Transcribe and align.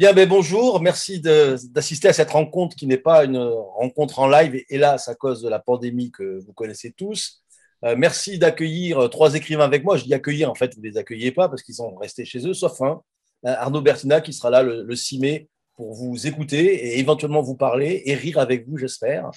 Bien, 0.00 0.14
ben 0.14 0.26
bonjour, 0.26 0.80
merci 0.80 1.20
d'assister 1.20 2.08
à 2.08 2.14
cette 2.14 2.30
rencontre 2.30 2.74
qui 2.74 2.86
n'est 2.86 2.96
pas 2.96 3.22
une 3.26 3.36
rencontre 3.36 4.18
en 4.18 4.28
live, 4.28 4.64
hélas, 4.70 5.08
à 5.08 5.14
cause 5.14 5.42
de 5.42 5.48
la 5.50 5.58
pandémie 5.58 6.10
que 6.10 6.38
vous 6.38 6.54
connaissez 6.54 6.90
tous. 6.90 7.42
Euh, 7.84 7.96
merci 7.98 8.38
d'accueillir 8.38 9.10
trois 9.10 9.34
écrivains 9.34 9.66
avec 9.66 9.84
moi. 9.84 9.98
Je 9.98 10.04
dis 10.04 10.14
accueillir, 10.14 10.50
en 10.50 10.54
fait, 10.54 10.74
vous 10.74 10.80
ne 10.80 10.88
les 10.88 10.96
accueillez 10.96 11.32
pas 11.32 11.50
parce 11.50 11.62
qu'ils 11.62 11.74
sont 11.74 11.94
restés 11.96 12.24
chez 12.24 12.48
eux, 12.48 12.54
sauf 12.54 12.80
un, 12.80 13.02
Arnaud 13.44 13.82
Bertina, 13.82 14.22
qui 14.22 14.32
sera 14.32 14.48
là 14.48 14.62
le, 14.62 14.84
le 14.84 14.96
6 14.96 15.18
mai 15.18 15.48
pour 15.74 15.92
vous 15.92 16.26
écouter 16.26 16.94
et 16.94 16.98
éventuellement 16.98 17.42
vous 17.42 17.56
parler 17.56 18.02
et 18.06 18.14
rire 18.14 18.38
avec 18.38 18.66
vous, 18.66 18.78
j'espère. 18.78 19.30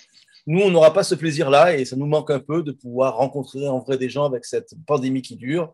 Nous, 0.48 0.61
on 0.61 0.71
n'aura 0.71 0.93
pas 0.93 1.04
ce 1.04 1.16
plaisir-là 1.16 1.75
et 1.75 1.84
ça 1.84 1.98
nous 1.98 2.07
manque 2.07 2.32
un 2.32 2.39
peu 2.39 2.64
de 2.64 2.71
pouvoir 2.71 3.18
rencontrer 3.18 3.68
en 3.68 3.80
vrai 3.80 3.97
des 3.97 4.07
gens 4.07 4.24
avec 4.24 4.46
cette 4.46 4.71
pandémie 4.88 5.24
qui 5.24 5.36
dure. 5.36 5.74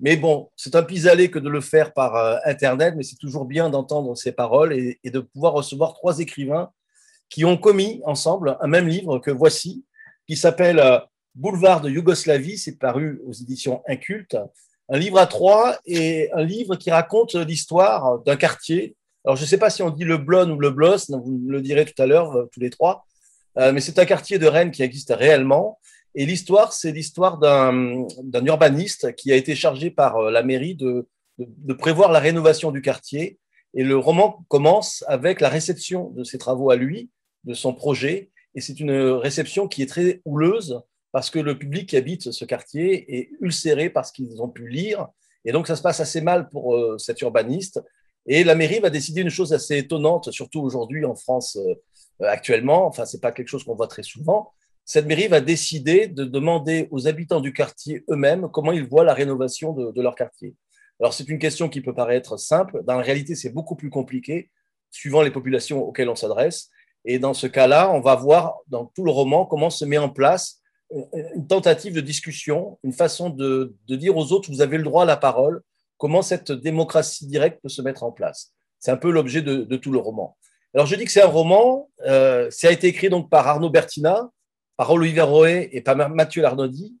Mais 0.00 0.16
bon, 0.16 0.50
c'est 0.56 0.74
un 0.74 0.82
pis-aller 0.82 1.30
que 1.30 1.38
de 1.38 1.50
le 1.50 1.60
faire 1.60 1.92
par 1.92 2.16
euh, 2.16 2.36
Internet, 2.46 2.94
mais 2.96 3.02
c'est 3.02 3.18
toujours 3.18 3.44
bien 3.44 3.68
d'entendre 3.68 4.16
ces 4.16 4.32
paroles 4.32 4.72
et, 4.72 4.98
de 5.04 5.20
pouvoir 5.20 5.52
recevoir 5.52 5.92
trois 5.92 6.20
écrivains 6.20 6.70
qui 7.28 7.44
ont 7.44 7.58
commis 7.58 8.00
ensemble 8.04 8.56
un 8.60 8.66
même 8.66 8.88
livre 8.88 9.18
que 9.18 9.30
voici, 9.30 9.84
qui 10.26 10.36
s'appelle 10.36 10.78
euh, 10.78 10.98
Boulevard 11.34 11.82
de 11.82 11.90
Yougoslavie, 11.90 12.56
c'est 12.56 12.78
paru 12.78 13.20
aux 13.26 13.32
éditions 13.32 13.82
Inculte. 13.86 14.38
Un 14.88 14.98
livre 14.98 15.18
à 15.18 15.26
trois 15.26 15.78
et 15.84 16.32
un 16.32 16.42
livre 16.42 16.76
qui 16.76 16.90
raconte 16.90 17.34
l'histoire 17.34 18.20
d'un 18.20 18.36
quartier. 18.36 18.96
Alors, 19.24 19.36
je 19.36 19.42
ne 19.42 19.46
sais 19.46 19.58
pas 19.58 19.70
si 19.70 19.82
on 19.82 19.90
dit 19.90 20.04
le 20.04 20.16
Blon 20.16 20.50
ou 20.50 20.58
le 20.58 20.70
Blos, 20.70 21.10
vous 21.10 21.40
le 21.46 21.60
direz 21.60 21.84
tout 21.84 22.02
à 22.02 22.06
l'heure, 22.06 22.34
euh, 22.36 22.48
tous 22.52 22.60
les 22.60 22.70
trois. 22.70 23.06
Mais 23.56 23.80
c'est 23.80 23.98
un 23.98 24.06
quartier 24.06 24.38
de 24.38 24.46
Rennes 24.46 24.70
qui 24.70 24.82
existe 24.82 25.12
réellement. 25.14 25.78
Et 26.14 26.26
l'histoire, 26.26 26.72
c'est 26.72 26.92
l'histoire 26.92 27.38
d'un 27.38 28.44
urbaniste 28.44 29.14
qui 29.14 29.32
a 29.32 29.36
été 29.36 29.54
chargé 29.54 29.90
par 29.90 30.16
euh, 30.16 30.30
la 30.30 30.42
mairie 30.42 30.74
de, 30.74 31.08
de, 31.38 31.72
prévoir 31.72 32.10
la 32.10 32.18
rénovation 32.18 32.72
du 32.72 32.82
quartier. 32.82 33.38
Et 33.74 33.84
le 33.84 33.96
roman 33.96 34.44
commence 34.48 35.04
avec 35.06 35.40
la 35.40 35.48
réception 35.48 36.10
de 36.10 36.24
ses 36.24 36.38
travaux 36.38 36.70
à 36.70 36.76
lui, 36.76 37.10
de 37.44 37.54
son 37.54 37.72
projet. 37.72 38.30
Et 38.54 38.60
c'est 38.60 38.80
une 38.80 38.92
réception 38.92 39.68
qui 39.68 39.82
est 39.82 39.86
très 39.86 40.20
houleuse 40.24 40.80
parce 41.12 41.30
que 41.30 41.38
le 41.38 41.58
public 41.58 41.88
qui 41.88 41.96
habite 41.96 42.30
ce 42.30 42.44
quartier 42.44 43.18
est 43.18 43.30
ulcéré 43.40 43.90
par 43.90 44.04
ce 44.06 44.12
qu'ils 44.12 44.42
ont 44.42 44.48
pu 44.48 44.68
lire. 44.68 45.08
Et 45.44 45.52
donc, 45.52 45.66
ça 45.66 45.76
se 45.76 45.82
passe 45.82 46.00
assez 46.00 46.20
mal 46.20 46.48
pour 46.48 46.74
euh, 46.74 46.98
cet 46.98 47.20
urbaniste. 47.20 47.80
Et 48.26 48.44
la 48.44 48.54
mairie 48.54 48.80
va 48.80 48.90
décider 48.90 49.22
une 49.22 49.30
chose 49.30 49.52
assez 49.52 49.78
étonnante, 49.78 50.30
surtout 50.30 50.60
aujourd'hui 50.60 51.04
en 51.04 51.14
France 51.14 51.56
euh, 51.56 51.74
actuellement, 52.26 52.86
enfin, 52.86 53.06
ce 53.06 53.16
n'est 53.16 53.20
pas 53.20 53.32
quelque 53.32 53.48
chose 53.48 53.64
qu'on 53.64 53.74
voit 53.74 53.88
très 53.88 54.02
souvent, 54.02 54.52
cette 54.90 55.06
mairie 55.06 55.28
va 55.28 55.40
décider 55.40 56.08
de 56.08 56.24
demander 56.24 56.88
aux 56.90 57.06
habitants 57.06 57.38
du 57.38 57.52
quartier 57.52 58.04
eux-mêmes 58.10 58.48
comment 58.52 58.72
ils 58.72 58.84
voient 58.84 59.04
la 59.04 59.14
rénovation 59.14 59.72
de, 59.72 60.02
leur 60.02 60.16
quartier. 60.16 60.56
Alors, 60.98 61.14
c'est 61.14 61.28
une 61.28 61.38
question 61.38 61.68
qui 61.68 61.80
peut 61.80 61.94
paraître 61.94 62.36
simple. 62.36 62.82
Dans 62.82 62.96
la 62.96 63.02
réalité, 63.04 63.36
c'est 63.36 63.50
beaucoup 63.50 63.76
plus 63.76 63.88
compliqué, 63.88 64.50
suivant 64.90 65.22
les 65.22 65.30
populations 65.30 65.80
auxquelles 65.80 66.08
on 66.08 66.16
s'adresse. 66.16 66.70
Et 67.04 67.20
dans 67.20 67.34
ce 67.34 67.46
cas-là, 67.46 67.88
on 67.92 68.00
va 68.00 68.16
voir 68.16 68.56
dans 68.66 68.84
tout 68.84 69.04
le 69.04 69.12
roman 69.12 69.46
comment 69.46 69.70
se 69.70 69.84
met 69.84 69.96
en 69.96 70.08
place 70.08 70.60
une 70.90 71.46
tentative 71.46 71.94
de 71.94 72.00
discussion, 72.00 72.80
une 72.82 72.92
façon 72.92 73.30
de, 73.30 73.76
dire 73.86 74.16
aux 74.16 74.32
autres, 74.32 74.50
vous 74.50 74.60
avez 74.60 74.76
le 74.76 74.82
droit 74.82 75.04
à 75.04 75.06
la 75.06 75.16
parole, 75.16 75.62
comment 75.98 76.20
cette 76.20 76.50
démocratie 76.50 77.28
directe 77.28 77.62
peut 77.62 77.68
se 77.68 77.80
mettre 77.80 78.02
en 78.02 78.10
place? 78.10 78.54
C'est 78.80 78.90
un 78.90 78.96
peu 78.96 79.12
l'objet 79.12 79.40
de, 79.40 79.76
tout 79.76 79.92
le 79.92 80.00
roman. 80.00 80.36
Alors, 80.74 80.86
je 80.86 80.96
dis 80.96 81.04
que 81.04 81.12
c'est 81.12 81.22
un 81.22 81.28
roman. 81.28 81.88
Euh, 82.08 82.50
ça 82.50 82.66
a 82.66 82.72
été 82.72 82.88
écrit 82.88 83.08
donc 83.08 83.30
par 83.30 83.46
Arnaud 83.46 83.70
Bertina, 83.70 84.30
par 84.80 84.90
Olivier 84.92 85.20
Roé 85.20 85.68
et 85.72 85.82
par 85.82 85.94
Mathieu 86.08 86.40
Larnaudy. 86.40 86.96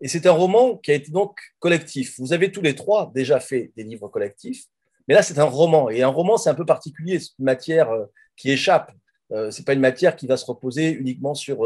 Et 0.00 0.08
c'est 0.08 0.24
un 0.24 0.32
roman 0.32 0.78
qui 0.78 0.92
a 0.92 0.94
été 0.94 1.10
donc 1.10 1.38
collectif. 1.58 2.18
Vous 2.18 2.32
avez 2.32 2.50
tous 2.50 2.62
les 2.62 2.74
trois 2.74 3.12
déjà 3.14 3.38
fait 3.38 3.70
des 3.76 3.84
livres 3.84 4.08
collectifs, 4.08 4.64
mais 5.06 5.12
là, 5.14 5.20
c'est 5.20 5.38
un 5.38 5.44
roman. 5.44 5.90
Et 5.90 6.02
un 6.02 6.08
roman, 6.08 6.38
c'est 6.38 6.48
un 6.48 6.54
peu 6.54 6.64
particulier. 6.64 7.18
C'est 7.18 7.32
une 7.38 7.44
matière 7.44 7.90
euh, 7.90 8.06
qui 8.34 8.50
échappe. 8.50 8.92
Euh, 9.32 9.50
ce 9.50 9.58
n'est 9.58 9.66
pas 9.66 9.74
une 9.74 9.80
matière 9.80 10.16
qui 10.16 10.26
va 10.26 10.38
se 10.38 10.46
reposer 10.46 10.90
uniquement 10.90 11.34
sur 11.34 11.58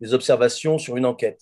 des 0.00 0.14
observations, 0.14 0.78
sur 0.78 0.96
une 0.96 1.04
enquête. 1.04 1.40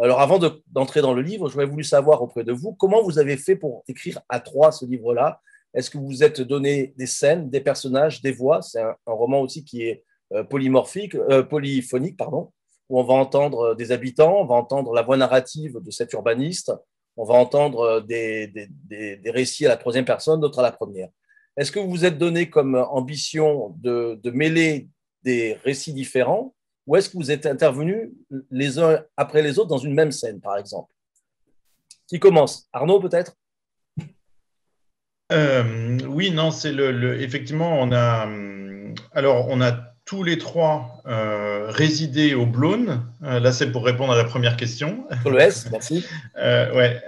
Alors, 0.00 0.20
avant 0.20 0.38
d'entrer 0.68 1.00
dans 1.00 1.12
le 1.12 1.22
livre, 1.22 1.48
j'aurais 1.48 1.66
voulu 1.66 1.82
savoir 1.82 2.22
auprès 2.22 2.44
de 2.44 2.52
vous 2.52 2.74
comment 2.74 3.02
vous 3.02 3.18
avez 3.18 3.36
fait 3.36 3.56
pour 3.56 3.82
écrire 3.88 4.20
à 4.28 4.38
trois 4.38 4.70
ce 4.70 4.86
livre-là? 4.86 5.40
Est-ce 5.74 5.90
que 5.90 5.98
vous 5.98 6.06
vous 6.06 6.22
êtes 6.22 6.42
donné 6.42 6.94
des 6.96 7.08
scènes, 7.08 7.50
des 7.50 7.60
personnages, 7.60 8.22
des 8.22 8.30
voix? 8.30 8.62
C'est 8.62 8.80
un, 8.80 8.94
roman 9.04 9.40
aussi 9.40 9.64
qui 9.64 9.82
est 9.82 10.04
euh, 10.32 10.44
polymorphique, 10.44 11.16
euh, 11.16 11.42
polyphonique, 11.42 12.16
pardon, 12.16 12.52
où 12.88 13.00
on 13.00 13.04
va 13.04 13.14
entendre 13.14 13.72
euh, 13.72 13.74
des 13.74 13.92
habitants, 13.92 14.40
on 14.40 14.46
va 14.46 14.54
entendre 14.54 14.92
la 14.92 15.02
voix 15.02 15.16
narrative 15.16 15.78
de 15.80 15.90
cet 15.90 16.12
urbaniste, 16.12 16.72
on 17.16 17.24
va 17.24 17.34
entendre 17.34 18.00
des, 18.00 18.68
récits 19.26 19.66
à 19.66 19.70
la 19.70 19.76
troisième 19.76 20.04
personne, 20.04 20.40
d'autres 20.40 20.58
à 20.58 20.62
la 20.62 20.72
première. 20.72 21.08
Est-ce 21.56 21.72
que 21.72 21.78
vous 21.78 21.88
vous 21.88 22.04
êtes 22.04 22.18
donné 22.18 22.50
comme 22.50 22.74
ambition 22.74 23.74
de, 23.78 24.20
de 24.22 24.30
mêler 24.30 24.88
des 25.22 25.54
récits 25.64 25.94
différents 25.94 26.54
ou 26.86 26.96
est-ce 26.96 27.10
que 27.10 27.16
vous 27.16 27.30
êtes 27.30 27.46
intervenus 27.46 28.10
les 28.50 28.78
uns 28.78 29.02
après 29.16 29.42
les 29.42 29.58
autres 29.58 29.68
dans 29.68 29.78
une 29.78 29.94
même 29.94 30.12
scène, 30.12 30.40
par 30.40 30.56
exemple? 30.56 30.92
Qui 32.06 32.20
commence? 32.20 32.68
Arnaud, 32.72 33.00
peut-être? 33.00 33.34
Euh, 35.32 35.98
oui, 36.06 36.30
non, 36.30 36.52
c'est 36.52 36.72
le, 36.72 37.20
Effectivement, 37.20 37.80
on 37.80 37.90
a. 37.90 38.28
Euh, 38.28 38.94
alors, 39.10 39.48
on 39.48 39.60
a 39.60 39.95
tous 40.06 40.22
les 40.22 40.38
trois 40.38 41.02
euh, 41.06 41.66
résidé 41.68 42.34
au 42.34 42.46
Blône. 42.46 43.02
là, 43.20 43.52
c'est 43.52 43.72
pour 43.72 43.84
répondre 43.84 44.12
à 44.12 44.16
la 44.16 44.24
première 44.24 44.56
question. 44.56 45.04
Le 45.26 45.38
S, 45.38 45.68
merci. 45.70 46.06
ouais, 46.36 47.02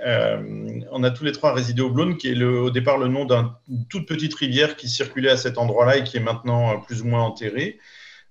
on 0.91 1.03
a 1.04 1.10
tous 1.10 1.25
les 1.25 1.32
trois 1.32 1.54
résidé 1.54 1.81
au 1.81 1.91
Blône, 1.91 2.16
qui 2.16 2.28
est 2.28 2.34
le, 2.34 2.60
au 2.60 2.70
départ 2.70 2.98
le 2.98 3.06
nom 3.09 3.25
d'une 3.25 3.86
toute 3.88 4.06
petite 4.06 4.34
rivière 4.34 4.76
qui 4.76 4.88
circulait 4.88 5.31
à 5.31 5.36
cet 5.36 5.59
endroit-là 5.59 5.98
et 5.98 6.04
qui 6.04 6.16
est 6.16 6.20
maintenant 6.20 6.81
plus 6.81 7.03
ou 7.03 7.06
moins 7.06 7.22
enterrée. 7.22 7.78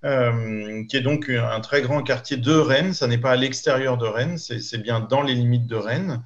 qui 0.04 0.98
est 0.98 1.02
donc 1.02 1.30
un 1.30 1.60
très 1.62 1.82
grand 1.82 2.04
quartier 2.04 2.36
de 2.36 2.54
Rennes. 2.54 2.94
Ça 2.94 3.08
n'est 3.08 3.18
pas 3.18 3.32
à 3.32 3.36
l'extérieur 3.38 3.98
de 3.98 4.06
Rennes, 4.06 4.38
c'est 4.38 4.82
bien 4.82 5.00
dans 5.00 5.22
les 5.22 5.34
limites 5.34 5.68
de 5.68 5.76
Rennes. 5.76 6.24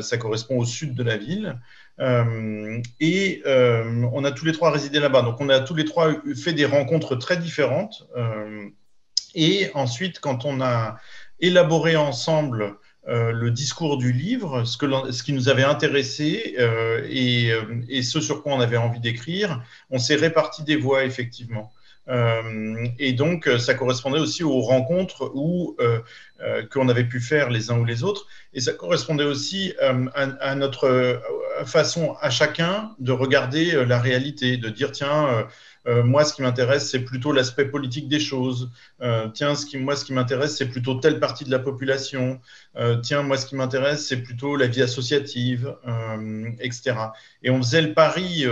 Ça 0.00 0.18
correspond 0.18 0.58
au 0.58 0.64
sud 0.64 0.94
de 0.94 1.02
la 1.02 1.16
ville. 1.16 1.56
Euh, 2.00 2.80
et 3.00 3.42
euh, 3.46 4.08
on 4.12 4.24
a 4.24 4.30
tous 4.30 4.44
les 4.44 4.52
trois 4.52 4.70
résidé 4.70 5.00
là-bas. 5.00 5.22
Donc, 5.22 5.40
on 5.40 5.48
a 5.48 5.60
tous 5.60 5.74
les 5.74 5.84
trois 5.84 6.12
fait 6.36 6.52
des 6.52 6.66
rencontres 6.66 7.16
très 7.16 7.36
différentes. 7.36 8.06
Euh, 8.16 8.68
et 9.34 9.70
ensuite, 9.74 10.20
quand 10.20 10.44
on 10.44 10.60
a 10.60 10.98
élaboré 11.40 11.96
ensemble 11.96 12.76
le 13.10 13.48
discours 13.50 13.96
du 13.96 14.12
livre, 14.12 14.64
ce, 14.64 14.76
que 14.76 15.12
ce 15.12 15.22
qui 15.22 15.32
nous 15.32 15.48
avait 15.48 15.64
intéressé 15.64 16.56
et, 17.08 18.02
ce 18.02 18.20
sur 18.20 18.42
quoi 18.42 18.52
on 18.52 18.60
avait 18.60 18.76
envie 18.76 19.00
d'écrire, 19.00 19.62
on 19.88 19.98
s'est 19.98 20.16
réparti 20.16 20.62
des 20.62 20.76
voix, 20.76 21.04
effectivement. 21.04 21.72
Euh, 22.08 22.86
et 22.98 23.12
donc, 23.12 23.46
euh, 23.46 23.58
ça 23.58 23.74
correspondait 23.74 24.18
aussi 24.18 24.42
aux 24.42 24.60
rencontres 24.60 25.30
où 25.34 25.76
euh, 25.80 26.00
qu'on 26.70 26.88
avait 26.88 27.04
pu 27.04 27.20
faire 27.20 27.50
les 27.50 27.70
uns 27.70 27.78
ou 27.78 27.84
les 27.84 28.02
autres. 28.02 28.26
Et 28.54 28.60
ça 28.60 28.72
correspondait 28.72 29.24
aussi 29.24 29.74
à, 29.80 30.54
notre 30.54 31.20
façon 31.66 32.16
à 32.20 32.30
chacun 32.30 32.94
de 33.00 33.12
regarder 33.12 33.84
la 33.84 33.98
réalité, 33.98 34.56
de 34.56 34.68
dire 34.68 34.92
tiens, 34.92 35.46
euh, 35.88 36.02
moi, 36.02 36.24
ce 36.24 36.34
qui 36.34 36.42
m'intéresse, 36.42 36.90
c'est 36.90 37.00
plutôt 37.00 37.32
l'aspect 37.32 37.64
politique 37.64 38.08
des 38.08 38.20
choses. 38.20 38.70
Euh, 39.00 39.28
tiens, 39.28 39.54
moi, 39.76 39.96
ce 39.96 40.04
qui 40.04 40.12
m'intéresse, 40.12 40.56
c'est 40.56 40.68
plutôt 40.68 40.94
telle 40.94 41.18
partie 41.18 41.44
de 41.44 41.50
la 41.50 41.58
population. 41.58 42.40
Euh, 42.76 42.96
tiens, 42.96 43.22
moi, 43.22 43.38
ce 43.38 43.46
qui 43.46 43.56
m'intéresse, 43.56 44.06
c'est 44.06 44.22
plutôt 44.22 44.56
la 44.56 44.66
vie 44.66 44.82
associative, 44.82 45.74
etc. 46.60 46.94
Et 47.42 47.50
on 47.50 47.62
faisait 47.62 47.82
le 47.82 47.94
pari 47.94 48.44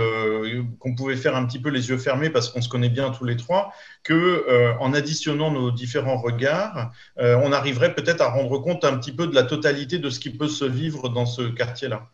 qu'on 0.79 0.95
pouvait 0.95 1.15
faire 1.15 1.35
un 1.35 1.45
petit 1.45 1.59
peu 1.59 1.69
les 1.69 1.89
yeux 1.89 1.97
fermés 1.97 2.29
parce 2.29 2.49
qu'on 2.49 2.61
se 2.61 2.69
connaît 2.69 2.89
bien 2.89 3.11
tous 3.11 3.25
les 3.25 3.37
trois, 3.37 3.73
que 4.03 4.45
en 4.79 4.93
additionnant 4.93 5.51
nos 5.51 5.71
différents 5.71 6.17
regards, 6.17 6.91
on 7.17 7.51
arriverait 7.51 7.93
peut-être 7.93 8.21
à 8.21 8.29
rendre 8.29 8.57
compte 8.59 8.83
un 8.85 8.97
petit 8.97 9.11
peu 9.11 9.27
de 9.27 9.35
la 9.35 9.43
totalité 9.43 9.99
de 9.99 10.09
ce 10.09 10.19
qui 10.19 10.31
peut 10.31 10.47
se 10.47 10.65
vivre 10.65 11.09
dans 11.09 11.25
ce 11.25 11.43
quartier-là 11.43 12.09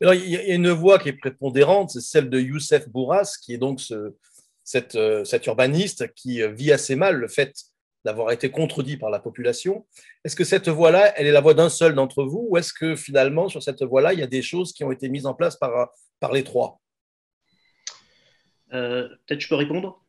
il 0.00 0.30
y 0.30 0.36
a 0.36 0.54
une 0.54 0.70
voix 0.70 0.98
qui 0.98 1.10
est 1.10 1.14
prépondérante, 1.14 1.90
c'est 1.90 2.00
celle 2.00 2.30
de 2.30 2.40
Youssef 2.40 2.88
Bourras, 2.88 3.36
qui 3.42 3.52
est 3.52 3.58
donc 3.58 3.80
ce, 3.80 4.14
cet, 4.64 4.94
euh, 4.94 5.24
cet, 5.24 5.46
urbaniste 5.46 6.12
qui 6.14 6.42
euh, 6.42 6.52
vit 6.52 6.72
assez 6.72 6.96
mal 6.96 7.16
le 7.16 7.28
fait 7.28 7.54
d'avoir 8.04 8.32
été 8.32 8.50
contredit 8.50 8.96
par 8.96 9.10
la 9.10 9.18
population. 9.18 9.86
Est-ce 10.24 10.36
que 10.36 10.44
cette 10.44 10.68
voix-là, 10.68 11.12
elle 11.16 11.26
est 11.26 11.32
la 11.32 11.42
voix 11.42 11.52
d'un 11.52 11.68
seul 11.68 11.94
d'entre 11.94 12.24
vous, 12.24 12.46
ou 12.48 12.56
est-ce 12.56 12.72
que 12.72 12.96
finalement, 12.96 13.48
sur 13.48 13.62
cette 13.62 13.82
voix-là, 13.82 14.14
il 14.14 14.20
y 14.20 14.22
a 14.22 14.26
des 14.26 14.42
choses 14.42 14.72
qui 14.72 14.84
ont 14.84 14.92
été 14.92 15.10
mises 15.10 15.26
en 15.26 15.34
place 15.34 15.56
par, 15.56 15.90
par 16.18 16.32
les 16.32 16.44
trois? 16.44 16.80
Euh, 18.72 19.08
Peut-être 19.26 19.40
je 19.40 19.48
peux 19.48 19.56
répondre? 19.56 20.02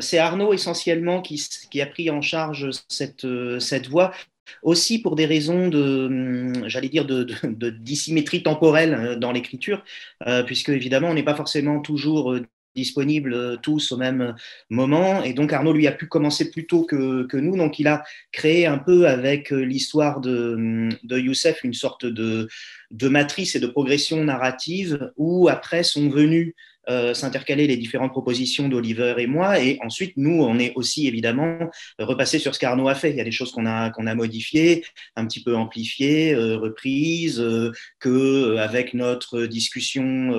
C'est 0.00 0.18
Arnaud 0.18 0.52
essentiellement 0.52 1.22
qui, 1.22 1.40
a 1.80 1.86
pris 1.86 2.10
en 2.10 2.20
charge 2.20 2.68
cette, 2.88 3.26
cette 3.58 3.86
voix 3.86 4.12
aussi 4.62 5.00
pour 5.00 5.16
des 5.16 5.26
raisons 5.26 5.68
de, 5.68 6.06
hum, 6.06 6.68
j'allais 6.68 6.88
dire, 6.88 7.04
de, 7.04 7.70
dissymétrie 7.70 8.42
temporelle 8.42 8.94
euh, 8.94 9.16
dans 9.16 9.32
l'écriture, 9.32 9.84
euh, 10.26 10.42
puisque 10.42 10.70
évidemment, 10.70 11.08
on 11.08 11.14
n'est 11.14 11.22
pas 11.22 11.34
forcément 11.34 11.80
toujours 11.80 12.32
euh, 12.32 12.46
disponible 12.74 13.58
tous 13.60 13.90
au 13.90 13.96
même 13.96 14.36
moment. 14.70 15.24
Et 15.24 15.32
donc 15.32 15.52
Arnaud, 15.52 15.72
lui, 15.72 15.88
a 15.88 15.92
pu 15.92 16.06
commencer 16.06 16.50
plus 16.50 16.66
tôt 16.66 16.84
que, 16.84 17.36
nous. 17.36 17.56
Donc 17.56 17.78
il 17.80 17.88
a 17.88 18.04
créé 18.30 18.66
un 18.66 18.78
peu 18.78 19.08
avec 19.08 19.50
l'histoire 19.50 20.20
de, 20.20 20.54
hum, 20.54 20.88
de 21.02 21.18
Youssef 21.18 21.64
une 21.64 21.74
sorte 21.74 22.06
de, 22.06 22.48
de 22.92 23.08
matrice 23.08 23.56
et 23.56 23.60
de 23.60 23.66
progression 23.66 24.22
narrative 24.22 25.10
où 25.16 25.48
après 25.48 25.82
sont 25.82 26.08
venus 26.08 26.54
euh, 26.88 27.14
s'intercaler 27.14 27.66
les 27.66 27.76
différentes 27.76 28.12
propositions 28.12 28.68
d'Oliver 28.68 29.14
et 29.18 29.26
moi. 29.26 29.60
Et 29.60 29.78
ensuite, 29.82 30.14
nous, 30.16 30.42
on 30.42 30.58
est 30.58 30.72
aussi 30.74 31.06
évidemment 31.06 31.70
repassé 31.98 32.38
sur 32.38 32.54
ce 32.54 32.60
qu'Arnaud 32.60 32.88
a 32.88 32.94
fait. 32.94 33.10
Il 33.10 33.16
y 33.16 33.20
a 33.20 33.24
des 33.24 33.30
choses 33.30 33.52
qu'on 33.52 33.66
a, 33.66 33.92
a 33.94 34.14
modifiées, 34.14 34.84
un 35.16 35.26
petit 35.26 35.42
peu 35.42 35.54
amplifiées, 35.56 36.34
euh, 36.34 36.56
reprises, 36.56 37.40
euh, 37.40 37.72
que 38.00 38.56
avec 38.56 38.94
notre 38.94 39.46
discussion, 39.46 40.32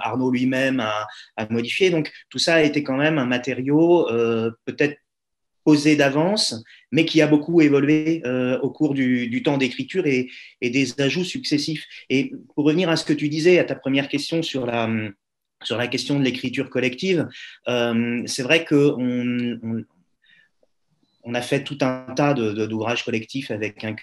Arnaud 0.00 0.30
lui-même 0.30 0.80
a, 0.80 1.06
a, 1.36 1.46
modifié. 1.50 1.90
Donc 1.90 2.12
tout 2.30 2.38
ça 2.38 2.56
a 2.56 2.62
été 2.62 2.82
quand 2.82 2.96
même 2.96 3.18
un 3.18 3.26
matériau 3.26 4.06
peut-être 4.64 4.98
posé 5.68 5.96
d'avance, 5.96 6.64
mais 6.92 7.04
qui 7.04 7.20
a 7.20 7.26
beaucoup 7.26 7.60
évolué 7.60 8.22
euh, 8.24 8.58
au 8.60 8.70
cours 8.70 8.94
du, 8.94 9.42
temps 9.42 9.58
d'écriture 9.58 10.06
et, 10.06 10.30
des 10.62 10.98
ajouts 10.98 11.24
successifs. 11.24 11.84
Et 12.08 12.32
pour 12.54 12.64
revenir 12.64 12.88
à 12.88 12.96
ce 12.96 13.04
que 13.04 13.12
tu 13.12 13.28
disais, 13.28 13.58
à 13.58 13.64
ta 13.64 13.74
première 13.74 14.08
question 14.08 14.42
sur 14.42 14.64
la, 14.64 14.88
sur 15.62 15.76
la 15.76 15.88
question 15.88 16.18
de 16.18 16.24
l'écriture 16.24 16.70
collective, 16.70 17.28
euh, 17.68 18.22
c'est 18.26 18.42
vrai 18.42 18.64
qu'on 18.64 19.58
on, 19.62 19.84
on, 21.24 21.34
a 21.34 21.42
fait 21.42 21.64
tout 21.64 21.78
un 21.80 22.06
tas 22.14 22.34
d'ouvrages 22.34 23.04
collectifs 23.04 23.50
avec 23.50 23.84
un 23.84 23.94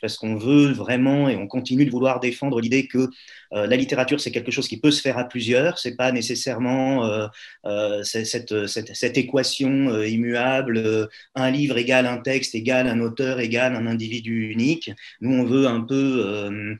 parce 0.00 0.16
qu'on 0.16 0.36
veut 0.36 0.72
vraiment 0.72 1.28
et 1.28 1.36
on 1.36 1.46
continue 1.46 1.84
de 1.84 1.90
vouloir 1.90 2.20
défendre 2.20 2.60
l'idée 2.60 2.86
que 2.86 3.08
euh, 3.52 3.66
la 3.66 3.76
littérature 3.76 4.20
c'est 4.20 4.30
quelque 4.30 4.50
chose 4.50 4.68
qui 4.68 4.80
peut 4.80 4.90
se 4.90 5.00
faire 5.00 5.18
à 5.18 5.24
plusieurs, 5.24 5.78
c'est 5.78 5.96
pas 5.96 6.12
nécessairement 6.12 7.06
euh, 7.06 7.26
euh, 7.66 8.02
cette, 8.02 8.66
cette, 8.66 8.94
cette, 8.94 9.18
équation 9.18 10.02
immuable, 10.02 11.08
un 11.34 11.50
livre 11.50 11.78
égale 11.78 12.06
un 12.06 12.18
texte 12.18 12.54
égale 12.54 12.88
un 12.88 13.00
auteur 13.00 13.40
égale 13.40 13.74
un 13.74 13.86
individu 13.86 14.50
unique. 14.50 14.90
Nous 15.20 15.32
on 15.32 15.44
veut 15.44 15.66
un 15.66 15.80
peu 15.80 16.76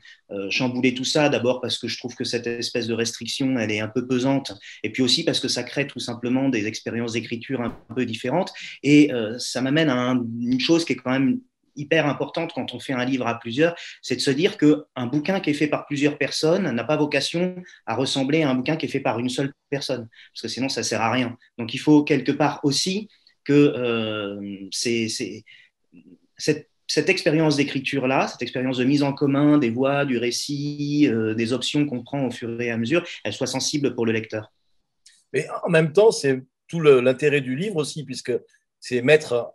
chambouler 0.49 0.93
tout 0.93 1.05
ça 1.05 1.29
d'abord 1.29 1.61
parce 1.61 1.77
que 1.77 1.87
je 1.87 1.97
trouve 1.97 2.15
que 2.15 2.23
cette 2.23 2.47
espèce 2.47 2.87
de 2.87 2.93
restriction 2.93 3.57
elle 3.57 3.71
est 3.71 3.79
un 3.79 3.87
peu 3.87 4.05
pesante 4.07 4.53
et 4.83 4.91
puis 4.91 5.03
aussi 5.03 5.23
parce 5.23 5.39
que 5.39 5.47
ça 5.47 5.63
crée 5.63 5.87
tout 5.87 5.99
simplement 5.99 6.49
des 6.49 6.67
expériences 6.67 7.13
d'écriture 7.13 7.61
un 7.61 7.77
peu 7.95 8.05
différentes 8.05 8.51
et 8.83 9.11
ça 9.37 9.61
m'amène 9.61 9.89
à 9.89 10.11
une 10.41 10.59
chose 10.59 10.85
qui 10.85 10.93
est 10.93 10.97
quand 10.97 11.11
même 11.11 11.39
hyper 11.75 12.05
importante 12.07 12.51
quand 12.53 12.73
on 12.73 12.79
fait 12.79 12.93
un 12.93 13.05
livre 13.05 13.27
à 13.27 13.39
plusieurs, 13.39 13.75
c'est 14.01 14.15
de 14.15 14.21
se 14.21 14.31
dire 14.31 14.57
qu'un 14.57 15.05
bouquin 15.05 15.39
qui 15.39 15.51
est 15.51 15.53
fait 15.53 15.67
par 15.67 15.85
plusieurs 15.85 16.17
personnes 16.17 16.69
n'a 16.69 16.83
pas 16.83 16.97
vocation 16.97 17.55
à 17.85 17.95
ressembler 17.95 18.43
à 18.43 18.49
un 18.49 18.55
bouquin 18.55 18.75
qui 18.75 18.85
est 18.85 18.89
fait 18.89 18.99
par 18.99 19.19
une 19.19 19.29
seule 19.29 19.53
personne, 19.69 20.07
parce 20.33 20.41
que 20.41 20.47
sinon 20.47 20.69
ça 20.69 20.83
sert 20.83 21.01
à 21.01 21.11
rien. 21.11 21.37
Donc 21.57 21.73
il 21.73 21.79
faut 21.79 22.03
quelque 22.03 22.31
part 22.31 22.59
aussi 22.63 23.09
que 23.43 23.53
euh, 23.53 24.69
cette, 26.37 27.09
expérience 27.09 27.55
d'écriture-là, 27.55 28.27
cette 28.27 28.41
expérience 28.41 28.77
de 28.77 28.83
mise 28.83 29.03
en 29.03 29.13
commun 29.13 29.57
des 29.57 29.69
voix, 29.69 30.05
du 30.05 30.17
récit, 30.17 31.07
euh, 31.07 31.33
des 31.35 31.53
options 31.53 31.85
qu'on 31.85 32.03
prend 32.03 32.25
au 32.25 32.31
fur 32.31 32.59
et 32.59 32.71
à 32.71 32.77
mesure, 32.77 33.05
elle 33.23 33.33
soit 33.33 33.47
sensible 33.47 33.95
pour 33.95 34.05
le 34.05 34.11
lecteur. 34.11 34.51
Mais 35.31 35.47
en 35.63 35.69
même 35.69 35.93
temps, 35.93 36.11
c'est 36.11 36.41
tout 36.67 36.81
l'intérêt 36.81 37.41
du 37.41 37.55
livre 37.55 37.77
aussi, 37.77 38.03
puisque 38.03 38.33
c'est 38.79 39.01
mettre 39.01 39.53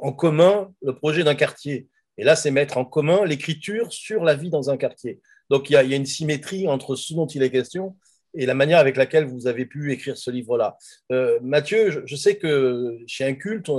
en 0.00 0.12
commun 0.12 0.72
le 0.82 0.94
projet 0.94 1.24
d'un 1.24 1.34
quartier. 1.34 1.88
Et 2.18 2.24
là, 2.24 2.36
c'est 2.36 2.50
mettre 2.50 2.76
en 2.76 2.84
commun 2.84 3.24
l'écriture 3.24 3.92
sur 3.92 4.24
la 4.24 4.34
vie 4.34 4.50
dans 4.50 4.70
un 4.70 4.76
quartier. 4.76 5.20
Donc, 5.50 5.68
il 5.68 5.74
y, 5.74 5.76
a, 5.76 5.82
une 5.82 6.06
symétrie 6.06 6.68
entre 6.68 6.96
ce 6.96 7.14
dont 7.14 7.26
il 7.26 7.42
est 7.42 7.50
question 7.50 7.96
et 8.36 8.46
la 8.46 8.54
manière 8.54 8.78
avec 8.78 8.96
laquelle 8.96 9.26
vous 9.26 9.46
avez 9.46 9.64
pu 9.64 9.92
écrire 9.92 10.16
ce 10.16 10.30
livre-là. 10.30 10.76
Euh, 11.12 11.38
Mathieu, 11.40 12.02
je, 12.04 12.16
sais 12.16 12.36
que 12.36 12.98
chez 13.06 13.24
Inculte, 13.24 13.70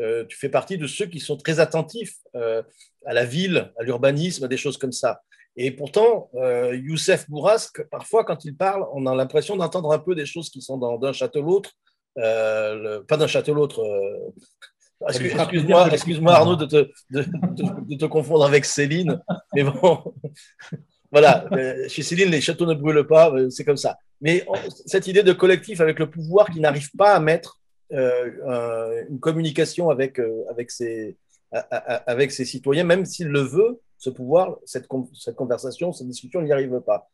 euh, 0.00 0.24
tu 0.24 0.36
fais 0.36 0.48
partie 0.48 0.78
de 0.78 0.86
ceux 0.88 1.06
qui 1.06 1.20
sont 1.20 1.36
très 1.36 1.60
attentifs 1.60 2.16
à 2.34 3.14
la 3.14 3.24
ville, 3.24 3.72
à 3.78 3.82
l'urbanisme, 3.82 4.44
à 4.44 4.48
des 4.48 4.56
choses 4.56 4.78
comme 4.78 4.92
ça. 4.92 5.22
Et 5.56 5.70
pourtant, 5.70 6.30
Youssef 6.72 7.28
Bourrasque, 7.28 7.82
parfois, 7.90 8.24
quand 8.24 8.44
il 8.44 8.56
parle, 8.56 8.86
on 8.94 9.06
a 9.06 9.14
l'impression 9.14 9.56
d'entendre 9.56 9.92
un 9.92 9.98
peu 9.98 10.14
des 10.14 10.26
choses 10.26 10.48
qui 10.48 10.62
sont 10.62 10.98
d'un 10.98 11.12
château 11.12 11.42
l'autre, 11.42 11.72
pas 12.14 13.16
d'un 13.16 13.26
château 13.26 13.54
l'autre, 13.54 13.84
Excuse-moi, 15.08 15.88
excuse 15.92 16.20
Arnaud 16.26 16.56
de 16.56 16.66
te, 16.66 16.90
de, 17.10 17.96
te, 17.96 18.04
confondre 18.04 18.44
avec 18.44 18.66
Céline, 18.66 19.20
mais 19.54 19.62
bon, 19.62 20.14
voilà, 21.12 21.46
euh, 21.52 21.88
chez 21.88 22.02
Céline, 22.02 22.28
les 22.28 22.40
châteaux 22.40 22.66
ne 22.66 22.74
brûlent 22.74 23.06
pas, 23.06 23.30
euh, 23.30 23.48
c'est 23.48 23.64
comme 23.64 23.78
ça. 23.78 23.96
Mais 24.20 24.44
cette 24.86 25.06
idée 25.06 25.22
de 25.22 25.32
collectif 25.32 25.80
avec 25.80 25.98
le 25.98 26.10
pouvoir 26.10 26.50
qui 26.50 26.60
n'arrive 26.60 26.90
pas 26.98 27.14
à 27.14 27.20
mettre 27.20 27.58
euh, 27.92 29.04
une 29.08 29.18
communication 29.20 29.88
avec, 29.88 30.20
avec, 30.50 30.70
ses, 30.70 31.16
avec 31.50 32.30
ses 32.30 32.44
citoyens, 32.44 32.84
même 32.84 33.06
s'il 33.06 33.28
le 33.28 33.40
veut, 33.40 33.80
ce 33.96 34.10
pouvoir, 34.10 34.56
cette, 34.66 34.86
cette 35.14 35.34
conversation, 35.34 35.92
cette 35.92 36.08
discussion, 36.08 36.42
n'y 36.42 36.52
arrive 36.52 36.80
pas. 36.80 37.08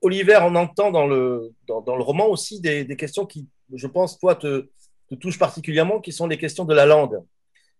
Oliver, 0.00 0.38
on 0.42 0.54
entend 0.54 0.90
dans 0.90 1.06
le, 1.06 1.52
dans, 1.68 1.82
dans 1.82 1.96
le 1.96 2.02
roman 2.02 2.26
aussi 2.28 2.60
des, 2.60 2.84
des 2.84 2.96
questions 2.96 3.26
qui, 3.26 3.46
je 3.74 3.86
pense, 3.86 4.18
toi, 4.18 4.34
te, 4.34 4.68
touche 5.16 5.38
particulièrement, 5.38 6.00
qui 6.00 6.12
sont 6.12 6.26
les 6.26 6.38
questions 6.38 6.64
de 6.64 6.74
la 6.74 6.86
langue. 6.86 7.20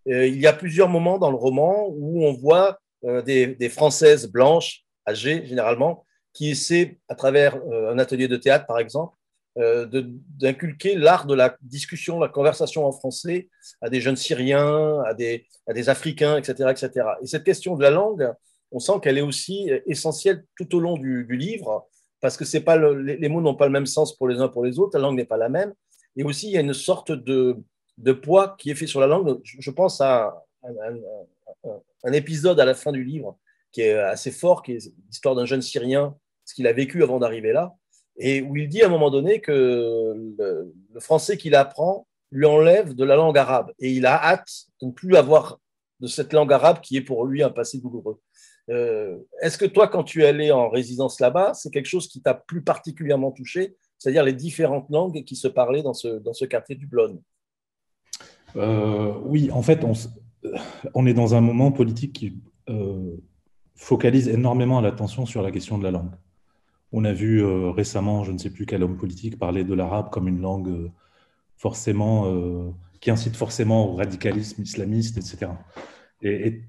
Euh, 0.07 0.27
il 0.27 0.39
y 0.39 0.47
a 0.47 0.53
plusieurs 0.53 0.89
moments 0.89 1.17
dans 1.17 1.31
le 1.31 1.37
roman 1.37 1.87
où 1.89 2.25
on 2.25 2.33
voit 2.33 2.79
euh, 3.05 3.21
des, 3.21 3.69
Françaises 3.69 4.27
blanches, 4.27 4.83
âgées 5.07 5.45
généralement, 5.45 6.05
qui 6.33 6.51
essaient, 6.51 6.99
à 7.07 7.15
travers 7.15 7.55
euh, 7.55 7.91
un 7.91 7.99
atelier 7.99 8.27
de 8.27 8.37
théâtre 8.37 8.65
par 8.65 8.79
exemple, 8.79 9.15
d'inculquer 9.57 10.95
l'art 10.95 11.27
de 11.27 11.33
la 11.33 11.55
discussion, 11.61 12.19
la 12.19 12.27
conversation 12.27 12.85
en 12.85 12.91
français 12.91 13.47
à 13.79 13.89
des 13.89 14.01
jeunes 14.01 14.17
Syriens, 14.17 15.01
à 15.05 15.13
des, 15.13 15.47
Africains, 15.87 16.35
etc., 16.35 16.71
etc. 16.71 17.07
Et 17.23 17.27
cette 17.27 17.45
question 17.45 17.77
de 17.77 17.81
la 17.81 17.89
langue, 17.89 18.33
on 18.73 18.79
sent 18.79 18.99
qu'elle 19.01 19.17
est 19.17 19.21
aussi 19.21 19.71
essentielle 19.85 20.43
tout 20.57 20.75
au 20.75 20.81
long 20.81 20.97
du, 20.97 21.25
livre, 21.37 21.87
parce 22.19 22.35
que 22.35 22.57
pas 22.57 22.75
les 22.77 23.29
mots 23.29 23.39
n'ont 23.39 23.55
pas 23.55 23.67
le 23.67 23.71
même 23.71 23.85
sens 23.85 24.17
pour 24.17 24.27
les 24.27 24.41
uns 24.41 24.49
pour 24.49 24.65
les 24.65 24.77
autres, 24.77 24.97
la 24.97 25.03
langue 25.03 25.15
n'est 25.15 25.23
pas 25.23 25.37
la 25.37 25.47
même, 25.47 25.73
et 26.15 26.23
aussi, 26.23 26.47
il 26.47 26.53
y 26.53 26.57
a 26.57 26.61
une 26.61 26.73
sorte 26.73 27.11
de, 27.11 27.63
poids 28.21 28.55
qui 28.57 28.69
est 28.71 28.75
fait 28.75 28.87
sur 28.87 28.99
la 28.99 29.07
langue. 29.07 29.39
Je, 29.43 29.71
pense 29.71 30.01
à 30.01 30.43
un, 30.63 32.13
épisode 32.13 32.59
à 32.59 32.65
la 32.65 32.73
fin 32.73 32.91
du 32.91 33.03
livre 33.03 33.37
qui 33.71 33.81
est 33.81 33.93
assez 33.93 34.31
fort, 34.31 34.63
qui 34.63 34.73
est 34.73 34.93
l'histoire 35.07 35.35
d'un 35.35 35.45
jeune 35.45 35.61
Syrien, 35.61 36.15
ce 36.45 36.53
qu'il 36.53 36.67
a 36.67 36.73
vécu 36.73 37.03
avant 37.03 37.19
d'arriver 37.19 37.51
là, 37.51 37.75
et 38.17 38.41
où 38.41 38.55
il 38.55 38.69
dit 38.69 38.81
à 38.81 38.85
un 38.85 38.89
moment 38.89 39.09
donné 39.09 39.41
que 39.41 40.13
le, 40.37 40.73
français 40.99 41.37
qu'il 41.37 41.55
apprend 41.55 42.07
lui 42.31 42.45
enlève 42.45 42.95
de 42.95 43.03
la 43.03 43.15
langue 43.15 43.37
arabe. 43.37 43.73
Et 43.79 43.91
il 43.91 44.05
a 44.05 44.15
hâte 44.15 44.49
de 44.81 44.87
ne 44.87 44.91
plus 44.91 45.15
avoir 45.15 45.59
de 45.99 46.07
cette 46.07 46.33
langue 46.33 46.53
arabe 46.53 46.79
qui 46.81 46.97
est 46.97 47.01
pour 47.01 47.25
lui 47.25 47.43
un 47.43 47.49
passé 47.49 47.79
douloureux. 47.79 48.19
Euh, 48.69 49.17
est-ce 49.41 49.57
que 49.57 49.65
toi, 49.65 49.87
quand 49.87 50.03
tu 50.03 50.23
es 50.23 50.27
allé 50.27 50.51
en 50.51 50.69
résidence 50.69 51.19
là-bas, 51.19 51.53
c'est 51.53 51.69
quelque 51.69 51.85
chose 51.85 52.07
qui 52.07 52.21
t'a 52.21 52.33
plus 52.33 52.63
particulièrement 52.63 53.31
touché 53.31 53.75
c'est-à-dire 54.05 54.23
les 54.23 54.33
différentes 54.33 54.87
langues 54.91 55.23
qui 55.23 55.35
se 55.35 55.47
parlaient 55.47 55.81
dans 55.81 55.95
ce, 55.95 56.45
quartier 56.45 56.75
du 56.75 56.85
Blône. 56.85 57.19
Euh, 58.55 59.15
oui, 59.23 59.49
en 59.51 59.63
fait, 59.63 59.83
on, 59.83 59.93
on, 60.93 61.07
est 61.07 61.15
dans 61.15 61.33
un 61.33 61.41
moment 61.41 61.71
politique 61.71 62.13
qui 62.13 62.39
euh, 62.69 63.17
focalise 63.73 64.27
énormément 64.27 64.79
l'attention 64.79 65.25
sur 65.25 65.41
la 65.41 65.49
question 65.49 65.79
de 65.79 65.83
la 65.83 65.89
langue. 65.89 66.11
On 66.91 67.03
a 67.03 67.13
vu 67.13 67.43
euh, 67.43 67.71
récemment, 67.71 68.23
je 68.23 68.31
ne 68.31 68.37
sais 68.37 68.51
plus 68.51 68.67
quel 68.67 68.83
homme 68.83 68.95
politique, 68.95 69.39
parler 69.39 69.63
de 69.63 69.73
l'arabe 69.73 70.11
comme 70.11 70.27
une 70.27 70.39
langue 70.39 70.91
forcément, 71.57 72.31
qui 72.99 73.09
incite 73.09 73.35
forcément 73.35 73.89
au 73.89 73.95
radicalisme 73.95 74.61
islamiste, 74.61 75.17
etc. 75.17 75.51
Et, 76.21 76.61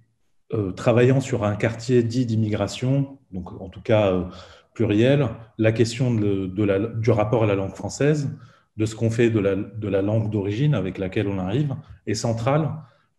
travaillant 0.75 1.21
sur 1.21 1.45
un 1.45 1.57
quartier 1.57 2.03
dit 2.03 2.25
d'immigration, 2.25 3.19
donc 3.31 3.53
en 3.61 3.69
tout 3.69 3.83
cas 3.83 4.31
pluriel, 4.77 5.31
la 5.57 5.73
question 5.73 6.15
du 6.15 7.11
rapport 7.11 7.45
à 7.45 7.47
la 7.47 7.55
langue 7.55 7.75
française, 7.75 8.29
de 8.77 8.85
ce 8.85 8.95
qu'on 8.95 9.11
fait 9.11 9.31
de 9.31 9.41
la, 9.89 10.03
langue 10.03 10.31
d'origine 10.31 10.75
avec 10.75 10.99
laquelle 10.99 11.29
on 11.29 11.39
arrive, 11.39 11.75
est 12.07 12.15
centrale, 12.15 12.71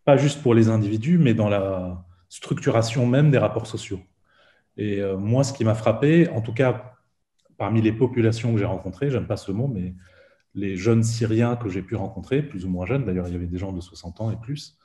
pas 0.04 0.16
juste 0.16 0.40
pour 0.40 0.54
les 0.54 0.68
individus, 0.68 1.18
mais 1.18 1.34
dans 1.34 1.48
la 1.48 2.04
structuration 2.28 3.06
même 3.06 3.32
des 3.32 3.38
rapports 3.38 3.66
sociaux. 3.66 4.00
Et 4.76 5.00
euh, 5.00 5.16
moi, 5.16 5.42
ce 5.42 5.52
qui 5.52 5.64
m'a 5.64 5.74
frappé, 5.74 6.28
en 6.28 6.40
tout 6.40 6.54
cas 6.54 6.94
parmi 7.56 7.82
les 7.82 7.90
populations 7.90 8.52
que 8.52 8.58
j'ai 8.58 8.64
rencontrées, 8.64 9.10
j'aime 9.10 9.26
pas 9.26 9.36
ce 9.36 9.50
mot, 9.50 9.66
mais 9.66 9.96
les 10.54 10.76
jeunes 10.76 11.02
Syriens 11.02 11.56
que 11.56 11.68
j'ai 11.68 11.82
pu 11.82 11.96
rencontrer, 11.96 12.40
plus 12.40 12.64
ou 12.64 12.68
moins 12.68 12.86
jeunes, 12.86 13.04
d'ailleurs 13.04 13.26
il 13.26 13.32
y 13.32 13.36
avait 13.36 13.48
des 13.48 13.58
gens 13.58 13.72
de 13.72 13.80
60 13.80 14.20
ans 14.20 14.30
et 14.30 14.36
plus, 14.36 14.78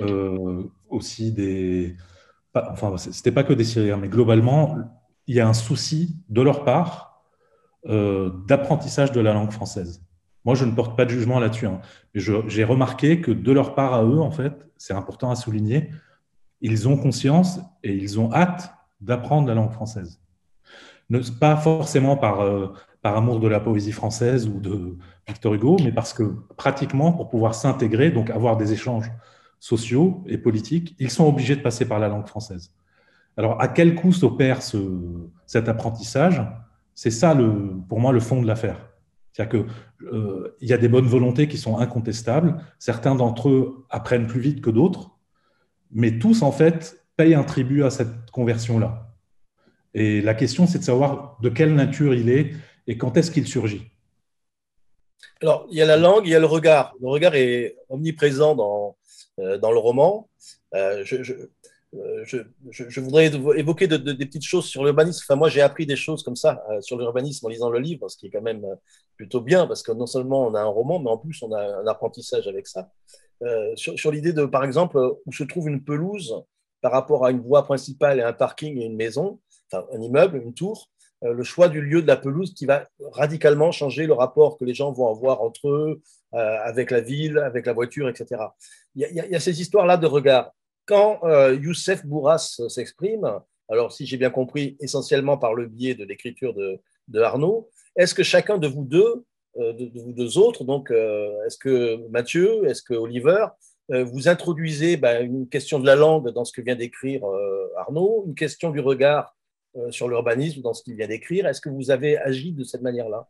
euh, 0.00 0.64
aussi 0.88 1.30
des... 1.30 1.96
enfin, 2.54 2.96
c'était 2.96 3.30
pas 3.30 3.44
que 3.44 3.52
des 3.52 3.62
Syriens, 3.62 3.98
mais 3.98 4.08
globalement, 4.08 4.78
il 5.28 5.36
y 5.36 5.40
a 5.40 5.46
un 5.46 5.52
souci 5.52 6.16
de 6.30 6.42
leur 6.42 6.64
part 6.64 7.22
euh, 7.86 8.30
d'apprentissage 8.48 9.12
de 9.12 9.20
la 9.20 9.32
langue 9.32 9.52
française. 9.52 10.02
Moi, 10.44 10.54
je 10.54 10.64
ne 10.64 10.72
porte 10.72 10.96
pas 10.96 11.04
de 11.04 11.10
jugement 11.10 11.38
là-dessus, 11.38 11.66
hein, 11.66 11.80
j'ai 12.14 12.64
remarqué 12.64 13.20
que 13.20 13.30
de 13.30 13.52
leur 13.52 13.74
part 13.74 13.94
à 13.94 14.02
eux, 14.02 14.18
en 14.18 14.30
fait, 14.30 14.66
c'est 14.78 14.94
important 14.94 15.30
à 15.30 15.36
souligner, 15.36 15.90
ils 16.60 16.88
ont 16.88 16.96
conscience 16.96 17.60
et 17.84 17.94
ils 17.94 18.18
ont 18.18 18.32
hâte 18.32 18.72
d'apprendre 19.00 19.46
la 19.46 19.54
langue 19.54 19.70
française. 19.70 20.20
Pas 21.38 21.56
forcément 21.56 22.18
euh, 22.22 22.68
par 23.02 23.16
amour 23.16 23.40
de 23.40 23.48
la 23.48 23.60
poésie 23.60 23.92
française 23.92 24.48
ou 24.48 24.60
de 24.60 24.96
Victor 25.26 25.54
Hugo, 25.54 25.76
mais 25.84 25.92
parce 25.92 26.12
que 26.12 26.22
pratiquement, 26.56 27.12
pour 27.12 27.28
pouvoir 27.28 27.54
s'intégrer, 27.54 28.10
donc 28.10 28.30
avoir 28.30 28.56
des 28.56 28.72
échanges 28.72 29.10
sociaux 29.60 30.24
et 30.26 30.38
politiques, 30.38 30.96
ils 30.98 31.10
sont 31.10 31.26
obligés 31.26 31.56
de 31.56 31.62
passer 31.62 31.86
par 31.86 31.98
la 31.98 32.08
langue 32.08 32.26
française. 32.26 32.72
Alors, 33.38 33.62
à 33.62 33.68
quel 33.68 33.94
coût 33.94 34.12
s'opère 34.12 34.60
cet 35.46 35.68
apprentissage? 35.68 36.42
C'est 36.96 37.12
ça, 37.12 37.34
le, 37.34 37.70
pour 37.88 38.00
moi, 38.00 38.12
le 38.12 38.18
fond 38.18 38.42
de 38.42 38.48
l'affaire. 38.48 38.90
C'est-à-dire 39.32 39.64
qu'il 40.00 40.08
euh, 40.08 40.56
y 40.60 40.72
a 40.72 40.76
des 40.76 40.88
bonnes 40.88 41.06
volontés 41.06 41.46
qui 41.46 41.56
sont 41.56 41.78
incontestables. 41.78 42.56
Certains 42.80 43.14
d'entre 43.14 43.48
eux 43.48 43.86
apprennent 43.90 44.26
plus 44.26 44.40
vite 44.40 44.60
que 44.60 44.70
d'autres, 44.70 45.12
mais 45.92 46.18
tous, 46.18 46.42
en 46.42 46.50
fait, 46.50 47.04
payent 47.16 47.36
un 47.36 47.44
tribut 47.44 47.84
à 47.84 47.90
cette 47.90 48.32
conversion-là. 48.32 49.14
Et 49.94 50.20
la 50.20 50.34
question, 50.34 50.66
c'est 50.66 50.80
de 50.80 50.84
savoir 50.84 51.38
de 51.40 51.48
quelle 51.48 51.76
nature 51.76 52.14
il 52.14 52.30
est 52.30 52.50
et 52.88 52.98
quand 52.98 53.16
est-ce 53.16 53.30
qu'il 53.30 53.46
surgit. 53.46 53.88
Alors, 55.40 55.64
il 55.70 55.76
y 55.76 55.82
a 55.82 55.86
la 55.86 55.96
langue, 55.96 56.26
il 56.26 56.30
y 56.30 56.34
a 56.34 56.40
le 56.40 56.46
regard. 56.46 56.96
Le 57.00 57.06
regard 57.08 57.36
est 57.36 57.76
omniprésent 57.88 58.56
dans, 58.56 58.96
euh, 59.38 59.58
dans 59.58 59.70
le 59.70 59.78
roman. 59.78 60.28
Euh, 60.74 61.02
je, 61.04 61.32
je, 61.92 62.38
je, 62.70 63.00
voudrais 63.00 63.26
évoquer 63.56 63.88
des 63.88 64.26
petites 64.26 64.44
choses 64.44 64.66
sur 64.66 64.84
l'urbanisme. 64.84 65.24
Enfin, 65.24 65.36
moi, 65.36 65.48
j'ai 65.48 65.62
appris 65.62 65.86
des 65.86 65.96
choses 65.96 66.22
comme 66.22 66.36
ça 66.36 66.62
sur 66.80 66.98
l'urbanisme 66.98 67.46
en 67.46 67.48
lisant 67.48 67.70
le 67.70 67.78
livre, 67.78 68.08
ce 68.08 68.16
qui 68.16 68.26
est 68.26 68.30
quand 68.30 68.42
même 68.42 68.64
plutôt 69.16 69.40
bien, 69.40 69.66
parce 69.66 69.82
que 69.82 69.92
non 69.92 70.06
seulement 70.06 70.46
on 70.46 70.54
a 70.54 70.60
un 70.60 70.66
roman, 70.66 71.00
mais 71.00 71.10
en 71.10 71.16
plus 71.16 71.42
on 71.42 71.52
a 71.52 71.60
un 71.60 71.86
apprentissage 71.86 72.46
avec 72.46 72.66
ça. 72.66 72.90
sur, 73.76 74.10
l'idée 74.10 74.34
de, 74.34 74.44
par 74.44 74.64
exemple, 74.64 74.98
où 75.24 75.32
se 75.32 75.44
trouve 75.44 75.68
une 75.68 75.82
pelouse 75.82 76.34
par 76.80 76.92
rapport 76.92 77.24
à 77.24 77.30
une 77.30 77.40
voie 77.40 77.64
principale 77.64 78.18
et 78.18 78.22
un 78.22 78.32
parking 78.32 78.78
et 78.78 78.84
une 78.84 78.96
maison, 78.96 79.40
enfin 79.70 79.86
un 79.92 80.00
immeuble, 80.00 80.38
une 80.38 80.54
tour, 80.54 80.90
euh, 81.24 81.32
le 81.32 81.42
choix 81.42 81.68
du 81.68 81.80
lieu 81.80 82.00
de 82.02 82.06
la 82.06 82.16
pelouse 82.16 82.54
qui 82.54 82.66
va 82.66 82.86
radicalement 83.12 83.72
changer 83.72 84.06
le 84.06 84.12
rapport 84.12 84.56
que 84.56 84.64
les 84.64 84.74
gens 84.74 84.92
vont 84.92 85.08
avoir 85.10 85.42
entre 85.42 85.68
eux, 85.68 86.00
euh, 86.34 86.56
avec 86.62 86.90
la 86.90 87.00
ville, 87.00 87.38
avec 87.38 87.66
la 87.66 87.72
voiture, 87.72 88.08
etc. 88.08 88.42
Il 88.94 89.02
y 89.12 89.34
a, 89.34 89.40
ces 89.40 89.60
histoires-là 89.60 89.96
de 89.96 90.06
regard. 90.06 90.52
Quand 90.88 91.20
euh, 91.22 91.54
Youssef 91.54 92.04
Bourras 92.04 92.60
s'exprime, 92.68 93.30
alors 93.68 93.92
si 93.92 94.06
j'ai 94.06 94.16
bien 94.16 94.30
compris, 94.30 94.76
essentiellement 94.80 95.38
par 95.38 95.54
le 95.54 95.66
biais 95.66 95.94
de 95.94 96.04
l'écriture 96.04 96.54
de, 96.54 96.80
Arnaud, 97.20 97.68
est-ce 97.96 98.14
que 98.14 98.24
chacun 98.24 98.58
de 98.58 98.66
vous 98.66 98.84
deux, 98.84 99.24
de, 99.56 100.00
vous 100.00 100.12
deux 100.12 100.38
autres, 100.38 100.64
donc 100.64 100.90
est-ce 100.90 101.58
que 101.58 102.08
Mathieu, 102.08 102.66
est-ce 102.66 102.82
que 102.82 102.94
Oliver, 102.94 103.46
vous 103.90 104.28
introduisez 104.28 104.96
ben, 104.96 105.24
une 105.24 105.48
question 105.48 105.78
de 105.78 105.86
la 105.86 105.96
langue 105.96 106.30
dans 106.30 106.44
ce 106.44 106.52
que 106.52 106.62
vient 106.62 106.76
d'écrire 106.76 107.22
Arnaud, 107.76 108.24
une 108.26 108.34
question 108.34 108.70
du 108.70 108.80
regard 108.80 109.34
euh, 109.76 109.90
sur 109.90 110.08
l'urbanisme 110.08 110.62
dans 110.62 110.72
ce 110.72 110.82
qu'il 110.82 110.94
vient 110.94 111.06
d'écrire. 111.06 111.46
Est-ce 111.46 111.60
que 111.60 111.68
vous 111.68 111.90
avez 111.90 112.16
agi 112.16 112.52
de 112.52 112.64
cette 112.64 112.80
manière-là? 112.80 113.28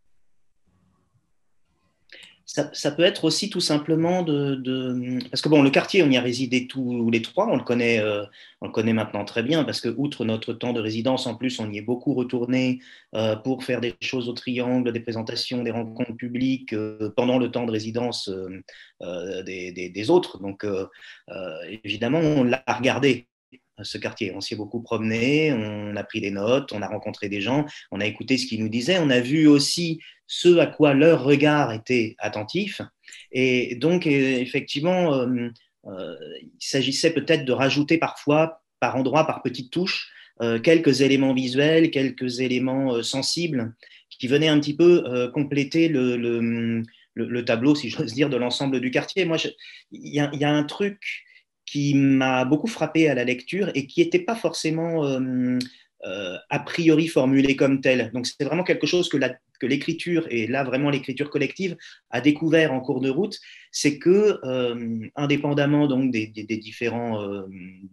Ça, 2.48 2.90
peut 2.90 3.02
être 3.02 3.24
aussi 3.24 3.50
tout 3.50 3.60
simplement 3.60 4.22
de, 4.22 5.18
Parce 5.30 5.42
que 5.42 5.50
bon, 5.50 5.62
le 5.62 5.68
quartier, 5.68 6.02
on 6.02 6.10
y 6.10 6.16
a 6.16 6.22
résidé 6.22 6.66
tous 6.66 7.10
les 7.10 7.20
trois, 7.20 7.46
on 7.46 7.56
le, 7.56 7.62
connaît, 7.62 8.00
euh, 8.00 8.24
on 8.62 8.66
le 8.66 8.72
connaît 8.72 8.94
maintenant 8.94 9.26
très 9.26 9.42
bien, 9.42 9.64
parce 9.64 9.82
que 9.82 9.90
outre 9.90 10.24
notre 10.24 10.54
temps 10.54 10.72
de 10.72 10.80
résidence, 10.80 11.26
en 11.26 11.34
plus, 11.34 11.60
on 11.60 11.70
y 11.70 11.76
est 11.76 11.82
beaucoup 11.82 12.14
retourné 12.14 12.80
euh, 13.14 13.36
pour 13.36 13.64
faire 13.64 13.82
des 13.82 13.94
choses 14.00 14.30
au 14.30 14.32
triangle, 14.32 14.92
des 14.92 15.00
présentations, 15.00 15.62
des 15.62 15.70
rencontres 15.70 16.16
publiques 16.16 16.74
pendant 17.16 17.38
le 17.38 17.50
temps 17.50 17.66
de 17.66 17.72
résidence 17.72 18.30
des, 19.00 20.10
autres. 20.10 20.38
Donc, 20.38 20.64
évidemment, 21.84 22.20
on 22.20 22.44
l'a 22.44 22.64
regardé 22.66 23.28
ce 23.82 23.98
quartier. 23.98 24.32
On 24.34 24.40
s'y 24.40 24.54
est 24.54 24.56
beaucoup 24.56 24.82
promené, 24.82 25.52
on 25.52 25.96
a 25.96 26.04
pris 26.04 26.20
des 26.20 26.30
notes, 26.30 26.72
on 26.72 26.82
a 26.82 26.88
rencontré 26.88 27.28
des 27.28 27.40
gens, 27.40 27.64
on 27.90 28.00
a 28.00 28.06
écouté 28.06 28.36
ce 28.38 28.46
qu'ils 28.46 28.60
nous 28.62 28.68
disaient, 28.68 28.98
on 28.98 29.10
a 29.10 29.20
vu 29.20 29.46
aussi 29.46 30.00
ce 30.26 30.58
à 30.58 30.66
quoi 30.66 30.94
leur 30.94 31.24
regard 31.24 31.72
était 31.72 32.14
attentif. 32.18 32.82
Et 33.32 33.76
donc, 33.76 34.06
euh, 34.06 34.10
effectivement, 34.10 35.14
euh, 35.14 35.48
euh, 35.86 36.16
il 36.42 36.50
s'agissait 36.58 37.12
peut-être 37.12 37.44
de 37.44 37.52
rajouter 37.52 37.98
parfois, 37.98 38.62
par 38.80 38.96
endroits, 38.96 39.26
par 39.26 39.42
petites 39.42 39.72
touches, 39.72 40.12
quelques 40.62 41.00
éléments 41.00 41.34
visuels, 41.34 41.90
quelques 41.90 42.38
éléments 42.38 43.02
sensibles 43.02 43.74
qui 44.08 44.28
venaient 44.28 44.46
un 44.46 44.60
petit 44.60 44.76
peu 44.76 45.28
compléter 45.34 45.88
le, 45.88 46.16
le, 47.14 47.44
tableau, 47.44 47.74
si 47.74 47.90
j'ose 47.90 48.14
dire, 48.14 48.30
de 48.30 48.36
l'ensemble 48.36 48.80
du 48.80 48.92
quartier. 48.92 49.24
Moi, 49.24 49.38
il 49.90 50.14
y, 50.14 50.44
a 50.44 50.50
un 50.50 50.62
truc 50.62 51.24
qui 51.70 51.94
m'a 51.94 52.44
beaucoup 52.44 52.66
frappé 52.66 53.08
à 53.08 53.14
la 53.14 53.24
lecture 53.24 53.70
et 53.74 53.86
qui 53.86 54.02
n'était 54.02 54.20
pas 54.20 54.34
forcément 54.34 55.04
euh, 55.04 55.58
euh, 56.06 56.36
a 56.48 56.60
priori 56.60 57.08
formulé 57.08 57.56
comme 57.56 57.80
tel. 57.82 58.10
Donc 58.14 58.26
c'est 58.26 58.44
vraiment 58.44 58.64
quelque 58.64 58.86
chose 58.86 59.10
que, 59.10 59.18
que 59.60 59.66
l'écriture, 59.66 60.26
et 60.30 60.46
là 60.46 60.64
vraiment 60.64 60.88
l'écriture 60.88 61.28
collective, 61.28 61.76
a 62.10 62.22
découvert 62.22 62.72
en 62.72 62.80
cours 62.80 63.02
de 63.02 63.10
route, 63.10 63.36
c'est 63.70 63.98
que, 63.98 64.38
euh, 64.44 65.06
indépendamment 65.14 65.88
donc 65.88 66.10
des, 66.10 66.26
différents, 66.26 67.44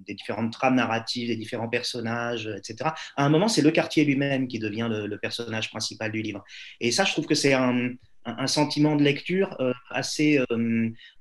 des 0.07 0.13
différentes 0.13 0.53
trames 0.53 0.75
narratives, 0.75 1.27
des 1.27 1.35
différents 1.35 1.69
personnages, 1.69 2.49
etc., 2.55 2.91
à 3.17 3.25
un 3.25 3.29
moment 3.29 3.49
c'est 3.49 3.61
le 3.61 3.71
quartier 3.71 4.05
lui-même 4.05 4.47
qui 4.47 4.59
devient 4.59 4.87
le, 4.89 5.17
personnage 5.17 5.69
principal 5.69 6.11
du 6.13 6.21
livre. 6.21 6.45
Et 6.79 6.91
ça, 6.91 7.03
je 7.03 7.11
trouve 7.11 7.25
que 7.25 7.35
c'est 7.35 7.53
un, 7.53 7.89
un, 8.25 8.47
sentiment 8.47 8.95
de 8.95 9.03
lecture 9.03 9.57
assez, 9.89 10.39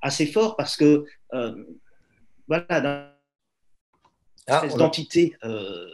assez 0.02 0.26
fort 0.26 0.56
parce 0.56 0.76
que 0.76 1.04
voilà, 2.48 2.80
d'une 2.80 3.14
ah, 4.48 4.66
d'entité. 4.76 5.34
Euh, 5.44 5.88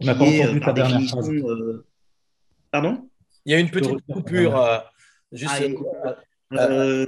on 0.00 0.06
n'a 0.06 0.14
pas 0.14 0.24
entendu 0.24 0.60
ta 0.60 0.72
dernière 0.72 1.08
phrase. 1.08 1.30
Euh, 1.30 1.86
pardon? 2.70 3.08
Il 3.44 3.52
y 3.52 3.54
a 3.54 3.58
une 3.58 3.70
petite 3.70 4.00
coupure. 4.06 4.58
Euh, 4.58 4.78
juste, 5.32 5.54
ah, 6.56 7.04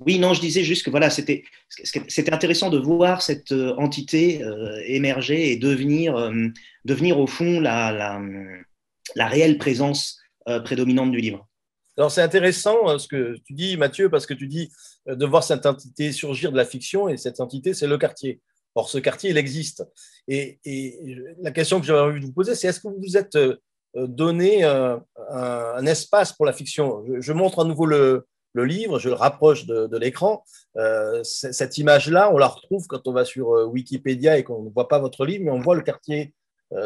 oui, 0.00 0.18
non, 0.18 0.32
je 0.32 0.40
disais 0.40 0.62
juste 0.62 0.84
que 0.84 0.90
voilà, 0.90 1.10
c'était 1.10 1.44
c'était 1.68 2.32
intéressant 2.32 2.70
de 2.70 2.78
voir 2.78 3.20
cette 3.20 3.52
entité 3.52 4.40
émerger 4.86 5.52
et 5.52 5.56
devenir 5.56 6.32
devenir 6.84 7.18
au 7.18 7.26
fond 7.26 7.60
la, 7.60 7.92
la, 7.92 8.22
la 9.16 9.26
réelle 9.26 9.58
présence 9.58 10.18
prédominante 10.64 11.10
du 11.12 11.18
livre. 11.18 11.46
Alors 11.98 12.12
c'est 12.12 12.22
intéressant 12.22 12.96
ce 12.96 13.08
que 13.08 13.36
tu 13.44 13.52
dis, 13.52 13.76
Mathieu, 13.76 14.08
parce 14.08 14.24
que 14.24 14.32
tu 14.32 14.46
dis 14.46 14.70
euh, 14.70 14.97
de 15.14 15.26
voir 15.26 15.42
cette 15.42 15.66
entité 15.66 16.12
surgir 16.12 16.52
de 16.52 16.56
la 16.56 16.64
fiction, 16.64 17.08
et 17.08 17.16
cette 17.16 17.40
entité, 17.40 17.74
c'est 17.74 17.86
le 17.86 17.98
quartier. 17.98 18.40
Or, 18.74 18.88
ce 18.88 18.98
quartier, 18.98 19.30
il 19.30 19.38
existe. 19.38 19.84
Et, 20.28 20.58
la 21.40 21.50
question 21.50 21.80
que 21.80 21.86
j'avais 21.86 22.00
envie 22.00 22.20
de 22.20 22.26
vous 22.26 22.32
poser, 22.32 22.54
c'est 22.54 22.68
est-ce 22.68 22.80
que 22.80 22.88
vous 22.88 23.00
vous 23.00 23.16
êtes 23.16 23.36
euh, 23.36 23.56
donné 23.96 24.64
un, 24.64 25.86
espace 25.86 26.32
pour 26.32 26.46
la 26.46 26.52
fiction? 26.52 27.04
Je, 27.18 27.32
montre 27.32 27.60
à 27.60 27.64
nouveau 27.64 27.86
le, 27.86 28.26
livre, 28.54 28.98
je 28.98 29.08
le 29.08 29.14
rapproche 29.14 29.66
de, 29.66 29.96
l'écran. 29.98 30.44
Euh, 30.76 31.22
cette 31.24 31.78
image-là, 31.78 32.32
on 32.32 32.38
la 32.38 32.48
retrouve 32.48 32.86
quand 32.86 33.06
on 33.08 33.12
va 33.12 33.24
sur 33.24 33.48
Wikipédia 33.48 34.38
et 34.38 34.44
qu'on 34.44 34.62
ne 34.62 34.70
voit 34.70 34.88
pas 34.88 34.98
votre 34.98 35.24
livre, 35.24 35.44
mais 35.44 35.50
on 35.50 35.60
voit 35.60 35.74
le 35.74 35.82
quartier. 35.82 36.34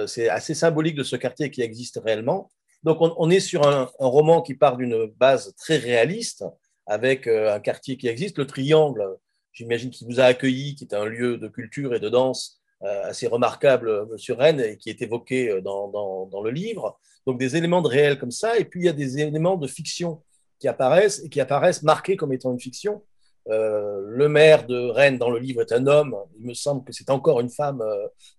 c'est 0.07 0.29
assez 0.29 0.55
symbolique 0.55 0.95
de 0.95 1.03
ce 1.03 1.17
quartier 1.17 1.51
qui 1.51 1.63
existe 1.63 2.01
réellement. 2.05 2.51
Donc, 2.83 2.99
on, 3.01 3.31
est 3.31 3.41
sur 3.41 3.67
un, 3.67 3.89
roman 3.99 4.43
qui 4.43 4.55
part 4.55 4.77
d'une 4.77 5.07
base 5.07 5.55
très 5.57 5.77
réaliste, 5.77 6.45
avec 6.87 7.27
euh, 7.27 7.55
un 7.55 7.61
quartier 7.61 7.97
qui 7.97 8.09
existe, 8.09 8.39
le 8.39 8.47
Triangle, 8.47 9.17
j'imagine, 9.53 9.91
qui 9.91 10.05
vous 10.05 10.21
a 10.21 10.25
accueilli, 10.25 10.75
qui 10.75 10.85
est 10.85 10.95
un 10.95 11.05
lieu 11.05 11.39
de 11.39 11.49
culture 11.49 11.95
et 11.95 12.01
de 12.01 12.09
danse 12.09 12.61
euh, 12.83 13.05
assez 13.05 13.27
remarquable 13.27 13.89
euh, 13.89 14.17
sur 14.17 14.39
Rennes 14.39 14.61
et 14.61 14.77
qui 14.77 14.91
est 14.91 15.03
évoqué 15.03 15.61
dans, 15.63 15.89
dans, 16.27 16.43
le 16.43 16.51
livre. 16.51 16.99
Donc 17.27 17.39
des 17.39 17.57
éléments 17.57 17.83
de 17.83 17.89
réel 17.89 18.19
comme 18.19 18.33
ça, 18.33 18.59
et 18.59 18.65
puis 18.65 18.81
il 18.81 18.87
y 18.87 18.89
a 18.89 18.93
des 18.93 19.19
éléments 19.21 19.57
de 19.57 19.69
fiction 19.69 20.23
qui 20.59 20.69
apparaissent 20.69 21.23
et 21.25 21.29
qui 21.29 21.41
apparaissent 21.41 21.83
marqués 21.83 22.17
comme 22.17 22.33
étant 22.33 22.53
une 22.53 22.61
fiction. 22.61 23.03
le 23.47 24.27
maire 24.29 24.67
de 24.67 24.91
Rennes 24.91 25.19
dans 25.19 25.31
le 25.31 25.39
livre 25.39 25.61
est 25.61 25.73
un 25.73 25.87
homme, 25.87 26.17
il 26.39 26.47
me 26.47 26.55
semble 26.55 26.85
que 26.85 26.93
c'est 26.93 27.11
encore 27.11 27.41
une 27.41 27.51
femme 27.51 27.83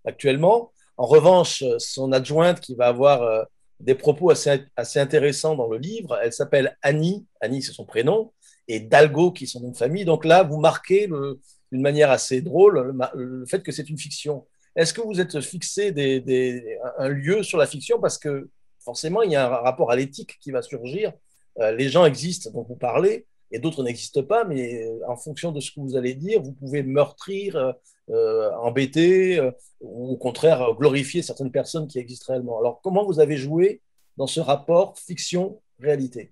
actuellement. 0.03 0.73
En 0.97 1.05
revanche, 1.05 1.63
son 1.77 2.11
adjointe 2.11 2.59
qui 2.59 2.75
va 2.75 2.87
avoir 2.87 3.47
des 3.79 3.95
propos 3.95 4.29
assez, 4.29 4.63
assez 4.75 4.99
intéressants 4.99 5.55
dans 5.55 5.67
le 5.67 5.77
livre. 5.77 6.17
Elle 6.23 6.33
s'appelle 6.33 6.77
Annie, 6.81 7.25
Annie 7.41 7.61
c'est 7.61 7.73
son 7.73 7.85
prénom, 7.85 8.31
et 8.67 8.79
Dalgo 8.79 9.31
qui 9.31 9.43
est 9.43 9.47
son 9.47 9.73
famille. 9.73 10.05
Donc 10.05 10.25
là, 10.25 10.43
vous 10.43 10.59
marquez 10.59 11.07
d'une 11.07 11.81
manière 11.81 12.11
assez 12.11 12.41
drôle 12.41 12.95
le, 13.13 13.45
fait 13.45 13.61
que 13.61 13.71
c'est 13.71 13.89
une 13.89 13.97
fiction. 13.97 14.45
Est-ce 14.75 14.93
que 14.93 15.01
vous 15.01 15.19
êtes 15.19 15.39
fixé 15.41 15.91
des, 15.91 16.79
un 16.97 17.09
lieu 17.09 17.43
sur 17.43 17.57
la 17.57 17.67
fiction? 17.67 17.99
Parce 17.99 18.17
que 18.17 18.49
forcément, 18.79 19.21
il 19.21 19.31
y 19.31 19.35
a 19.35 19.45
un 19.45 19.61
rapport 19.61 19.91
à 19.91 19.95
l'éthique 19.95 20.37
qui 20.39 20.51
va 20.51 20.61
surgir. 20.61 21.13
Euh, 21.59 21.71
les 21.71 21.89
gens 21.89 22.05
existent 22.05 22.49
dont 22.51 22.63
vous 22.63 22.75
parlez 22.75 23.25
et 23.51 23.59
d'autres 23.59 23.83
n'existent 23.83 24.23
pas, 24.23 24.43
mais 24.43 24.89
en 25.07 25.15
fonction 25.15 25.51
de 25.51 25.59
ce 25.59 25.71
que 25.71 25.79
vous 25.79 25.95
allez 25.95 26.15
dire, 26.15 26.41
vous 26.41 26.53
pouvez 26.53 26.81
meurtrir, 26.81 27.55
euh, 27.55 27.71
euh, 27.71 27.73
embêter 28.09 29.39
euh, 29.39 29.51
ou 29.81 30.13
au 30.13 30.17
contraire 30.17 30.73
glorifier 30.77 31.21
certaines 31.21 31.51
personnes 31.51 31.87
qui 31.87 31.99
existent 31.99 32.33
réellement. 32.33 32.59
Alors, 32.59 32.81
comment 32.83 33.05
vous 33.05 33.19
avez 33.19 33.37
joué 33.37 33.81
dans 34.17 34.27
ce 34.27 34.39
rapport 34.39 34.97
fiction-réalité? 34.97 36.31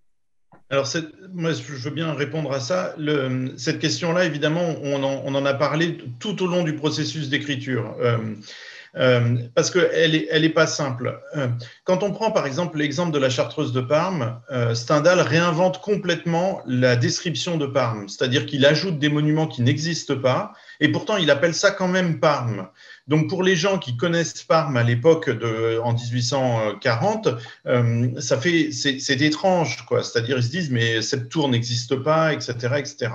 Alors, 0.70 0.88
moi, 1.34 1.52
je 1.54 1.62
veux 1.62 1.92
bien 1.92 2.14
répondre 2.14 2.52
à 2.52 2.60
ça. 2.60 2.96
Cette 3.58 3.80
question-là, 3.80 4.26
évidemment, 4.26 4.76
on 4.82 5.04
en, 5.04 5.46
a 5.46 5.54
parlé 5.54 5.98
tout 6.20 6.42
au 6.44 6.48
long 6.48 6.64
du 6.64 6.76
processus 6.76 7.30
d'écriture. 7.30 7.96
Euh, 8.00 8.18
euh, 8.98 9.38
parce 9.56 9.72
qu'elle 9.72 10.12
n'est 10.12 10.28
elle 10.30 10.44
est 10.44 10.50
pas 10.50 10.68
simple. 10.68 11.22
Euh, 11.38 11.48
quand 11.86 12.04
on 12.04 12.12
prend 12.12 12.32
par 12.32 12.46
exemple 12.46 12.78
l'exemple 12.78 13.14
de 13.14 13.20
la 13.20 13.30
chartreuse 13.30 13.72
de 13.72 13.80
Parme, 13.80 14.42
euh, 14.52 14.76
Stendhal 14.76 15.22
réinvente 15.22 15.80
complètement 15.80 16.62
la 16.66 16.98
description 16.98 17.58
de 17.58 17.66
Parme, 17.66 18.10
c'est-à-dire 18.10 18.46
qu'il 18.46 18.66
ajoute 18.66 19.00
des 19.00 19.10
monuments 19.10 19.48
qui 19.48 19.62
n'existent 19.62 20.18
pas, 20.18 20.52
et 20.82 20.90
pourtant 20.90 21.16
il 21.16 21.32
appelle 21.32 21.54
ça 21.54 21.72
quand 21.72 21.88
même 21.88 22.20
Parme. 22.20 22.68
Donc 23.08 23.30
pour 23.30 23.44
les 23.44 23.56
gens 23.56 23.80
qui 23.80 23.96
connaissent 23.96 24.44
Parme 24.44 24.76
à 24.76 24.84
l'époque 24.84 25.30
en 25.30 25.94
1840, 25.94 27.30
ça 28.20 28.38
fait 28.38 28.72
c'est 28.72 29.22
étrange 29.22 29.86
quoi. 29.86 30.04
C'est-à-dire 30.04 30.38
ils 30.38 30.44
se 30.44 30.50
disent 30.50 30.72
mais 30.72 31.02
cette 31.02 31.30
tour 31.30 31.48
n'existe 31.48 31.96
pas, 31.96 32.34
etc., 32.34 32.76
etc. 32.78 33.12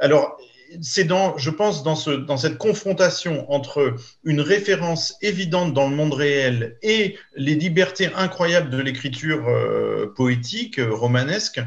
alors 0.00 0.36
c'est 0.80 1.04
dans, 1.04 1.36
je 1.36 1.50
pense, 1.50 1.82
dans, 1.82 1.96
ce, 1.96 2.10
dans 2.10 2.36
cette 2.36 2.58
confrontation 2.58 3.50
entre 3.52 3.94
une 4.24 4.40
référence 4.40 5.16
évidente 5.22 5.74
dans 5.74 5.88
le 5.88 5.94
monde 5.94 6.14
réel 6.14 6.76
et 6.82 7.16
les 7.36 7.54
libertés 7.54 8.10
incroyables 8.14 8.70
de 8.70 8.78
l'écriture 8.78 9.48
euh, 9.48 10.12
poétique, 10.14 10.78
euh, 10.78 10.92
romanesque, 10.92 11.58
euh, 11.58 11.64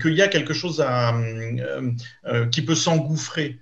qu'il 0.00 0.14
y 0.14 0.22
a 0.22 0.28
quelque 0.28 0.52
chose 0.52 0.80
à, 0.80 1.14
qui 2.50 2.62
peut 2.62 2.74
s'engouffrer. 2.74 3.58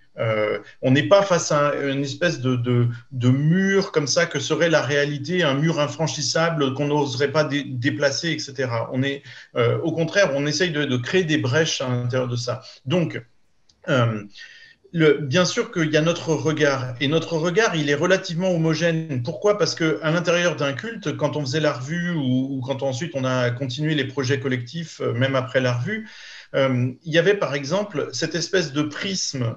on 0.81 0.91
n'est 0.91 1.09
pas 1.09 1.23
face 1.23 1.53
à 1.53 1.75
une 1.75 2.03
espèce 2.03 2.41
de, 2.41 2.89
mur 3.13 3.93
comme 3.93 4.07
ça 4.07 4.27
que 4.27 4.41
serait 4.41 4.71
la 4.71 4.83
réalité, 4.83 5.43
un 5.43 5.55
mur 5.55 5.81
infranchissable 5.81 6.75
qu'on 6.75 6.87
n'oserait 6.87 7.33
pas 7.33 7.45
déplacer, 7.45 8.31
etc. 8.31 8.71
On 8.93 9.03
est, 9.03 9.23
au 9.83 9.93
contraire, 9.93 10.31
on 10.35 10.47
essaye 10.47 10.71
de, 10.71 10.97
créer 10.97 11.25
des 11.25 11.39
brèches 11.39 11.81
à 11.81 11.89
l'intérieur 11.89 12.29
de 12.29 12.37
ça. 12.37 12.63
Donc, 12.87 13.21
euh, 13.89 14.25
bien 14.93 15.45
sûr 15.45 15.73
qu'il 15.73 15.91
y 15.91 15.97
a 15.97 16.03
notre 16.03 16.35
regard, 16.35 16.95
et 17.01 17.09
notre 17.09 17.37
regard, 17.37 17.77
il 17.77 17.89
est 17.89 17.95
relativement 17.95 18.51
homogène. 18.51 19.23
Pourquoi? 19.23 19.57
Parce 19.59 19.75
que 19.75 19.99
à 20.03 20.11
l'intérieur 20.11 20.57
d'un 20.57 20.73
culte, 20.75 21.17
quand 21.17 21.37
on 21.37 21.41
faisait 21.41 21.61
la 21.61 21.73
revue 21.73 22.11
ou, 22.11 22.61
quand 22.65 22.83
ensuite 22.83 23.13
on 23.15 23.25
a 23.25 23.51
continué 23.51 23.95
les 23.95 24.05
projets 24.05 24.39
collectifs, 24.39 25.01
euh, 25.01 25.15
même 25.15 25.35
après 25.35 25.61
la 25.61 25.73
revue, 25.73 26.09
euh, 26.55 26.93
il 27.05 27.13
y 27.13 27.19
avait 27.19 27.37
par 27.37 27.55
exemple 27.55 28.11
cette 28.13 28.35
espèce 28.35 28.73
de 28.73 28.83
prisme 28.83 29.57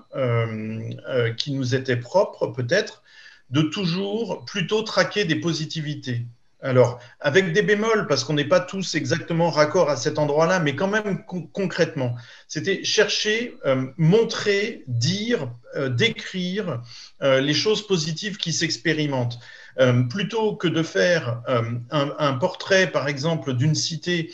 qui 1.37 1.51
nous 1.51 1.75
était 1.75 1.97
propre, 1.97 2.47
peut-être, 2.47 3.03
de 3.49 3.61
toujours 3.61 4.45
plutôt 4.45 4.81
traquer 4.81 5.25
des 5.25 5.35
positivités. 5.35 6.25
Alors, 6.65 6.97
avec 7.19 7.53
des 7.53 7.61
bémols, 7.61 8.07
parce 8.07 8.23
qu'on 8.23 8.33
n'est 8.33 8.47
pas 8.47 8.59
tous 8.59 8.95
exactement 8.95 9.51
raccord 9.51 9.87
à 9.87 9.97
cet 9.97 10.17
endroit-là, 10.17 10.59
mais 10.59 10.75
quand 10.75 10.87
même 10.87 11.23
concrètement, 11.53 12.15
c'était 12.47 12.83
chercher, 12.83 13.55
euh, 13.67 13.85
montrer, 13.97 14.83
dire, 14.87 15.53
euh, 15.75 15.89
décrire 15.89 16.81
euh, 17.21 17.39
les 17.39 17.53
choses 17.53 17.85
positives 17.85 18.37
qui 18.37 18.51
s'expérimentent. 18.51 19.37
Plutôt 20.09 20.55
que 20.55 20.67
de 20.67 20.83
faire 20.83 21.41
un, 21.91 22.33
portrait, 22.33 22.87
par 22.87 23.07
exemple, 23.07 23.53
d'une 23.53 23.75
cité 23.75 24.31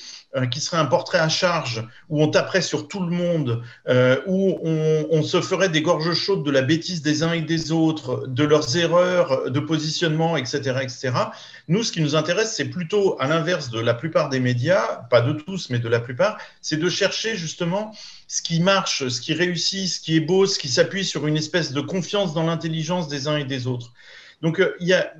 qui 0.50 0.62
serait 0.62 0.78
un 0.78 0.86
portrait 0.86 1.20
à 1.20 1.28
charge, 1.28 1.86
où 2.10 2.24
on 2.24 2.30
taperait 2.30 2.62
sur 2.62 2.88
tout 2.88 3.02
le 3.02 3.10
monde, 3.10 3.64
où 4.28 4.60
on, 4.64 5.08
on, 5.10 5.24
se 5.24 5.42
ferait 5.42 5.70
des 5.70 5.82
gorges 5.82 6.14
chaudes 6.14 6.44
de 6.44 6.52
la 6.52 6.62
bêtise 6.62 7.02
des 7.02 7.24
uns 7.24 7.34
et 7.34 7.42
des 7.42 7.72
autres, 7.72 8.28
de 8.28 8.44
leurs 8.44 8.78
erreurs 8.78 9.50
de 9.50 9.60
positionnement, 9.60 10.38
etc., 10.38 10.80
etc. 10.82 11.12
Nous, 11.68 11.84
ce 11.84 11.92
qui 11.92 12.02
nous 12.02 12.16
intéresse, 12.16 12.54
c'est 12.56 12.70
plutôt, 12.70 13.18
à 13.20 13.28
l'inverse 13.28 13.70
de 13.70 13.80
la 13.80 13.94
plupart 13.94 14.30
des 14.30 14.40
médias, 14.40 15.04
pas 15.10 15.22
de 15.22 15.34
tous, 15.34 15.70
mais 15.70 15.80
de 15.80 15.90
la 15.90 16.00
plupart, 16.00 16.38
c'est 16.62 16.78
de 16.78 16.90
chercher 16.90 17.36
justement 17.36 17.94
ce 18.28 18.42
qui 18.42 18.60
marche, 18.60 19.08
ce 19.08 19.22
qui 19.22 19.34
réussit, 19.34 19.88
ce 19.90 20.00
qui 20.00 20.16
est 20.16 20.22
beau, 20.22 20.46
ce 20.46 20.58
qui 20.58 20.70
s'appuie 20.70 21.04
sur 21.04 21.28
une 21.28 21.38
espèce 21.38 21.74
de 21.74 21.82
confiance 21.82 22.34
dans 22.34 22.44
l'intelligence 22.44 23.08
des 23.08 23.28
uns 23.28 23.38
et 23.38 23.44
des 23.44 23.68
autres. 23.68 23.94
Donc, 24.42 24.60
euh, 24.60 24.76
il 24.80 24.88
y 24.88 24.94
a 24.94 25.14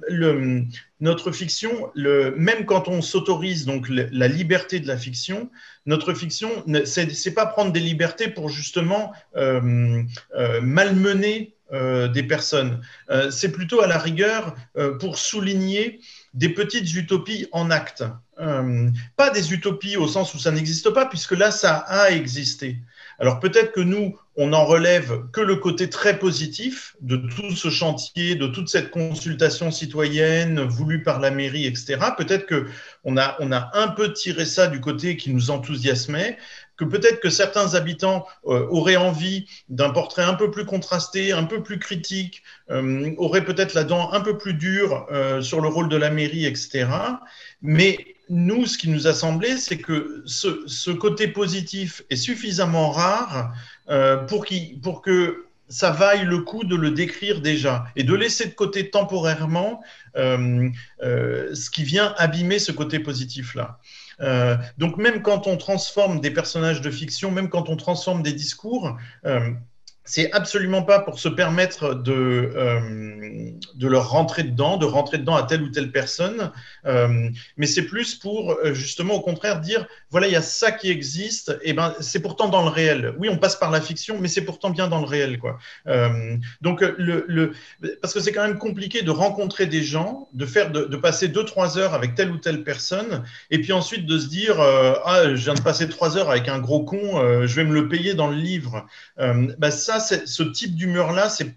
notre 1.00 1.32
fiction, 1.32 1.92
même 1.96 2.66
quand 2.66 2.88
on 2.88 3.02
s'autorise 3.02 3.66
donc 3.66 3.88
la 3.90 4.28
liberté 4.28 4.80
de 4.80 4.88
la 4.88 4.98
fiction, 4.98 5.50
notre 5.86 6.14
fiction, 6.14 6.50
c'est 6.86 7.34
pas 7.34 7.46
prendre 7.46 7.72
des 7.72 7.80
libertés 7.80 8.28
pour 8.28 8.50
justement 8.50 9.14
euh, 9.36 10.04
euh, 10.38 10.62
malmener 10.62 11.56
des 12.14 12.24
personnes. 12.24 12.82
c'est 13.30 13.54
plutôt 13.54 13.82
à 13.82 13.88
la 13.88 13.98
rigueur 13.98 14.56
pour 15.00 15.18
souligner 15.18 16.02
des 16.34 16.50
petites 16.50 16.94
utopies 16.96 17.48
en 17.54 17.72
acte. 17.72 18.04
Pas 19.16 19.30
des 19.30 19.54
utopies 19.54 19.96
au 19.96 20.06
sens 20.06 20.34
où 20.34 20.38
ça 20.38 20.52
n'existe 20.52 20.90
pas, 20.90 21.06
puisque 21.06 21.32
là, 21.32 21.50
ça 21.50 21.78
a 21.78 22.12
existé. 22.12 22.76
Alors 23.20 23.40
peut-être 23.40 23.72
que 23.72 23.82
nous, 23.82 24.18
on 24.38 24.48
n'en 24.48 24.66
relève 24.66 25.24
que 25.32 25.42
le 25.42 25.58
côté 25.58 25.90
très 25.90 26.18
positif 26.18 26.96
de 27.02 27.18
tout 27.18 27.52
ce 27.56 27.70
chantier, 27.70 28.36
de 28.36 28.48
toute 28.48 28.70
cette 28.70 28.90
consultation 28.90 29.72
citoyenne 29.72 30.62
voulue 30.62 31.04
par 31.04 31.20
la 31.20 31.32
mairie, 31.32 31.66
etc. 31.66 31.98
Peut-être 32.18 32.48
qu'on 32.48 33.18
a, 33.18 33.36
on 33.40 33.52
a 33.52 33.70
un 33.74 33.90
peu 33.90 34.14
tiré 34.14 34.46
ça 34.46 34.68
du 34.68 34.80
côté 34.80 35.18
qui 35.18 35.32
nous 35.34 35.52
enthousiasmait, 35.52 36.38
que 36.78 36.86
peut-être 36.86 37.20
que 37.20 37.30
certains 37.30 37.76
habitants 37.76 38.26
euh, 38.46 38.66
auraient 38.70 38.96
envie 38.96 39.48
d'un 39.70 39.92
portrait 39.92 40.24
un 40.24 40.34
peu 40.34 40.50
plus 40.50 40.66
contrasté, 40.66 41.32
un 41.32 41.44
peu 41.44 41.62
plus 41.62 41.78
critique, 41.78 42.42
euh, 42.72 43.14
auraient 43.18 43.46
peut-être 43.46 43.76
la 43.76 43.84
dent 43.84 44.12
un 44.14 44.22
peu 44.22 44.38
plus 44.38 44.56
dure 44.56 45.06
euh, 45.12 45.42
sur 45.42 45.62
le 45.62 45.68
rôle 45.68 45.90
de 45.90 45.98
la 45.98 46.10
mairie, 46.10 46.46
etc. 46.46 46.88
Mais 47.62 47.98
nous, 48.32 48.66
ce 48.66 48.78
qui 48.78 48.90
nous 48.90 49.08
a 49.08 49.14
semblé, 49.14 49.58
c'est 49.58 49.78
que 49.78 50.24
ce, 50.26 50.92
côté 50.92 51.28
positif 51.28 52.02
est 52.10 52.16
suffisamment 52.16 52.90
rare 52.90 53.54
pour, 54.28 54.46
pour 54.82 55.02
que 55.02 55.46
ça 55.68 55.92
vaille 55.92 56.26
le 56.26 56.40
coup 56.40 56.64
de 56.64 56.76
le 56.76 56.92
décrire 56.92 57.42
déjà 57.42 57.86
et 57.96 58.04
de 58.04 58.14
laisser 58.14 58.48
de 58.48 58.54
côté 58.54 58.90
temporairement 58.90 59.84
ce 60.16 61.70
qui 61.70 61.84
vient 61.84 62.14
abîmer 62.18 62.60
ce 62.60 62.72
côté 62.72 63.00
positif-là. 63.00 63.80
Euh, 64.22 64.56
donc 64.78 64.98
même 64.98 65.22
quand 65.22 65.48
on 65.48 65.58
transforme 65.58 66.20
des 66.20 66.32
personnages 66.32 66.82
de 66.82 66.92
fiction, 66.92 67.32
même 67.32 67.50
quand 67.50 67.70
on 67.70 67.76
transforme 67.76 68.22
des 68.22 68.34
discours, 68.34 68.98
euh, 69.26 69.52
c'est 70.04 70.32
absolument 70.32 70.82
pas 70.82 71.00
pour 71.00 71.20
se 71.20 71.30
permettre 71.30 71.94
de, 71.94 72.52
euh, 72.56 73.52
de 73.76 73.88
leur 73.88 74.10
rentrer 74.10 74.44
dedans, 74.44 74.78
de 74.78 74.86
rentrer 74.86 75.20
dedans 75.20 75.36
à 75.36 75.44
telle 75.44 75.62
ou 75.62 75.70
telle 75.70 75.92
personne, 75.92 76.52
euh, 76.86 77.30
mais 77.58 77.68
c'est 77.68 77.84
plus 77.84 78.16
pour 78.16 78.52
euh, 78.52 78.74
justement 78.74 79.16
au 79.16 79.22
contraire 79.22 79.62
dire 79.62 79.86
voilà, 80.10 80.28
il 80.28 80.34
y 80.34 80.38
a 80.38 80.42
ça 80.42 80.72
qui 80.72 80.90
existe, 80.90 81.56
et 81.62 81.74
ben 81.74 81.94
c'est 82.00 82.20
pourtant 82.20 82.50
dans 82.50 82.64
le 82.64 82.70
réel. 82.70 83.14
Oui, 83.20 83.30
on 83.30 83.38
passe 83.38 83.56
par 83.56 83.70
la 83.70 83.80
fiction, 83.80 84.18
mais 84.20 84.28
c'est 84.28 84.42
pourtant 84.42 84.72
bien 84.72 84.88
dans 84.88 85.00
le 85.00 85.06
réel. 85.06 85.40
Quoi. 85.40 85.60
donc, 86.62 86.82
le, 86.82 87.26
le, 87.28 87.54
parce 88.02 88.14
que 88.14 88.20
c'est 88.20 88.32
quand 88.32 88.46
même 88.46 88.58
compliqué 88.58 89.04
de 89.04 89.12
rencontrer 89.12 89.68
des 89.68 89.84
gens, 89.84 90.28
de, 90.34 90.46
faire, 90.46 90.72
de, 90.72 90.84
de, 90.84 90.98
passer 90.98 91.28
deux, 91.28 91.46
trois 91.46 91.78
heures 91.78 91.94
avec 91.94 92.16
telle 92.16 92.32
ou 92.32 92.38
telle 92.38 92.64
personne, 92.64 93.24
et 93.52 93.60
puis 93.62 93.72
ensuite 93.72 94.06
de 94.06 94.18
se 94.18 94.28
dire 94.28 94.60
ah, 94.60 95.36
je 95.36 95.44
viens 95.44 95.54
de 95.54 95.62
passer 95.62 95.88
trois 95.88 96.18
heures 96.18 96.30
avec 96.30 96.48
un 96.48 96.60
gros 96.60 96.84
con, 96.84 97.46
je 97.46 97.56
vais 97.56 97.64
me 97.64 97.74
le 97.74 97.88
payer 97.88 98.14
dans 98.14 98.28
le 98.28 98.36
livre. 98.36 98.86
Ben, 99.18 99.72
ce 100.00 100.44
type 100.44 100.76
d'humeur-là, 100.76 101.30
c'est 101.30 101.56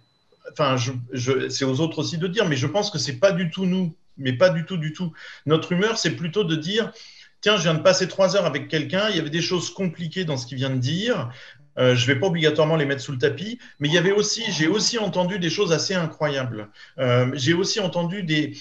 enfin, 0.53 0.77
je, 0.77 1.49
c'est 1.49 1.65
aux 1.65 1.81
autres 1.81 1.99
aussi 1.99 2.19
de 2.19 2.27
dire, 2.27 2.47
mais 2.47 2.57
je 2.57 2.67
pense 2.67 2.91
que 2.91 2.99
c'est 2.99 3.19
pas 3.19 3.33
du 3.33 3.51
tout 3.51 3.67
nous, 3.67 3.95
mais 4.17 4.33
pas 4.33 4.51
du 4.51 4.65
tout, 4.65 4.77
du 4.77 4.93
tout. 4.93 5.13
Notre 5.47 5.73
humeur, 5.73 5.99
c'est 5.99 6.13
plutôt 6.13 6.45
de 6.45 6.57
dire, 6.57 6.93
tiens, 7.41 7.57
je 7.57 7.63
viens 7.63 7.75
de 7.75 7.83
passer 7.83 8.09
trois 8.09 8.37
heures 8.37 8.47
avec 8.47 8.69
quelqu'un, 8.69 9.09
il 9.11 9.17
y 9.17 9.21
avait 9.21 9.31
des 9.31 9.43
choses 9.43 9.73
compliquées 9.73 10.25
dans 10.25 10.37
ce 10.37 10.47
qu'il 10.47 10.59
vient 10.59 10.71
de 10.71 10.79
dire, 10.79 11.31
euh, 11.79 11.95
je 11.95 12.03
ne 12.09 12.15
vais 12.15 12.21
pas 12.21 12.27
obligatoirement 12.27 12.77
les 12.77 12.85
mettre 12.85 13.03
sous 13.03 13.13
le 13.13 13.19
tapis, 13.19 13.59
mais 13.81 13.89
il 13.89 13.95
y 13.95 13.99
avait 13.99 14.13
aussi, 14.13 14.45
j'ai 14.51 14.69
aussi 14.69 14.99
entendu 14.99 15.39
des 15.39 15.51
choses 15.51 15.73
assez 15.73 15.95
incroyables. 15.95 16.69
Euh, 16.99 17.31
j'ai 17.35 17.53
aussi 17.53 17.81
entendu 17.81 18.23
des, 18.23 18.55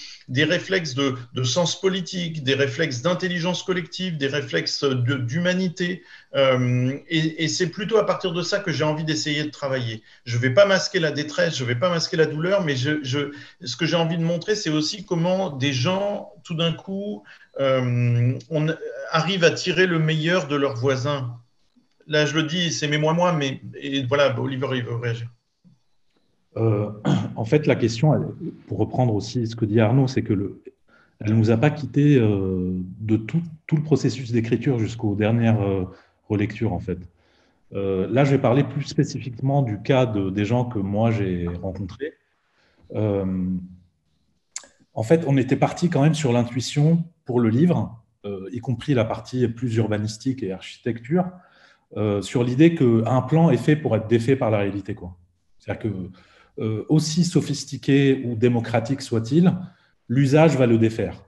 réflexes 0.44 0.94
de, 0.94 1.42
sens 1.44 1.80
politique, 1.80 2.42
des 2.42 2.54
réflexes 2.54 3.02
d'intelligence 3.02 3.62
collective, 3.62 4.16
des 4.16 4.26
réflexes 4.26 4.84
d'humanité. 4.84 6.02
Euh, 6.34 6.98
et, 7.08 7.46
c'est 7.48 7.68
plutôt 7.68 7.98
à 7.98 8.06
partir 8.06 8.32
de 8.32 8.42
ça 8.42 8.58
que 8.58 8.72
j'ai 8.72 8.84
envie 8.84 9.04
d'essayer 9.04 9.44
de 9.44 9.50
travailler. 9.50 10.02
Je 10.24 10.36
ne 10.36 10.42
vais 10.42 10.50
pas 10.50 10.66
masquer 10.66 10.98
la 10.98 11.12
détresse, 11.12 11.56
je 11.56 11.62
ne 11.62 11.68
vais 11.68 11.76
pas 11.76 11.90
masquer 11.90 12.16
la 12.16 12.26
douleur, 12.26 12.64
mais 12.64 12.74
ce 12.76 13.76
que 13.76 13.86
j'ai 13.86 13.96
envie 13.96 14.18
de 14.18 14.22
montrer, 14.24 14.56
c'est 14.56 14.70
aussi 14.70 15.04
comment 15.04 15.50
des 15.50 15.72
gens, 15.72 16.32
tout 16.42 16.54
d'un 16.54 16.72
coup, 16.72 17.22
on 17.60 18.66
arrivent 19.12 19.44
à 19.44 19.52
tirer 19.52 19.86
le 19.86 20.00
meilleur 20.00 20.48
de 20.48 20.56
leurs 20.56 20.74
voisins 20.74 21.38
là, 22.06 22.26
je 22.26 22.36
le 22.36 22.44
dis, 22.44 22.72
c'est 22.72 22.88
mes 22.88 22.98
moi 22.98 23.14
moi, 23.14 23.32
mais 23.32 23.60
voilà, 24.08 24.38
Oliver, 24.38 24.68
il 24.74 24.84
veut 24.84 24.96
réagir. 24.96 25.28
Euh, 26.56 26.90
en 27.36 27.44
fait, 27.44 27.66
la 27.66 27.76
question, 27.76 28.12
pour 28.66 28.78
reprendre 28.78 29.14
aussi 29.14 29.46
ce 29.46 29.56
que 29.56 29.64
dit 29.64 29.80
Arnaud, 29.80 30.06
c'est 30.06 30.22
que 30.22 30.32
le, 30.32 30.62
elle 31.20 31.32
ne 31.32 31.36
nous 31.36 31.50
a 31.50 31.56
pas 31.56 31.70
quitté 31.70 32.16
euh, 32.16 32.72
de 33.00 33.16
tout, 33.16 33.42
le 33.72 33.82
processus 33.82 34.32
d'écriture 34.32 34.78
jusqu'aux 34.78 35.14
dernières 35.14 35.60
euh, 35.60 35.84
relectures, 36.28 36.72
en 36.72 36.80
fait. 36.80 36.98
là, 37.72 38.24
je 38.24 38.30
vais 38.30 38.38
parler 38.38 38.64
plus 38.64 38.84
spécifiquement 38.84 39.62
du 39.62 39.80
cas 39.82 40.06
de, 40.06 40.30
des 40.30 40.44
gens 40.44 40.64
que 40.64 40.78
moi 40.78 41.10
j'ai 41.10 41.48
rencontrés. 41.60 42.12
en 42.94 43.32
fait, 45.02 45.24
on 45.26 45.36
était 45.36 45.56
parti 45.56 45.90
quand 45.90 46.02
même 46.02 46.14
sur 46.14 46.32
l'intuition 46.32 47.02
pour 47.24 47.40
le 47.40 47.48
livre, 47.48 48.00
y 48.52 48.60
compris 48.60 48.94
la 48.94 49.04
partie 49.04 49.48
plus 49.48 49.74
urbanistique 49.76 50.44
et 50.44 50.52
architecture, 50.52 51.26
euh, 51.96 52.22
sur 52.22 52.44
l'idée 52.44 52.74
qu'un 52.74 53.22
plan 53.22 53.50
est 53.50 53.56
fait 53.56 53.76
pour 53.76 53.96
être 53.96 54.06
défait 54.06 54.36
par 54.36 54.50
la 54.50 54.58
réalité. 54.58 54.96
C'est-à-dire 55.58 55.82
que 55.82 56.10
aussi 56.88 57.24
sophistiqué 57.24 58.22
ou 58.24 58.36
démocratique 58.36 59.02
soit-il, 59.02 59.52
l'usage 60.08 60.56
va 60.56 60.66
le 60.66 60.78
défaire. 60.78 61.24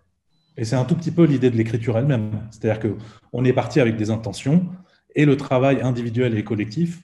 Et 0.56 0.64
c'est 0.64 0.76
un 0.76 0.84
tout 0.84 0.94
petit 0.94 1.10
peu 1.10 1.24
l'idée 1.24 1.50
de 1.50 1.56
l'écriture 1.56 1.98
elle-même. 1.98 2.30
C'est-à-dire 2.52 2.80
qu'on 2.80 3.44
est 3.44 3.52
parti 3.52 3.80
avec 3.80 3.96
des 3.96 4.10
intentions 4.10 4.66
et 5.16 5.24
le 5.24 5.36
travail 5.36 5.80
individuel 5.82 6.38
et 6.38 6.44
collectif 6.44 7.02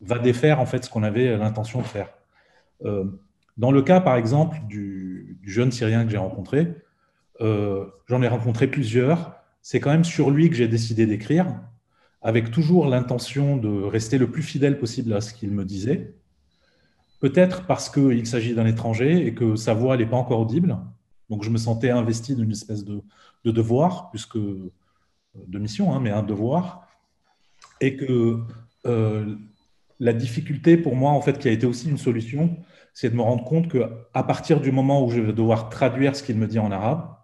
va 0.00 0.18
défaire 0.18 0.60
en 0.60 0.66
fait 0.66 0.84
ce 0.84 0.90
qu'on 0.90 1.02
avait 1.02 1.36
l'intention 1.36 1.80
de 1.80 1.86
faire. 1.86 2.08
Euh, 2.84 3.04
dans 3.56 3.70
le 3.70 3.82
cas, 3.82 4.00
par 4.00 4.16
exemple, 4.16 4.58
du, 4.68 5.38
jeune 5.44 5.72
Syrien 5.72 6.04
que 6.04 6.10
j'ai 6.10 6.16
rencontré, 6.16 6.74
euh, 7.40 7.86
j'en 8.08 8.22
ai 8.22 8.28
rencontré 8.28 8.66
plusieurs. 8.66 9.34
C'est 9.60 9.80
quand 9.80 9.90
même 9.90 10.04
sur 10.04 10.30
lui 10.30 10.50
que 10.50 10.56
j'ai 10.56 10.68
décidé 10.68 11.06
d'écrire, 11.06 11.46
avec 12.22 12.50
toujours 12.50 12.86
l'intention 12.86 13.56
de 13.56 13.82
rester 13.82 14.16
le 14.16 14.30
plus 14.30 14.42
fidèle 14.42 14.78
possible 14.78 15.12
à 15.12 15.20
ce 15.20 15.34
qu'il 15.34 15.50
me 15.50 15.64
disait. 15.64 16.14
Peut-être 17.20 17.66
parce 17.66 17.90
qu'il 17.90 18.26
s'agit 18.26 18.54
d'un 18.54 18.66
étranger 18.66 19.26
et 19.26 19.34
que 19.34 19.56
sa 19.56 19.74
voix 19.74 19.96
n'est 19.96 20.06
pas 20.06 20.16
encore 20.16 20.40
audible. 20.40 20.78
Donc 21.30 21.42
je 21.44 21.50
me 21.50 21.58
sentais 21.58 21.90
investi 21.90 22.34
d'une 22.34 22.52
espèce 22.52 22.84
de, 22.84 23.02
devoir, 23.44 24.10
plus 24.10 24.26
que 24.26 24.70
de 25.34 25.58
mission, 25.58 25.94
hein, 25.94 26.00
mais 26.00 26.10
un 26.10 26.22
devoir. 26.22 26.88
Et 27.80 27.96
que 27.96 28.40
euh, 28.86 29.36
la 29.98 30.12
difficulté 30.12 30.76
pour 30.76 30.94
moi, 30.94 31.12
en 31.12 31.20
fait, 31.20 31.38
qui 31.38 31.48
a 31.48 31.52
été 31.52 31.66
aussi 31.66 31.88
une 31.88 31.98
solution, 31.98 32.56
c'est 32.92 33.10
de 33.10 33.16
me 33.16 33.22
rendre 33.22 33.44
compte 33.44 33.70
qu'à 33.70 34.22
partir 34.22 34.60
du 34.60 34.70
moment 34.70 35.04
où 35.04 35.10
je 35.10 35.20
vais 35.20 35.32
devoir 35.32 35.70
traduire 35.70 36.14
ce 36.14 36.22
qu'il 36.22 36.36
me 36.36 36.46
dit 36.46 36.58
en 36.58 36.70
arabe, 36.70 37.16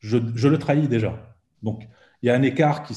je, 0.00 0.16
le 0.16 0.58
trahis 0.58 0.88
déjà. 0.88 1.36
Donc 1.62 1.88
il 2.22 2.26
y 2.26 2.30
a 2.30 2.34
un 2.34 2.42
écart 2.42 2.82
qui, 2.82 2.94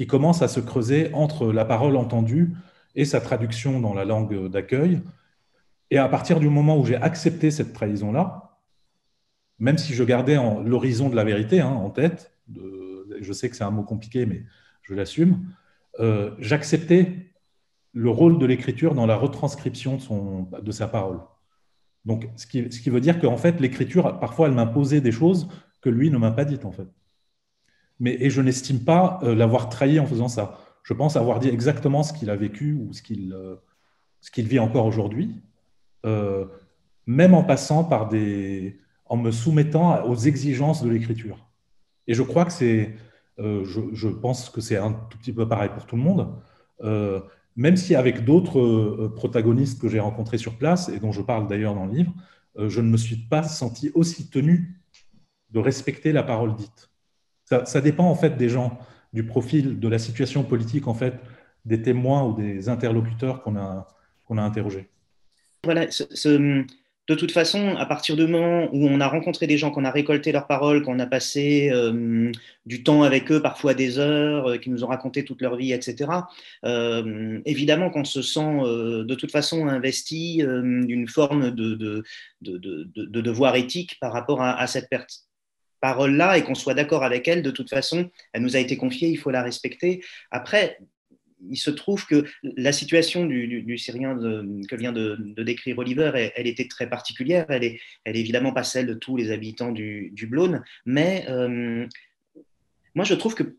qui 0.00 0.06
commence 0.06 0.40
à 0.40 0.48
se 0.48 0.60
creuser 0.60 1.10
entre 1.12 1.52
la 1.52 1.66
parole 1.66 1.94
entendue 1.94 2.54
et 2.94 3.04
sa 3.04 3.20
traduction 3.20 3.80
dans 3.80 3.92
la 3.92 4.06
langue 4.06 4.48
d'accueil. 4.48 5.02
Et 5.90 5.98
à 5.98 6.08
partir 6.08 6.40
du 6.40 6.48
moment 6.48 6.78
où 6.78 6.86
j'ai 6.86 6.96
accepté 6.96 7.50
cette 7.50 7.74
trahison-là, 7.74 8.56
même 9.58 9.76
si 9.76 9.92
je 9.92 10.02
gardais 10.02 10.36
l'horizon 10.64 11.10
de 11.10 11.16
la 11.16 11.22
vérité 11.22 11.60
hein, 11.60 11.68
en 11.68 11.90
tête, 11.90 12.32
je 12.48 13.32
sais 13.34 13.50
que 13.50 13.56
c'est 13.56 13.64
un 13.64 13.70
mot 13.70 13.82
compliqué, 13.82 14.24
mais 14.24 14.46
je 14.80 14.94
l'assume, 14.94 15.44
euh, 15.98 16.30
j'acceptais 16.38 17.34
le 17.92 18.08
rôle 18.08 18.38
de 18.38 18.46
l'écriture 18.46 18.94
dans 18.94 19.04
la 19.04 19.16
retranscription 19.16 19.98
de, 20.62 20.72
sa 20.72 20.88
parole. 20.88 21.20
Donc, 22.06 22.26
ce 22.36 22.46
qui, 22.46 22.88
veut 22.88 23.02
dire 23.02 23.20
qu'en 23.20 23.36
fait, 23.36 23.60
l'écriture, 23.60 24.18
parfois, 24.18 24.48
elle 24.48 24.54
m'imposait 24.54 25.02
des 25.02 25.12
choses 25.12 25.46
que 25.82 25.90
lui 25.90 26.10
ne 26.10 26.16
m'a 26.16 26.30
pas 26.30 26.46
dites, 26.46 26.64
en 26.64 26.72
fait. 26.72 26.88
Mais, 28.00 28.16
et 28.20 28.30
je 28.30 28.40
n'estime 28.40 28.84
pas 28.84 29.20
euh, 29.22 29.34
l'avoir 29.34 29.68
trahi 29.68 30.00
en 30.00 30.06
faisant 30.06 30.28
ça. 30.28 30.58
Je 30.82 30.94
pense 30.94 31.16
avoir 31.16 31.38
dit 31.38 31.48
exactement 31.48 32.02
ce 32.02 32.12
qu'il 32.12 32.30
a 32.30 32.36
vécu 32.36 32.72
ou 32.74 32.92
ce 32.92 33.02
qu'il 33.02 33.32
euh, 33.32 33.56
vit 34.36 34.58
encore 34.58 34.86
aujourd'hui, 34.86 35.36
même 37.06 37.34
en 37.34 37.44
passant 37.44 37.84
par 37.84 38.08
des, 38.08 38.78
en 39.04 39.16
me 39.16 39.30
soumettant 39.32 40.04
aux 40.06 40.16
exigences 40.16 40.82
de 40.82 40.88
l'écriture. 40.88 41.50
Et 42.06 42.14
je 42.14 42.22
crois 42.22 42.44
que 42.44 42.52
c'est, 42.52 42.94
euh, 43.40 43.64
je, 43.64 44.08
pense 44.08 44.50
que 44.50 44.60
c'est 44.60 44.76
un 44.76 44.92
tout 44.92 45.18
petit 45.18 45.32
peu 45.32 45.48
pareil 45.48 45.70
pour 45.74 45.86
tout 45.86 45.96
le 45.96 46.02
monde, 46.02 46.32
euh, 46.82 47.20
même 47.56 47.76
si 47.76 47.94
avec 47.94 48.24
d'autres 48.24 48.60
euh, 48.60 49.12
protagonistes 49.14 49.80
que 49.80 49.88
j'ai 49.88 50.00
rencontrés 50.00 50.38
sur 50.38 50.56
place, 50.56 50.88
et 50.88 51.00
dont 51.00 51.12
je 51.12 51.22
parle 51.22 51.48
d'ailleurs 51.48 51.74
dans 51.74 51.86
le 51.86 51.92
livre, 51.92 52.12
je 52.58 52.80
ne 52.80 52.88
me 52.88 52.96
suis 52.96 53.16
pas 53.16 53.44
senti 53.44 53.90
aussi 53.94 54.28
tenu 54.28 54.82
de 55.50 55.60
respecter 55.60 56.12
la 56.12 56.24
parole 56.24 56.56
dite. 56.56 56.89
Ça, 57.50 57.80
dépend 57.80 58.04
en 58.04 58.14
fait 58.14 58.36
des 58.36 58.48
gens, 58.48 58.78
du 59.12 59.24
profil, 59.24 59.80
de 59.80 59.88
la 59.88 59.98
situation 59.98 60.44
politique 60.44 60.86
en 60.86 60.94
fait, 60.94 61.14
des 61.64 61.82
témoins 61.82 62.24
ou 62.24 62.34
des 62.34 62.68
interlocuteurs 62.68 63.42
qu'on 63.42 63.56
a, 63.56 63.88
qu'on 64.24 64.38
a 64.38 64.42
interrogés. 64.42 64.88
Voilà, 65.64 65.86
de 67.10 67.16
toute 67.16 67.32
façon, 67.32 67.74
à 67.76 67.86
partir 67.86 68.14
du 68.14 68.24
moment 68.28 68.68
où 68.72 68.86
on 68.86 69.00
a 69.00 69.08
rencontré 69.08 69.48
des 69.48 69.58
gens, 69.58 69.72
qu'on 69.72 69.84
a 69.84 69.90
récolté 69.90 70.30
leurs 70.30 70.46
paroles, 70.46 70.84
qu'on 70.84 71.00
a 71.00 71.06
passé 71.06 71.68
euh, 71.72 72.30
du 72.66 72.84
temps 72.84 73.02
avec 73.02 73.32
eux, 73.32 73.42
parfois 73.42 73.74
des 73.74 73.98
heures, 73.98 74.50
euh, 74.50 74.56
qui 74.58 74.70
nous 74.70 74.84
ont 74.84 74.86
raconté 74.86 75.24
toute 75.24 75.42
leur 75.42 75.56
vie, 75.56 75.72
etc., 75.72 76.08
euh, 76.64 77.40
évidemment 77.46 77.90
qu'on 77.90 78.04
se 78.04 78.22
sent 78.22 78.60
de 78.62 79.14
toute 79.16 79.32
façon 79.32 79.66
investi 79.66 80.44
d'une 80.44 81.08
forme 81.08 81.50
de, 81.50 82.04
devoir 82.40 83.56
éthique 83.56 83.98
par 84.00 84.12
rapport 84.12 84.40
à, 84.40 84.56
à 84.56 84.68
cette 84.68 84.88
parole-là 85.80 86.38
et 86.38 86.44
qu'on 86.44 86.54
soit 86.54 86.74
d'accord 86.74 87.04
avec 87.04 87.28
elle, 87.28 87.42
de 87.42 87.50
toute 87.50 87.70
façon, 87.70 88.10
elle 88.32 88.42
nous 88.42 88.56
a 88.56 88.60
été 88.60 88.76
confiée, 88.76 89.08
il 89.08 89.18
faut 89.18 89.30
la 89.30 89.42
respecter. 89.42 90.02
Après, 90.30 90.78
il 91.48 91.56
se 91.56 91.70
trouve 91.70 92.06
que 92.06 92.26
la 92.42 92.72
situation 92.72 93.24
du, 93.24 93.78
Syrien 93.78 94.16
que 94.16 94.76
vient 94.76 94.92
de, 94.92 95.16
décrire 95.42 95.78
Oliver, 95.78 96.30
elle, 96.36 96.46
était 96.46 96.68
très 96.68 96.88
particulière. 96.88 97.46
Elle 97.48 97.64
est, 97.64 97.80
elle 98.04 98.16
est 98.16 98.20
évidemment 98.20 98.52
pas 98.52 98.64
celle 98.64 98.86
de 98.86 98.94
tous 98.94 99.16
les 99.16 99.30
habitants 99.30 99.72
du, 99.72 100.10
du 100.12 100.30
mais 100.84 101.24
euh, 101.28 101.86
moi 102.94 103.04
je 103.04 103.14
trouve 103.14 103.34
que 103.34 103.56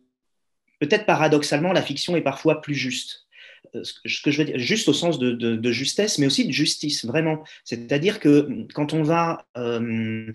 peut-être 0.80 1.06
paradoxalement, 1.06 1.74
la 1.74 1.82
fiction 1.82 2.16
est 2.16 2.22
parfois 2.22 2.62
plus 2.62 2.76
juste. 2.76 3.28
Euh, 3.76 3.84
ce 3.84 4.22
que 4.22 4.32
je 4.32 4.38
veux 4.40 4.46
dire, 4.46 4.60
juste 4.60 4.90
au 4.90 4.94
sens 4.94 5.20
de, 5.20 5.72
justesse, 5.72 6.18
mais 6.18 6.26
aussi 6.26 6.46
de 6.46 6.52
justice, 6.52 7.06
vraiment. 7.06 7.44
C'est-à-dire 7.64 8.20
que 8.20 8.66
quand 8.74 8.94
on 8.94 9.04
va 9.04 9.46
euh, 9.58 10.32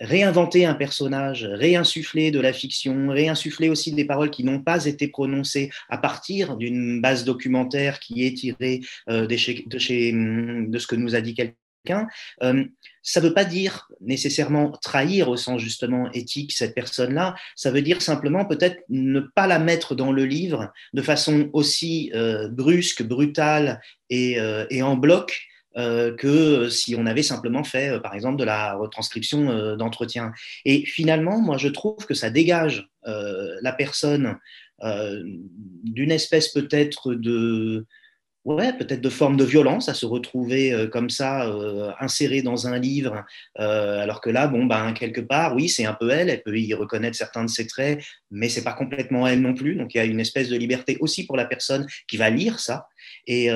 réinventer 0.00 0.64
un 0.64 0.74
personnage, 0.74 1.44
réinsuffler 1.44 2.30
de 2.30 2.40
la 2.40 2.52
fiction, 2.52 3.08
réinsuffler 3.08 3.68
aussi 3.68 3.92
des 3.92 4.04
paroles 4.04 4.30
qui 4.30 4.44
n'ont 4.44 4.60
pas 4.60 4.86
été 4.86 5.08
prononcées 5.08 5.70
à 5.88 5.98
partir 5.98 6.56
d'une 6.56 7.00
base 7.00 7.24
documentaire 7.24 8.00
qui 8.00 8.24
est 8.26 8.36
tirée 8.36 8.80
euh, 9.08 9.26
de, 9.26 9.36
chez, 9.36 9.64
de, 9.66 10.78
ce 10.78 10.86
que 10.86 10.96
nous 10.96 11.14
a 11.14 11.20
dit 11.20 11.34
quelqu'un. 11.34 12.08
Euh, 12.42 12.64
ça 13.02 13.20
ne 13.20 13.28
veut 13.28 13.34
pas 13.34 13.44
dire 13.44 13.88
nécessairement 14.00 14.70
trahir 14.82 15.28
au 15.28 15.36
sens 15.36 15.60
justement 15.60 16.10
éthique 16.12 16.52
cette 16.52 16.74
personne-là, 16.74 17.34
ça 17.56 17.70
veut 17.70 17.80
dire 17.80 18.02
simplement 18.02 18.44
peut-être 18.44 18.82
ne 18.90 19.20
pas 19.20 19.46
la 19.46 19.58
mettre 19.58 19.94
dans 19.94 20.12
le 20.12 20.24
livre 20.24 20.70
de 20.92 21.02
façon 21.02 21.48
aussi 21.54 22.10
euh, 22.14 22.48
brusque, 22.48 23.02
brutale 23.02 23.80
et, 24.10 24.38
en 24.82 24.96
bloc 24.96 25.49
que 25.76 26.68
si 26.68 26.94
on 26.96 27.06
avait 27.06 27.22
simplement 27.22 27.64
fait, 27.64 27.90
euh, 27.90 28.00
par 28.00 28.14
exemple, 28.14 28.38
de 28.38 28.44
la 28.44 28.74
retranscription 28.74 29.50
euh, 29.50 29.76
d'entretien. 29.76 30.32
Et 30.64 30.84
finalement, 30.84 31.40
moi, 31.40 31.58
je 31.58 31.68
trouve 31.68 32.04
que 32.06 32.14
ça 32.14 32.30
dégage 32.30 32.88
la 33.62 33.72
personne 33.72 34.36
d'une 35.84 36.10
espèce 36.10 36.48
peut-être 36.48 37.14
de, 37.14 37.86
ouais, 38.44 38.72
peut-être 38.72 39.00
de 39.00 39.08
forme 39.08 39.36
de 39.36 39.44
violence 39.44 39.88
à 39.88 39.94
se 39.94 40.06
retrouver 40.06 40.72
euh, 40.72 40.86
comme 40.86 41.10
ça, 41.10 41.46
euh, 41.46 41.90
insérée 42.00 42.42
dans 42.42 42.66
un 42.66 42.78
livre, 42.78 43.24
euh, 43.58 44.00
alors 44.00 44.20
que 44.20 44.30
là, 44.30 44.46
bon, 44.46 44.66
ben, 44.66 44.92
quelque 44.92 45.20
part, 45.20 45.54
oui, 45.54 45.68
c'est 45.68 45.84
un 45.84 45.94
peu 45.94 46.10
elle, 46.10 46.30
elle 46.30 46.42
peut 46.42 46.58
y 46.58 46.72
reconnaître 46.74 47.16
certains 47.16 47.44
de 47.44 47.50
ses 47.50 47.66
traits, 47.66 48.02
mais 48.30 48.48
c'est 48.48 48.64
pas 48.64 48.72
complètement 48.72 49.26
elle 49.26 49.40
non 49.40 49.54
plus. 49.54 49.74
Donc 49.76 49.94
il 49.94 49.98
y 49.98 50.00
a 50.00 50.04
une 50.04 50.20
espèce 50.20 50.48
de 50.48 50.56
liberté 50.56 50.96
aussi 51.00 51.26
pour 51.26 51.36
la 51.36 51.44
personne 51.44 51.86
qui 52.08 52.16
va 52.16 52.30
lire 52.30 52.58
ça. 52.60 52.86
Et, 53.26 53.48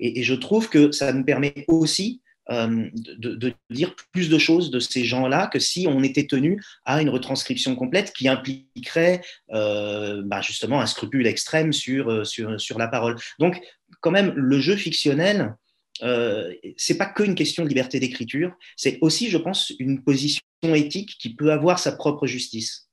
et, 0.00 0.22
je 0.22 0.34
trouve 0.34 0.68
que 0.68 0.92
ça 0.92 1.12
nous 1.12 1.24
permet 1.24 1.54
aussi 1.68 2.20
de, 2.48 3.52
dire 3.70 3.94
plus 4.12 4.28
de 4.28 4.38
choses 4.38 4.70
de 4.70 4.80
ces 4.80 5.04
gens-là 5.04 5.48
que 5.48 5.58
si 5.58 5.86
on 5.88 6.02
était 6.02 6.26
tenu 6.26 6.62
à 6.84 7.02
une 7.02 7.08
retranscription 7.08 7.74
complète 7.74 8.12
qui 8.12 8.28
impliquerait 8.28 9.22
bah, 9.50 10.40
justement 10.42 10.80
un 10.80 10.86
scrupule 10.86 11.26
extrême 11.26 11.72
sur, 11.72 12.26
sur, 12.26 12.60
sur 12.60 12.78
la 12.78 12.88
parole. 12.88 13.16
Donc 13.38 13.60
quand 14.06 14.12
même, 14.12 14.32
le 14.36 14.60
jeu 14.60 14.76
fictionnel, 14.76 15.56
euh, 16.04 16.54
c'est 16.76 16.96
pas 16.96 17.06
qu'une 17.06 17.34
question 17.34 17.64
de 17.64 17.68
liberté 17.68 17.98
d'écriture, 17.98 18.54
c'est 18.76 18.98
aussi, 19.00 19.30
je 19.30 19.36
pense, 19.36 19.72
une 19.80 20.04
position 20.04 20.42
éthique 20.62 21.16
qui 21.18 21.34
peut 21.34 21.50
avoir 21.50 21.80
sa 21.80 21.90
propre 21.90 22.24
justice. 22.24 22.88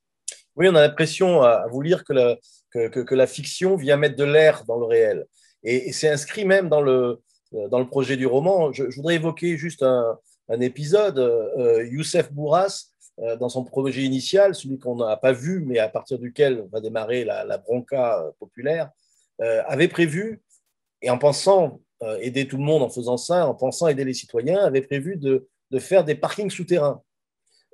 Oui, 0.56 0.68
on 0.68 0.74
a 0.74 0.82
l'impression 0.82 1.44
à 1.44 1.68
vous 1.70 1.84
lire 1.84 2.04
que 2.04 3.14
la, 3.14 3.28
fiction 3.28 3.76
vient 3.76 3.96
mettre 3.96 4.16
de 4.16 4.24
l'air 4.24 4.64
dans 4.66 4.80
le 4.80 4.86
réel. 4.86 5.28
Et, 5.62 5.92
c'est 5.92 6.10
inscrit 6.10 6.46
même 6.46 6.68
dans 6.68 6.82
le, 6.82 7.22
dans 7.70 7.78
le 7.78 7.88
projet 7.88 8.18
du 8.18 8.26
roman. 8.26 8.74
Je, 8.74 8.86
voudrais 8.96 9.14
évoquer 9.14 9.56
juste 9.56 9.84
un, 9.84 10.18
épisode. 10.62 11.20
Euh, 11.20 11.86
Youssef 11.92 12.34
Bourras, 12.34 12.86
euh, 13.20 13.36
dans 13.36 13.50
son 13.50 13.64
projet 13.64 14.02
initial, 14.02 14.56
celui 14.56 14.80
qu'on 14.80 14.96
n'a 14.96 15.18
pas 15.18 15.32
vu, 15.32 15.64
mais 15.64 15.78
à 15.78 15.90
partir 15.90 16.18
duquel 16.18 16.68
va 16.72 16.82
démarrer 16.82 17.24
la, 17.24 17.60
bronca 17.60 18.32
populaire, 18.40 18.90
euh, 19.42 19.62
avait 19.68 19.88
prévu 19.88 20.42
et 21.04 21.10
en 21.10 21.20
pensant 21.20 21.82
euh, 22.02 22.18
aider 22.22 22.48
tout 22.48 22.58
le 22.58 22.64
monde 22.64 22.82
en 22.82 22.90
faisant 22.90 23.18
ça, 23.18 23.48
en 23.48 23.54
pensant 23.54 23.88
aider 23.88 24.06
les 24.06 24.14
citoyens, 24.14 24.60
avait 24.60 24.82
prévu 24.82 25.18
de, 25.18 25.48
faire 25.80 26.04
des 26.04 26.16
parkings 26.16 26.50
souterrains. 26.50 27.02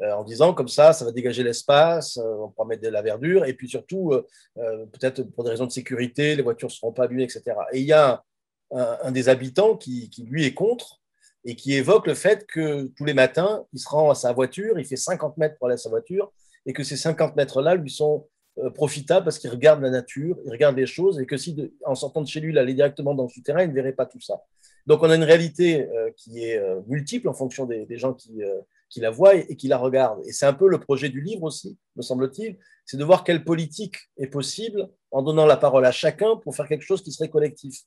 Euh, 0.01 0.13
en 0.13 0.23
disant 0.23 0.53
comme 0.53 0.67
ça, 0.67 0.93
ça 0.93 1.05
va 1.05 1.11
dégager 1.11 1.43
l'espace, 1.43 2.17
euh, 2.17 2.37
on 2.39 2.49
pourra 2.49 2.67
mettre 2.67 2.81
de 2.81 2.87
la 2.87 3.01
verdure, 3.01 3.45
et 3.45 3.53
puis 3.53 3.69
surtout, 3.69 4.13
peut-être 4.55 5.23
pour 5.23 5.43
des 5.43 5.51
raisons 5.51 5.65
de 5.65 5.71
sécurité, 5.71 6.35
les 6.35 6.41
voitures 6.41 6.69
ne 6.69 6.73
seront 6.73 6.91
pas 6.91 7.03
abîmées, 7.03 7.23
etc. 7.23 7.43
Et 7.71 7.79
il 7.79 7.85
y 7.85 7.93
a 7.93 8.23
un, 8.71 9.11
des 9.11 9.29
habitants 9.29 9.75
qui, 9.75 10.09
lui, 10.25 10.45
est 10.45 10.53
contre 10.53 11.01
et 11.45 11.55
qui 11.55 11.73
évoque 11.73 12.07
le 12.07 12.15
fait 12.15 12.45
que 12.47 12.83
tous 12.95 13.05
les 13.05 13.13
matins, 13.13 13.65
il 13.73 13.79
se 13.79 13.87
rend 13.89 14.09
à 14.09 14.15
sa 14.15 14.33
voiture, 14.33 14.79
il 14.79 14.85
fait 14.85 14.95
50 14.95 15.37
mètres 15.37 15.57
pour 15.57 15.67
aller 15.67 15.75
à 15.75 15.77
sa 15.77 15.89
voiture, 15.89 16.31
et 16.65 16.73
que 16.73 16.83
ces 16.83 16.97
50 16.97 17.35
mètres-là 17.35 17.75
lui 17.75 17.89
sont 17.89 18.27
profitable 18.73 19.25
parce 19.25 19.39
qu'il 19.39 19.49
regarde 19.49 19.81
la 19.81 19.89
nature, 19.89 20.37
il 20.45 20.51
regarde 20.51 20.77
les 20.77 20.85
choses 20.85 21.19
et 21.19 21.25
que 21.25 21.37
si, 21.37 21.71
en 21.85 21.95
sortant 21.95 22.21
de 22.21 22.27
chez 22.27 22.39
lui, 22.39 22.51
il 22.51 22.57
allait 22.57 22.73
directement 22.73 23.13
dans 23.15 23.23
le 23.23 23.29
souterrain, 23.29 23.63
il 23.63 23.69
ne 23.69 23.73
verrait 23.73 23.93
pas 23.93 24.05
tout 24.05 24.19
ça. 24.19 24.41
Donc 24.87 25.03
on 25.03 25.09
a 25.09 25.15
une 25.15 25.23
réalité 25.23 25.87
qui 26.17 26.43
est 26.43 26.59
multiple 26.87 27.27
en 27.27 27.33
fonction 27.33 27.65
des, 27.65 27.97
gens 27.97 28.13
qui, 28.13 28.41
qui 28.89 28.99
la 28.99 29.11
voient 29.11 29.35
et 29.35 29.55
qui 29.55 29.67
la 29.67 29.77
regardent. 29.77 30.21
Et 30.25 30.31
c'est 30.31 30.45
un 30.45 30.53
peu 30.53 30.67
le 30.67 30.79
projet 30.79 31.09
du 31.09 31.21
livre 31.21 31.43
aussi, 31.43 31.77
me 31.95 32.01
semble-t-il, 32.01 32.57
c'est 32.85 32.97
de 32.97 33.03
voir 33.03 33.23
quelle 33.23 33.43
politique 33.43 33.97
est 34.17 34.27
possible 34.27 34.89
en 35.11 35.21
donnant 35.21 35.45
la 35.45 35.57
parole 35.57 35.85
à 35.85 35.91
chacun 35.91 36.37
pour 36.37 36.55
faire 36.55 36.67
quelque 36.67 36.81
chose 36.83 37.03
qui 37.03 37.11
serait 37.11 37.29
collectif. 37.29 37.83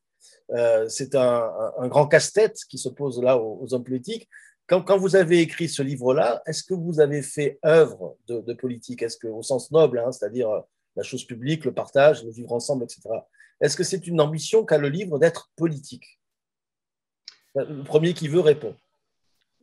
Euh, 0.51 0.89
c'est 0.89 1.17
un, 1.17 1.51
grand 1.89 2.07
casse-tête 2.07 2.57
qui 2.69 2.79
se 2.79 2.89
pose 2.89 3.21
là 3.21 3.37
aux, 3.37 3.75
hommes 3.75 3.83
politiques. 3.83 4.29
Quand, 4.81 4.97
vous 4.97 5.17
avez 5.17 5.41
écrit 5.41 5.69
ce 5.69 5.83
livre-là, 5.83 6.43
est-ce 6.47 6.65
que 6.65 6.73
vous 6.73 7.01
avez 7.01 7.21
fait 7.23 7.59
œuvre 7.65 8.17
de, 8.27 8.55
politique? 8.55 9.03
Est-ce 9.03 9.19
que, 9.19 9.27
au 9.27 9.43
sens 9.43 9.71
noble, 9.71 9.99
hein, 9.99 10.11
c'est-à-dire 10.13 10.51
euh, 10.51 10.61
la 10.97 11.03
chose 11.03 11.25
publique, 11.27 11.65
le 11.65 11.75
partage, 11.75 12.25
le 12.25 12.31
vivre 12.31 12.53
ensemble, 12.53 12.85
etc. 12.85 13.03
Est-ce 13.61 13.77
que 13.77 13.85
c'est 13.85 14.07
une 14.07 14.21
ambition 14.21 14.65
qu'a 14.65 14.79
le 14.79 14.89
livre 14.89 15.19
d'être 15.19 15.51
politique? 15.57 16.19
Le 17.55 17.85
premier 17.85 18.15
qui 18.15 18.29
veut 18.29 18.41
répond. 18.41 18.75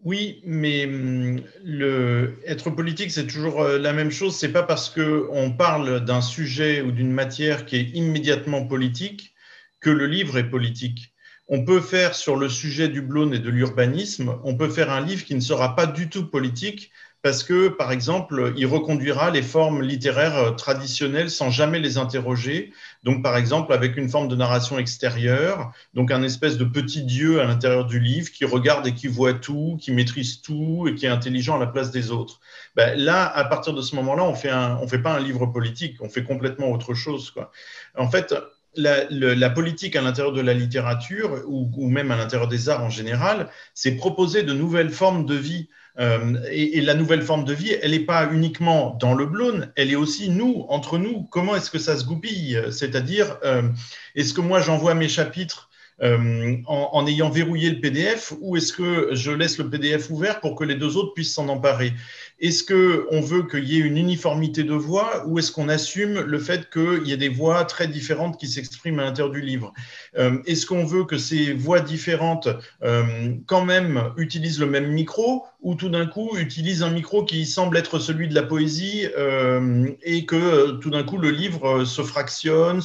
Oui, 0.03 0.41
mais 0.45 0.85
le, 0.85 2.39
être 2.45 2.69
politique, 2.69 3.11
c'est 3.11 3.27
toujours 3.27 3.61
euh, 3.61 3.79
la 3.79 3.93
même 3.93 4.11
chose. 4.11 4.35
C'est 4.37 4.51
pas 4.51 4.63
parce 4.63 4.89
qu'on 4.89 5.51
parle 5.57 6.05
d'un 6.05 6.21
sujet 6.21 6.81
ou 6.81 6.91
d'une 6.91 7.11
matière 7.11 7.65
qui 7.65 7.77
est 7.77 7.89
immédiatement 7.95 8.65
politique 8.65 9.33
que 9.81 9.89
le 9.89 10.05
livre 10.05 10.37
est 10.37 10.49
politique. 10.49 11.13
On 11.49 11.65
peut 11.65 11.81
faire 11.81 12.15
sur 12.15 12.35
le 12.35 12.47
sujet 12.47 12.87
du 12.87 13.01
blône 13.01 13.33
et 13.33 13.39
de 13.39 13.49
l'urbanisme, 13.49 14.35
on 14.43 14.55
peut 14.55 14.69
faire 14.69 14.91
un 14.91 15.01
livre 15.01 15.25
qui 15.25 15.35
ne 15.35 15.39
sera 15.39 15.75
pas 15.75 15.87
du 15.87 16.07
tout 16.07 16.29
politique, 16.29 16.91
parce 17.21 17.43
que, 17.43 17.67
par 17.67 17.91
exemple, 17.91 18.53
il 18.55 18.65
reconduira 18.65 19.29
les 19.29 19.41
formes 19.41 19.81
littéraires 19.81 20.37
euh, 20.37 20.51
traditionnelles 20.51 21.29
sans 21.29 21.49
jamais 21.49 21.79
les 21.79 21.97
interroger. 21.97 22.71
Donc, 23.03 23.21
par 23.21 23.35
exemple, 23.35 23.73
avec 23.73 23.97
une 23.97 24.07
forme 24.07 24.29
de 24.29 24.35
narration 24.37 24.79
extérieure, 24.79 25.73
donc 25.93 26.11
un 26.11 26.23
espèce 26.23 26.57
de 26.57 26.63
petit 26.63 27.03
dieu 27.03 27.41
à 27.41 27.43
l'intérieur 27.43 27.85
du 27.85 27.99
livre 27.99 28.31
qui 28.31 28.45
regarde 28.45 28.87
et 28.87 28.93
qui 28.93 29.07
voit 29.07 29.33
tout, 29.33 29.77
qui 29.81 29.91
maîtrise 29.91 30.41
tout 30.41 30.87
et 30.87 30.95
qui 30.95 31.07
est 31.07 31.09
intelligent 31.09 31.57
à 31.57 31.59
la 31.59 31.67
place 31.67 31.91
des 31.91 32.11
autres. 32.11 32.39
Ben, 32.77 32.97
là, 32.97 33.25
à 33.27 33.43
partir 33.43 33.73
de 33.73 33.81
ce 33.81 33.95
moment-là, 33.97 34.23
on 34.23 34.35
fait 34.35 34.53
fait 34.87 34.99
pas 34.99 35.13
un 35.13 35.19
livre 35.19 35.45
politique, 35.45 35.97
on 35.99 36.09
fait 36.09 36.23
complètement 36.23 36.71
autre 36.71 36.93
chose. 36.93 37.31
Quoi. 37.31 37.51
En 37.97 38.09
fait, 38.09 38.33
la, 38.79 39.49
politique 39.49 39.95
à 39.95 40.01
l'intérieur 40.01 40.33
de 40.33 40.41
la 40.41 40.53
littérature 40.53 41.43
ou, 41.47 41.87
même 41.87 42.11
à 42.11 42.17
l'intérieur 42.17 42.47
des 42.47 42.69
arts 42.69 42.83
en 42.83 42.89
général, 42.89 43.49
c'est 43.73 43.95
proposer 43.95 44.43
de 44.43 44.53
nouvelles 44.53 44.89
formes 44.89 45.25
de 45.25 45.35
vie. 45.35 45.69
Euh, 45.99 46.39
et, 46.49 46.79
la 46.81 46.93
nouvelle 46.93 47.21
forme 47.21 47.43
de 47.43 47.53
vie, 47.53 47.75
elle 47.81 47.91
n'est 47.91 47.99
pas 47.99 48.31
uniquement 48.31 48.97
dans 49.01 49.13
le 49.13 49.25
blône, 49.25 49.71
elle 49.75 49.91
est 49.91 49.95
aussi 49.95 50.29
nous, 50.29 50.65
entre 50.69 50.97
nous. 50.97 51.23
Comment 51.23 51.55
est-ce 51.55 51.69
que 51.69 51.79
ça 51.79 51.97
se 51.97 52.05
goupille? 52.05 52.61
C'est-à-dire, 52.71 53.37
euh, 53.43 53.63
est-ce 54.15 54.33
que 54.33 54.41
moi 54.41 54.61
j'envoie 54.61 54.93
mes 54.93 55.09
chapitres 55.09 55.69
euh, 56.01 56.55
en, 56.65 57.05
ayant 57.07 57.29
verrouillé 57.29 57.69
le 57.69 57.81
PDF 57.81 58.33
ou 58.39 58.55
est-ce 58.55 58.71
que 58.71 59.09
je 59.11 59.31
laisse 59.31 59.57
le 59.57 59.69
PDF 59.69 60.09
ouvert 60.09 60.39
pour 60.39 60.55
que 60.55 60.63
les 60.63 60.75
deux 60.75 60.95
autres 60.95 61.13
puissent 61.13 61.33
s'en 61.33 61.49
emparer? 61.49 61.91
Est-ce 62.39 62.63
qu'on 62.63 63.19
veut 63.21 63.43
qu'il 63.43 63.65
y 63.65 63.77
ait 63.77 63.83
une 63.83 63.97
uniformité 63.97 64.63
de 64.63 64.73
voix 64.73 65.25
ou 65.27 65.39
est-ce 65.39 65.51
qu'on 65.51 65.67
assume 65.67 66.21
le 66.21 66.39
fait 66.39 66.69
qu'il 66.69 67.05
y 67.05 67.11
ait 67.11 67.17
des 67.17 67.29
voix 67.29 67.65
très 67.65 67.87
différentes 67.87 68.39
qui 68.39 68.47
s'expriment 68.47 68.99
à 68.99 69.05
l'intérieur 69.05 69.33
du 69.33 69.41
livre? 69.41 69.73
Euh, 70.17 70.37
Est-ce 70.45 70.65
qu'on 70.65 70.85
veut 70.85 71.03
que 71.03 71.17
ces 71.17 71.53
voix 71.53 71.81
différentes 71.81 72.47
euh, 72.83 73.33
quand 73.45 73.65
même 73.65 74.13
utilisent 74.15 74.59
le 74.59 74.67
même 74.67 74.87
micro 74.87 75.45
ou 75.61 75.75
tout 75.75 75.89
d'un 75.89 76.05
coup 76.05 76.37
utilisent 76.37 76.83
un 76.83 76.91
micro 76.91 77.25
qui 77.25 77.45
semble 77.45 77.75
être 77.75 77.99
celui 77.99 78.29
de 78.29 78.35
la 78.35 78.43
poésie 78.43 79.07
euh, 79.17 79.89
et 80.01 80.25
que 80.25 80.71
tout 80.79 80.89
d'un 80.89 81.03
coup 81.03 81.17
le 81.17 81.31
livre 81.31 81.83
se 81.83 82.01
fractionne, 82.01 82.79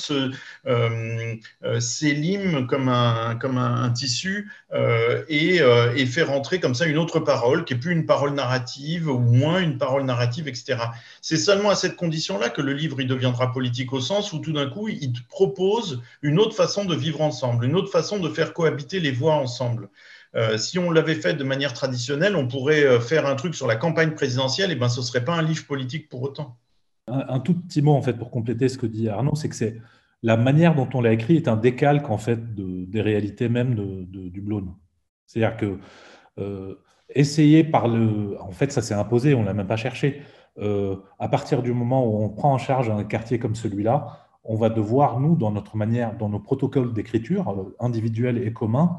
s'élime 1.79 2.67
comme 2.67 2.89
un, 2.89 3.37
comme 3.37 3.59
un, 3.59 3.91
tissu 3.91 4.51
et, 5.29 5.61
et, 5.97 6.07
fait 6.07 6.23
rentrer 6.25 6.59
comme 6.59 6.75
ça 6.75 6.87
une 6.87 6.99
autre 6.99 7.21
parole 7.21 7.65
qui 7.65 7.75
n'est 7.75 7.81
plus 7.81 7.93
une 7.93 8.07
parole 8.07 8.35
narrative 8.35 9.09
ou 9.09 9.44
une 9.59 9.79
parole 9.79 10.05
narrative, 10.05 10.49
etc. 10.49 10.77
C'est 11.21 11.37
seulement 11.37 11.71
à 11.71 11.75
cette 11.75 11.97
condition-là 11.97 12.51
que 12.51 12.63
le 12.63 12.73
livre 12.73 13.01
il 13.01 13.07
deviendra 13.07 13.53
politique 13.53 13.93
au 13.93 14.01
sens 14.01 14.33
où 14.33 14.39
tout 14.39 14.53
d'un 14.53 14.69
coup, 14.69 14.89
il 14.89 15.13
propose 15.29 16.03
une 16.23 16.39
autre 16.39 16.55
façon 16.55 16.85
de 16.85 16.95
vivre 16.95 17.21
ensemble, 17.21 17.65
une 17.65 17.77
autre 17.77 17.91
façon 17.91 18.19
de 18.19 18.29
faire 18.29 18.53
cohabiter 18.53 19.01
les 19.01 19.13
voix 19.13 19.35
ensemble. 19.35 19.89
Euh, 20.35 20.59
si 20.59 20.79
on 20.79 20.91
l'avait 20.91 21.15
fait 21.15 21.35
de 21.35 21.45
manière 21.45 21.73
traditionnelle, 21.73 22.35
on 22.35 22.49
pourrait 22.49 22.85
euh, 22.85 23.01
faire 23.01 23.27
un 23.27 23.37
truc 23.37 23.55
sur 23.55 23.67
la 23.67 23.77
campagne 23.77 24.13
présidentielle, 24.13 24.73
et 24.73 24.77
ben 24.77 24.89
ce 24.89 25.01
serait 25.01 25.25
pas 25.25 25.35
un 25.35 25.43
livre 25.43 25.65
politique 25.67 26.09
pour 26.09 26.23
autant. 26.23 26.59
Un, 27.07 27.39
tout 27.39 27.55
petit 27.55 27.83
mot 27.83 27.93
en 27.93 28.03
fait 28.03 28.15
pour 28.15 28.31
compléter 28.31 28.69
ce 28.69 28.79
que 28.79 28.87
dit 28.87 29.09
Arnaud, 29.11 29.35
c'est 29.35 29.51
que 29.51 29.55
c'est 29.55 29.81
la 30.23 30.39
manière 30.39 30.75
dont 30.75 30.89
on 30.95 31.03
l'a 31.03 31.13
écrit 31.13 31.37
est 31.37 31.49
un 31.49 31.57
décalque 31.57 32.09
en 32.09 32.17
fait 32.17 32.55
des 32.55 33.03
réalités 33.03 33.51
même 33.51 33.75
de, 33.75 34.29
du 34.29 34.41
Blône. 34.41 34.75
C'est-à-dire 35.27 35.57
que 35.59 35.79
euh, 36.39 36.77
essayer 37.15 37.65
par 37.65 37.89
le. 37.89 38.37
En 38.41 38.53
fait, 38.53 38.73
ça 38.73 38.83
s'est 38.83 38.95
imposé, 38.95 39.35
on 39.35 39.41
ne 39.41 39.47
l'a 39.47 39.55
même 39.55 39.67
pas 39.67 39.77
cherché. 39.77 40.23
Euh, 40.59 40.97
à 41.19 41.29
partir 41.29 41.63
du 41.63 41.73
moment 41.73 42.07
où 42.07 42.23
on 42.23 42.29
prend 42.29 42.53
en 42.53 42.59
charge 42.59 42.89
un 42.91 43.03
quartier 43.05 43.39
comme 43.39 43.55
celui-là, 43.55 44.29
on 44.45 44.57
va 44.57 44.69
devoir, 44.69 45.19
nous, 45.21 45.37
dans 45.37 45.51
notre 45.51 45.77
manière, 45.77 46.17
dans 46.17 46.29
nos 46.29 46.39
protocoles 46.39 46.93
d'écriture 46.93 47.51
euh, 47.51 47.77
individuels 47.81 48.39
et 48.39 48.53
communs, 48.53 48.99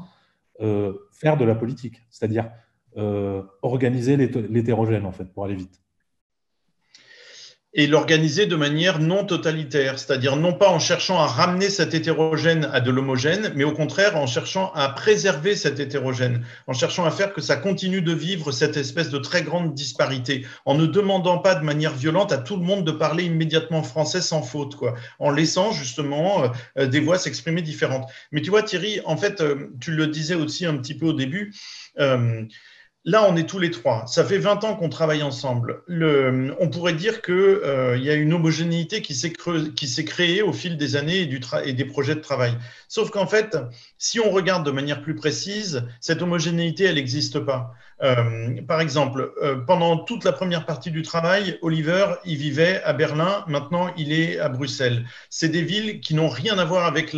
euh, 0.60 0.94
faire 1.12 1.36
de 1.36 1.44
la 1.44 1.54
politique, 1.54 2.02
c'est-à-dire 2.10 2.50
organiser 3.60 4.16
l'hétérogène, 4.16 5.04
en 5.04 5.12
fait, 5.12 5.26
pour 5.26 5.44
aller 5.44 5.54
vite 5.54 5.82
et 7.76 7.86
l'organiser 7.86 8.46
de 8.46 8.56
manière 8.56 8.98
non 8.98 9.24
totalitaire, 9.24 9.98
c'est-à-dire 9.98 10.36
non 10.36 10.54
pas 10.54 10.70
en 10.70 10.78
cherchant 10.78 11.18
à 11.18 11.26
ramener 11.26 11.68
cet 11.68 11.92
hétérogène 11.92 12.70
à 12.72 12.80
de 12.80 12.90
l'homogène, 12.90 13.52
mais 13.54 13.64
au 13.64 13.72
contraire 13.72 14.16
en 14.16 14.26
cherchant 14.26 14.72
à 14.74 14.88
préserver 14.88 15.54
cet 15.54 15.78
hétérogène, 15.78 16.42
en 16.66 16.72
cherchant 16.72 17.04
à 17.04 17.10
faire 17.10 17.34
que 17.34 17.42
ça 17.42 17.56
continue 17.56 18.00
de 18.00 18.14
vivre 18.14 18.50
cette 18.50 18.78
espèce 18.78 19.10
de 19.10 19.18
très 19.18 19.42
grande 19.42 19.74
disparité, 19.74 20.46
en 20.64 20.74
ne 20.74 20.86
demandant 20.86 21.38
pas 21.38 21.54
de 21.54 21.64
manière 21.64 21.92
violente 21.92 22.32
à 22.32 22.38
tout 22.38 22.56
le 22.56 22.62
monde 22.62 22.82
de 22.82 22.92
parler 22.92 23.24
immédiatement 23.24 23.82
français 23.82 24.22
sans 24.22 24.42
faute, 24.42 24.74
quoi, 24.74 24.94
en 25.18 25.30
laissant 25.30 25.70
justement 25.72 26.44
euh, 26.44 26.48
euh, 26.78 26.86
des 26.86 27.00
voix 27.00 27.18
s'exprimer 27.18 27.60
différentes. 27.60 28.10
Mais 28.32 28.40
tu 28.40 28.48
vois 28.48 28.62
Thierry, 28.62 29.00
en 29.04 29.18
fait, 29.18 29.42
euh, 29.42 29.70
tu 29.80 29.92
le 29.92 30.06
disais 30.06 30.34
aussi 30.34 30.64
un 30.64 30.78
petit 30.78 30.94
peu 30.94 31.06
au 31.06 31.12
début. 31.12 31.52
Là, 33.08 33.24
on 33.28 33.36
est 33.36 33.48
tous 33.48 33.60
les 33.60 33.70
trois. 33.70 34.04
Ça 34.08 34.24
fait 34.24 34.38
20 34.38 34.64
ans 34.64 34.74
qu'on 34.74 34.88
travaille 34.88 35.22
ensemble. 35.22 35.84
on 35.88 36.68
pourrait 36.68 36.94
dire 36.94 37.22
qu'il 37.22 37.34
euh, 37.34 37.96
y 37.96 38.10
a 38.10 38.14
une 38.14 38.32
homogénéité 38.32 39.00
qui 39.00 39.14
s'est, 39.14 39.30
créée 40.04 40.42
au 40.42 40.52
fil 40.52 40.76
des 40.76 40.96
années 40.96 41.20
et, 41.20 41.72
des 41.72 41.84
projets 41.84 42.16
de 42.16 42.20
travail. 42.20 42.58
Sauf 42.88 43.10
qu'en 43.10 43.28
fait, 43.28 43.56
si 43.96 44.18
on 44.18 44.32
regarde 44.32 44.66
de 44.66 44.72
manière 44.72 45.02
plus 45.02 45.14
précise, 45.14 45.84
cette 46.00 46.20
homogénéité, 46.20 46.82
elle 46.82 46.96
n'existe 46.96 47.38
pas. 47.38 47.72
Euh, 48.02 48.60
par 48.62 48.80
exemple, 48.80 49.32
euh, 49.40 49.54
pendant 49.54 49.98
toute 49.98 50.24
la 50.24 50.32
première 50.32 50.66
partie 50.66 50.90
du 50.90 51.02
travail, 51.02 51.60
Oliver, 51.62 52.16
il 52.24 52.38
vivait 52.38 52.82
à 52.82 52.92
Berlin, 52.92 53.44
maintenant 53.46 53.94
il 53.96 54.12
est 54.12 54.40
à 54.40 54.48
Bruxelles. 54.48 55.06
C'est 55.30 55.48
des 55.48 55.62
villes 55.62 56.00
qui 56.00 56.16
n'ont 56.16 56.28
rien 56.28 56.58
à 56.58 56.64
voir 56.64 56.86
avec 56.86 57.12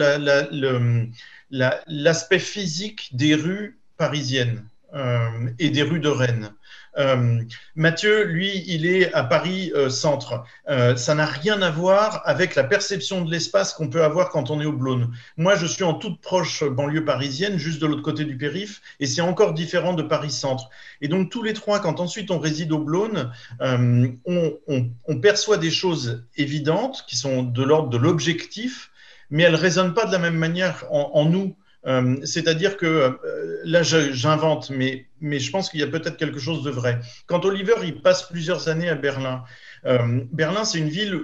l'aspect 1.50 2.38
physique 2.38 3.08
des 3.14 3.34
rues 3.34 3.78
parisiennes. 3.96 4.68
Euh, 4.94 5.50
et 5.58 5.68
des 5.68 5.82
rues 5.82 6.00
de 6.00 6.08
Rennes. 6.08 6.54
Euh, 6.96 7.42
Mathieu, 7.74 8.24
lui, 8.24 8.64
il 8.66 8.86
est 8.86 9.12
à 9.12 9.22
Paris 9.22 9.70
euh, 9.76 9.90
Centre. 9.90 10.44
ça 10.66 11.14
n'a 11.14 11.26
rien 11.26 11.60
à 11.60 11.70
voir 11.70 12.22
avec 12.24 12.54
la 12.54 12.64
perception 12.64 13.22
de 13.22 13.30
l'espace 13.30 13.74
qu'on 13.74 13.88
peut 13.88 14.02
avoir 14.02 14.30
quand 14.30 14.50
on 14.50 14.62
est 14.62 14.66
au 14.66 14.72
Blône. 14.72 15.14
Moi, 15.36 15.56
je 15.56 15.66
suis 15.66 15.84
en 15.84 15.92
toute 15.92 16.22
proche 16.22 16.64
banlieue 16.64 17.04
parisienne, 17.04 17.58
juste 17.58 17.82
de 17.82 17.86
l'autre 17.86 18.00
côté 18.00 18.24
du 18.24 18.38
périph, 18.38 18.80
et 18.98 19.06
c'est 19.06 19.20
encore 19.20 19.52
différent 19.52 19.92
de 19.92 20.02
Paris 20.02 20.30
Centre. 20.30 20.70
Et 21.02 21.08
donc, 21.08 21.30
tous 21.30 21.42
les 21.42 21.52
trois, 21.52 21.80
quand 21.80 22.00
ensuite 22.00 22.30
on 22.30 22.38
réside 22.38 22.72
au 22.72 22.78
Blône, 22.78 23.30
on, 23.60 25.20
perçoit 25.20 25.58
des 25.58 25.70
choses 25.70 26.24
évidentes 26.36 27.04
qui 27.06 27.16
sont 27.16 27.42
de 27.42 27.62
l'ordre 27.62 27.90
de 27.90 27.98
l'objectif, 27.98 28.90
mais 29.28 29.42
elles 29.42 29.52
ne 29.52 29.58
résonnent 29.58 29.94
pas 29.94 30.06
de 30.06 30.12
la 30.12 30.18
même 30.18 30.38
manière 30.38 30.86
en 30.90 31.26
nous. 31.26 31.54
Euh, 31.86 32.16
c'est-à-dire 32.24 32.76
que 32.76 32.86
euh, 32.86 33.60
là, 33.64 33.82
j'invente, 33.82 34.70
mais, 34.70 35.06
je 35.22 35.50
pense 35.50 35.70
qu'il 35.70 35.80
y 35.80 35.82
a 35.82 35.86
peut-être 35.86 36.16
quelque 36.16 36.40
chose 36.40 36.62
de 36.64 36.70
vrai. 36.70 37.00
Quand 37.26 37.44
Oliver 37.44 37.74
il 37.84 38.02
passe 38.02 38.24
plusieurs 38.24 38.68
années 38.68 38.88
à 38.88 38.94
Berlin, 38.94 39.44
euh, 39.86 40.20
Berlin, 40.32 40.64
c'est 40.64 40.78
une 40.78 40.88
ville 40.88 41.20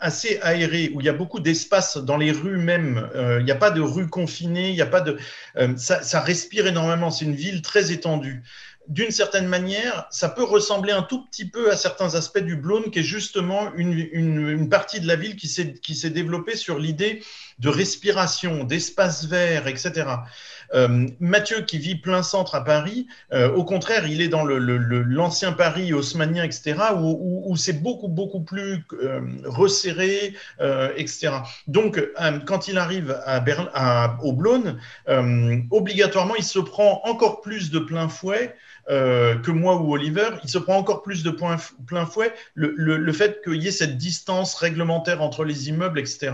assez 0.00 0.38
aérée, 0.42 0.90
où 0.94 1.00
il 1.00 1.06
y 1.06 1.08
a 1.08 1.12
beaucoup 1.12 1.38
d'espace 1.38 1.96
dans 1.96 2.16
les 2.16 2.32
rues 2.32 2.58
même. 2.58 3.08
il 3.38 3.44
n'y 3.44 3.52
a 3.52 3.56
pas 3.56 3.70
de 3.70 3.80
rues 3.80 4.08
confinées, 4.08 4.70
il 4.70 4.76
y 4.76 4.82
a 4.82 4.86
pas 4.86 5.00
de, 5.00 5.16
ça, 5.76 6.20
respire 6.20 6.66
énormément. 6.66 7.10
C'est 7.10 7.24
une 7.24 7.36
ville 7.36 7.62
très 7.62 7.92
étendue 7.92 8.42
d'une 8.88 9.10
certaine 9.10 9.46
manière, 9.46 10.06
ça 10.10 10.28
peut 10.28 10.44
ressembler 10.44 10.92
un 10.92 11.02
tout 11.02 11.24
petit 11.24 11.46
peu 11.46 11.70
à 11.70 11.76
certains 11.76 12.14
aspects 12.14 12.38
du 12.38 12.56
Blône, 12.56 12.90
qui 12.90 13.00
est 13.00 13.04
justement 13.04 13.72
une, 13.76 14.68
partie 14.68 15.00
de 15.00 15.06
la 15.06 15.16
ville 15.16 15.36
qui 15.36 15.48
s'est 15.48 16.10
développée 16.10 16.56
sur 16.56 16.78
l'idée 16.78 17.22
de 17.58 17.68
respiration, 17.68 18.64
d'espace 18.64 19.26
vert, 19.26 19.66
etc. 19.68 20.06
Mathieu, 21.20 21.60
qui 21.60 21.78
vit 21.78 21.94
plein 21.94 22.22
centre 22.22 22.54
à 22.54 22.64
Paris, 22.64 23.06
au 23.32 23.64
contraire, 23.64 24.06
il 24.06 24.20
est 24.20 24.28
dans 24.28 24.44
l'ancien 24.44 25.52
Paris 25.52 25.92
haussmanien, 25.92 26.42
etc., 26.42 26.74
où, 26.98 27.56
c'est 27.56 27.80
beaucoup, 27.82 28.08
beaucoup 28.08 28.40
plus 28.40 28.84
resserré, 29.44 30.34
etc. 30.96 31.30
Donc, 31.68 32.02
quand 32.44 32.68
il 32.68 32.78
arrive 32.78 33.20
à 33.24 33.40
Berlin, 33.40 33.70
à, 33.74 34.16
au 34.22 34.32
Blône, 34.32 34.78
obligatoirement, 35.70 36.34
il 36.36 36.44
se 36.44 36.58
prend 36.58 37.02
encore 37.04 37.40
plus 37.40 37.70
de 37.70 37.78
plein 37.78 38.08
fouet 38.08 38.54
euh, 38.90 39.36
que 39.36 39.50
moi 39.50 39.76
ou 39.76 39.94
Oliver, 39.94 40.30
il 40.42 40.50
se 40.50 40.58
prend 40.58 40.76
encore 40.76 41.02
plus 41.02 41.22
de 41.22 41.30
points, 41.30 41.56
plein 41.86 42.04
fouet 42.04 42.34
le, 42.54 43.12
fait 43.12 43.40
qu'il 43.42 43.62
y 43.62 43.68
ait 43.68 43.72
cette 43.72 43.96
distance 43.96 44.54
réglementaire 44.54 45.22
entre 45.22 45.44
les 45.44 45.68
immeubles, 45.68 45.98
etc. 45.98 46.32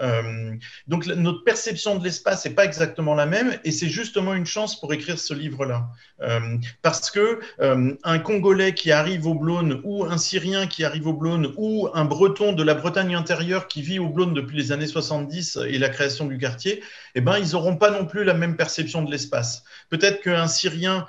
Euh, 0.00 0.54
donc 0.88 1.06
notre 1.06 1.44
perception 1.44 1.96
de 1.96 2.02
l'espace 2.02 2.44
n'est 2.44 2.54
pas 2.54 2.64
exactement 2.64 3.14
la 3.14 3.26
même 3.26 3.56
et 3.62 3.70
c'est 3.70 3.88
justement 3.88 4.34
une 4.34 4.46
chance 4.46 4.80
pour 4.80 4.92
écrire 4.92 5.18
ce 5.18 5.34
livre-là. 5.34 5.88
Euh, 6.22 6.40
parce 6.82 7.10
que 7.10 7.40
un 7.60 8.18
Congolais 8.18 8.74
qui 8.74 8.90
arrive 8.90 9.26
au 9.26 9.34
Blône 9.34 9.80
ou 9.84 10.04
un 10.04 10.18
Syrien 10.18 10.66
qui 10.66 10.84
arrive 10.84 11.06
au 11.06 11.12
Blône 11.12 11.52
ou 11.56 11.88
un 11.94 12.04
Breton 12.04 12.52
de 12.52 12.62
la 12.62 12.74
Bretagne 12.74 13.14
intérieure 13.14 13.68
qui 13.68 13.82
vit 13.82 13.98
au 13.98 14.08
Blône 14.08 14.34
depuis 14.34 14.56
les 14.56 14.72
années 14.72 14.86
70 14.86 15.58
et 15.68 15.78
la 15.78 15.88
création 15.88 16.26
du 16.26 16.38
quartier, 16.38 16.82
eh 17.14 17.20
ben, 17.20 17.38
ils 17.38 17.52
n'auront 17.52 17.76
pas 17.76 17.90
non 17.90 18.06
plus 18.06 18.24
la 18.24 18.34
même 18.34 18.56
perception 18.56 19.02
de 19.02 19.10
l'espace. 19.10 19.64
Peut-être 19.90 20.20
qu'un 20.22 20.46
Syrien 20.46 21.06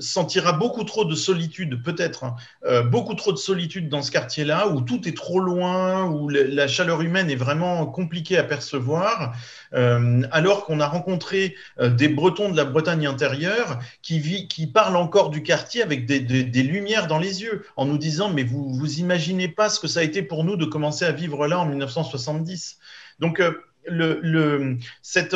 sentira 0.00 0.52
beaucoup 0.52 0.84
trop 0.84 1.04
de 1.04 1.14
solitude, 1.14 1.82
peut-être, 1.82 2.24
hein, 2.24 2.36
euh, 2.64 2.82
beaucoup 2.82 3.14
trop 3.14 3.32
de 3.32 3.38
solitude 3.38 3.88
dans 3.88 4.02
ce 4.02 4.10
quartier-là, 4.10 4.68
où 4.68 4.80
tout 4.80 5.08
est 5.08 5.16
trop 5.16 5.40
loin, 5.40 6.04
où 6.04 6.28
la 6.28 6.68
chaleur 6.68 7.02
humaine 7.02 7.30
est 7.30 7.36
vraiment 7.36 7.86
compliquée 7.86 8.38
à 8.38 8.44
percevoir, 8.44 9.34
euh, 9.74 10.22
alors 10.30 10.64
qu'on 10.64 10.80
a 10.80 10.86
rencontré 10.86 11.54
des 11.80 12.08
Bretons 12.08 12.50
de 12.50 12.56
la 12.56 12.64
Bretagne 12.64 13.06
intérieure 13.06 13.78
qui, 14.02 14.18
vit, 14.18 14.48
qui 14.48 14.66
parlent 14.66 14.96
encore 14.96 15.30
du 15.30 15.42
quartier 15.42 15.82
avec 15.82 16.06
des, 16.06 16.20
des, 16.20 16.62
lumières 16.62 17.06
dans 17.06 17.18
les 17.18 17.42
yeux, 17.42 17.64
en 17.76 17.86
nous 17.86 17.98
disant, 17.98 18.30
mais 18.30 18.44
vous 18.44 18.72
vous 18.72 18.98
imaginez 18.98 19.48
pas 19.48 19.68
ce 19.68 19.80
que 19.80 19.88
ça 19.88 20.00
a 20.00 20.02
été 20.02 20.22
pour 20.22 20.44
nous 20.44 20.56
de 20.56 20.64
commencer 20.64 21.04
à 21.04 21.12
vivre 21.12 21.46
là 21.46 21.58
en 21.58 21.66
1970. 21.66 22.78
Donc, 23.18 23.42
le, 23.86 24.20
le, 24.22 24.76
cette 25.02 25.34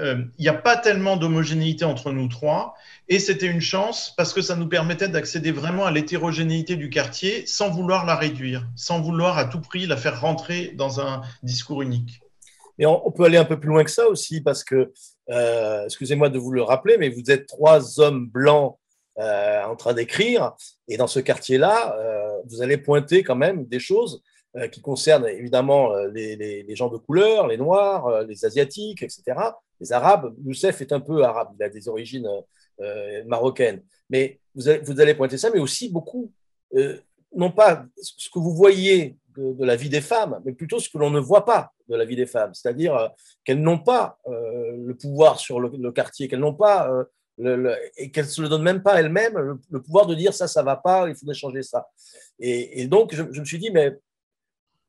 il 0.00 0.42
n'y 0.42 0.48
a 0.48 0.54
pas 0.54 0.76
tellement 0.76 1.16
d'homogénéité 1.16 1.84
entre 1.84 2.12
nous 2.12 2.28
trois. 2.28 2.74
Et 3.08 3.18
c'était 3.18 3.46
une 3.46 3.60
chance 3.60 4.12
parce 4.16 4.32
que 4.32 4.42
ça 4.42 4.54
nous 4.54 4.68
permettait 4.68 5.08
d'accéder 5.08 5.50
vraiment 5.50 5.86
à 5.86 5.90
l'hétérogénéité 5.90 6.76
du 6.76 6.90
quartier 6.90 7.46
sans 7.46 7.70
vouloir 7.70 8.04
la 8.04 8.16
réduire, 8.16 8.66
sans 8.76 9.00
vouloir 9.00 9.38
à 9.38 9.46
tout 9.46 9.60
prix 9.60 9.86
la 9.86 9.96
faire 9.96 10.20
rentrer 10.20 10.72
dans 10.76 11.00
un 11.00 11.22
discours 11.42 11.80
unique. 11.82 12.20
Et 12.78 12.86
on, 12.86 13.10
peut 13.10 13.24
aller 13.24 13.38
un 13.38 13.44
peu 13.44 13.58
plus 13.58 13.68
loin 13.68 13.82
que 13.82 13.90
ça 13.90 14.06
aussi 14.08 14.40
parce 14.40 14.62
que, 14.62 14.92
euh, 15.30 15.84
excusez-moi 15.84 16.28
de 16.28 16.38
vous 16.38 16.52
le 16.52 16.62
rappeler, 16.62 16.96
mais 16.96 17.08
vous 17.08 17.30
êtes 17.30 17.46
trois 17.46 17.98
hommes 17.98 18.28
blancs 18.28 18.78
euh, 19.18 19.64
en 19.64 19.74
train 19.74 19.94
d'écrire. 19.94 20.52
Et 20.86 20.96
dans 20.96 21.08
ce 21.08 21.18
quartier-là, 21.18 21.96
euh, 21.98 22.40
vous 22.46 22.62
allez 22.62 22.76
pointer 22.76 23.24
quand 23.24 23.36
même 23.36 23.66
des 23.66 23.80
choses 23.80 24.22
qui 24.72 24.80
concernent 24.80 25.28
évidemment 25.28 25.94
les, 26.06 26.74
gens 26.74 26.88
de 26.88 26.96
couleur, 26.96 27.46
les 27.46 27.58
noirs, 27.58 28.22
les 28.22 28.44
asiatiques, 28.44 29.02
etc., 29.02 29.22
les 29.80 29.92
arabes. 29.92 30.34
Youssef 30.44 30.80
est 30.80 30.92
un 30.92 31.00
peu 31.00 31.22
arabe, 31.22 31.48
il 31.58 31.62
a 31.62 31.68
des 31.68 31.88
origines 31.88 32.28
euh, 32.80 33.24
marocaine. 33.26 33.82
Mais 34.10 34.40
vous 34.54 34.68
allez, 34.68 35.14
pointer 35.14 35.38
ça, 35.38 35.50
mais 35.52 35.60
aussi 35.60 35.90
beaucoup, 35.90 36.32
euh, 36.74 36.98
non 37.34 37.50
pas 37.50 37.84
ce 38.00 38.28
que 38.30 38.38
vous 38.38 38.54
voyez 38.54 39.16
de, 39.36 39.64
la 39.64 39.76
vie 39.76 39.88
des 39.88 40.00
femmes, 40.00 40.40
mais 40.44 40.52
plutôt 40.52 40.80
ce 40.80 40.88
que 40.88 40.98
l'on 40.98 41.10
ne 41.10 41.20
voit 41.20 41.44
pas 41.44 41.72
de 41.88 41.94
la 41.94 42.04
vie 42.04 42.16
des 42.16 42.26
femmes, 42.26 42.54
c'est-à-dire 42.54 42.94
euh, 42.96 43.08
qu'elles 43.44 43.60
n'ont 43.60 43.78
pas 43.78 44.18
le 44.26 44.92
pouvoir 44.94 45.38
sur 45.38 45.60
le, 45.60 45.92
quartier, 45.92 46.28
qu'elles 46.28 46.40
n'ont 46.40 46.54
pas 46.54 46.90
le, 47.36 47.76
et 47.96 48.10
qu'elles 48.10 48.24
ne 48.24 48.30
se 48.30 48.42
le 48.42 48.48
donnent 48.48 48.62
même 48.62 48.82
pas 48.82 48.98
elles-mêmes 48.98 49.58
le, 49.70 49.82
pouvoir 49.82 50.06
de 50.06 50.14
dire 50.14 50.34
ça, 50.34 50.48
ça 50.48 50.62
va 50.62 50.76
pas, 50.76 51.08
il 51.08 51.14
faudrait 51.14 51.34
changer 51.34 51.62
ça. 51.62 51.88
Et, 52.40 52.86
donc, 52.86 53.14
je, 53.14 53.22
me 53.22 53.44
suis 53.44 53.58
dit, 53.58 53.70
mais 53.70 53.96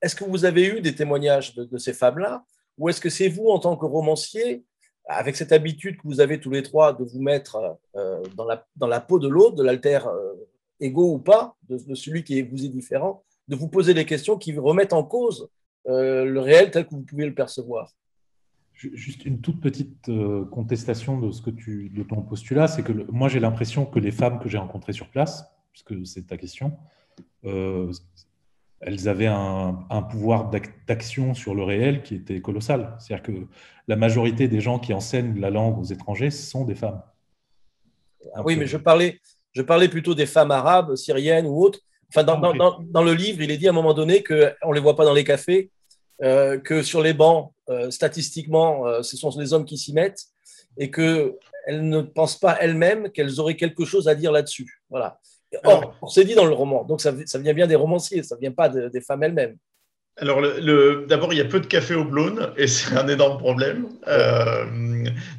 est-ce 0.02 0.16
que 0.16 0.24
vous 0.24 0.46
avez 0.46 0.66
eu 0.66 0.82
des 0.82 0.96
témoignages 0.96 1.54
de 1.56 1.78
ces 1.78 1.94
femmes-là 1.94 2.44
ou 2.80 2.88
est-ce 2.88 3.02
que 3.02 3.10
c'est 3.10 3.28
vous, 3.28 3.50
en 3.50 3.60
tant 3.60 3.76
que 3.76 3.86
romancier, 3.86 4.64
avec 5.10 5.36
cette 5.36 5.52
habitude 5.52 5.98
que 5.98 6.04
vous 6.08 6.22
avez 6.22 6.40
tous 6.40 6.52
les 6.52 6.62
trois 6.62 6.94
de 6.94 7.04
vous 7.04 7.22
mettre 7.22 7.78
euh, 7.96 8.24
dans, 8.36 8.46
la, 8.46 8.66
dans 8.76 8.88
la 8.88 9.02
peau 9.02 9.18
de 9.18 9.28
l'autre, 9.28 9.56
de 9.56 9.64
l'alter 9.64 10.08
euh, 10.08 10.34
égaux 10.80 11.16
ou 11.16 11.18
pas, 11.18 11.56
de, 11.68 11.96
celui 11.96 12.24
qui 12.24 12.42
vous 12.44 12.64
est 12.64 12.70
différent, 12.70 13.24
de 13.48 13.56
vous 13.56 13.68
poser 13.68 13.96
des 13.96 14.06
questions 14.06 14.38
qui 14.38 14.56
remettent 14.58 14.94
en 14.94 15.04
cause 15.04 15.50
euh, 15.88 16.26
le 16.26 16.40
réel 16.40 16.70
tel 16.70 16.86
que 16.86 16.92
vous 16.92 17.02
pouvez 17.02 17.26
le 17.26 17.34
percevoir. 17.34 17.92
Juste 18.76 19.26
une 19.26 19.42
toute 19.42 19.60
petite 19.60 20.10
contestation 20.52 21.20
de 21.20 21.32
ce 21.32 21.42
que 21.42 21.50
tu, 21.50 21.90
de 21.90 22.02
ton 22.02 22.22
postulat, 22.22 22.70
c'est 22.70 22.82
que 22.82 22.94
moi 23.12 23.28
j'ai 23.28 23.42
l'impression 23.42 23.86
que 23.86 24.00
les 24.00 24.12
femmes 24.12 24.40
que 24.40 24.48
j'ai 24.48 24.58
rencontrées 24.58 24.94
sur 24.94 25.10
place, 25.10 25.44
puisque 25.74 26.08
c'est 26.08 26.28
ta 26.28 26.38
question, 26.38 26.78
elles 28.82 29.10
avaient 29.10 29.28
un, 29.28 30.02
pouvoir 30.10 30.50
d'action 30.88 31.34
sur 31.34 31.54
le 31.54 31.64
réel 31.64 32.02
qui 32.02 32.16
était 32.16 32.42
colossal. 32.42 32.96
C'est-à-dire 33.00 33.24
que 33.24 33.48
la 33.88 33.96
majorité 33.96 34.48
des 34.48 34.62
gens 34.62 34.80
qui 34.80 34.94
enseignent 34.94 35.40
la 35.40 35.50
langue 35.50 35.78
aux 35.80 35.84
étrangers 35.84 36.32
sont 36.32 36.64
des 36.64 36.76
femmes. 36.76 37.02
Ah 38.34 38.42
oui, 38.44 38.56
mais 38.56 38.68
je 38.68 38.78
parlais, 38.78 39.20
je 39.54 39.62
parlais 39.62 39.90
plutôt 39.90 40.16
des 40.16 40.26
femmes 40.26 40.52
arabes, 40.52 40.96
syriennes 40.96 41.46
ou 41.46 41.62
autres. 41.62 41.80
Enfin, 42.10 42.24
dans, 42.24 42.80
dans, 42.82 43.04
le 43.04 43.14
livre, 43.14 43.42
il 43.42 43.52
est 43.52 43.58
dit 43.58 43.68
à 43.68 43.70
un 43.70 43.74
moment 43.74 43.94
donné 43.94 44.24
qu'on 44.24 44.36
ne 44.36 44.74
les 44.74 44.80
voit 44.80 44.96
pas 44.96 45.06
dans 45.06 45.14
les 45.14 45.24
cafés, 45.24 45.70
euh, 46.24 46.58
que 46.58 46.82
sur 46.82 47.02
les 47.02 47.14
bancs, 47.14 47.54
euh, 47.70 47.92
statistiquement, 47.92 48.88
euh, 48.88 49.04
ce 49.04 49.16
sont 49.16 49.32
les 49.38 49.54
hommes 49.54 49.66
qui 49.66 49.78
s'y 49.78 49.94
mettent 49.94 50.26
et 50.78 50.90
qu'elles 50.90 51.38
ne 51.68 52.02
pensent 52.02 52.40
pas 52.40 52.58
elles-mêmes 52.60 53.12
qu'elles 53.12 53.40
auraient 53.40 53.56
quelque 53.56 53.86
chose 53.86 54.08
à 54.08 54.16
dire 54.16 54.32
là-dessus. 54.32 54.82
Voilà. 54.90 55.20
Or, 55.64 55.96
on 56.02 56.08
s'est 56.08 56.26
dit 56.26 56.36
dans 56.36 56.46
le 56.46 56.54
roman, 56.54 56.84
donc 56.84 57.02
ça, 57.02 57.12
vient 57.12 57.54
bien 57.54 57.68
des 57.68 57.76
romanciers, 57.76 58.24
ça 58.24 58.36
ne 58.36 58.42
vient 58.42 58.52
pas 58.52 58.70
des 58.70 59.02
femmes 59.02 59.24
elles-mêmes. 59.24 59.58
Alors, 60.22 60.42
le, 60.42 61.06
d'abord, 61.08 61.34
il 61.34 61.38
y 61.38 61.42
a 61.42 61.46
peu 61.46 61.60
de 61.60 61.66
café 61.66 61.96
au 61.96 62.04
Blône 62.04 62.52
et 62.58 62.68
c'est 62.68 62.96
un 62.96 63.08
énorme 63.08 63.38
problème. 63.38 63.88
Euh, 64.08 64.66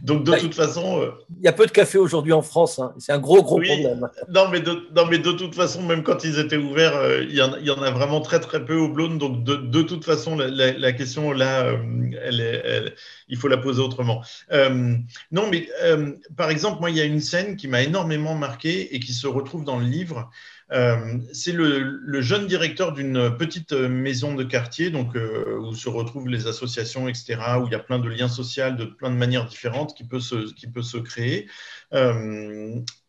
donc, 0.03 0.25
de 0.25 0.33
toute 0.37 0.55
façon. 0.55 1.03
Euh, 1.03 1.11
il 1.39 1.45
y 1.45 1.49
a 1.49 1.53
peu 1.53 1.67
de 1.67 1.71
café 1.71 1.99
aujourd'hui 1.99 2.33
en 2.33 2.43
France. 2.43 2.79
Hein. 2.79 2.95
C'est 2.99 3.13
un 3.13 3.19
gros, 3.19 3.43
gros 3.43 3.57
problème. 3.57 4.09
Non 4.29 4.49
mais, 4.49 4.61
de, 4.61 4.83
mais 5.11 5.19
de 5.19 5.33
toute 5.33 5.55
façon, 5.55 5.83
même 5.83 6.03
quand 6.03 6.25
ils 6.25 6.39
étaient 6.39 6.57
ouverts, 6.57 6.97
euh, 6.97 7.25
il, 7.29 7.35
y 7.35 7.43
en, 7.43 7.57
il, 7.57 7.67
y 7.67 7.71
en, 7.71 7.83
a 7.83 7.91
vraiment 7.91 8.21
très, 8.21 8.41
très 8.41 8.65
peu 8.65 8.75
au 8.75 8.89
Blône. 8.89 9.19
Donc, 9.19 9.45
de, 9.45 9.57
de 9.57 9.83
toute 9.83 10.05
façon, 10.05 10.37
la, 10.37 10.93
question 10.93 11.33
là, 11.33 11.67
elle 12.23 12.41
est, 12.41 12.95
il 13.29 13.37
faut 13.37 13.49
la 13.49 13.59
poser 13.59 13.83
autrement. 13.83 14.23
non, 14.51 15.49
mais 15.51 15.69
par 16.37 16.51
exemple, 16.51 16.81
moi, 16.81 16.91
il 16.91 16.97
y 16.97 17.01
a 17.01 17.05
une 17.05 17.21
scène 17.21 17.57
qui 17.57 17.69
m'a 17.69 17.83
énormément 17.83 18.35
marqué 18.35 18.95
et 18.95 19.01
qui 19.01 19.13
se 19.13 19.27
retrouve 19.27 19.65
dans 19.65 19.79
le 19.79 19.85
livre. 19.85 20.31
Euh, 20.73 21.19
c'est 21.33 21.53
le, 21.53 22.21
jeune 22.21 22.47
directeur 22.47 22.93
d'une 22.93 23.37
petite 23.37 23.73
maison 23.73 24.35
de 24.35 24.45
quartier, 24.45 24.91
donc 24.91 25.17
euh, 25.17 25.59
où 25.59 25.75
se 25.75 25.89
retrouvent 25.89 26.29
les 26.29 26.47
associations, 26.47 27.09
etc., 27.09 27.39
où 27.61 27.67
il 27.67 27.73
y 27.73 27.75
a 27.75 27.81
plein 27.81 27.99
de 27.99 28.09
liens 28.09 28.29
sociaux 28.29 28.71
de 28.71 28.85
plein 28.85 29.11
de 29.11 29.17
manières 29.17 29.47
différentes 29.47 29.97
qui 29.97 30.05
peuvent 30.05 30.21
se, 30.21 30.53
qui 30.55 30.67
peut 30.69 30.83
se 30.83 30.99
créer. 30.99 31.49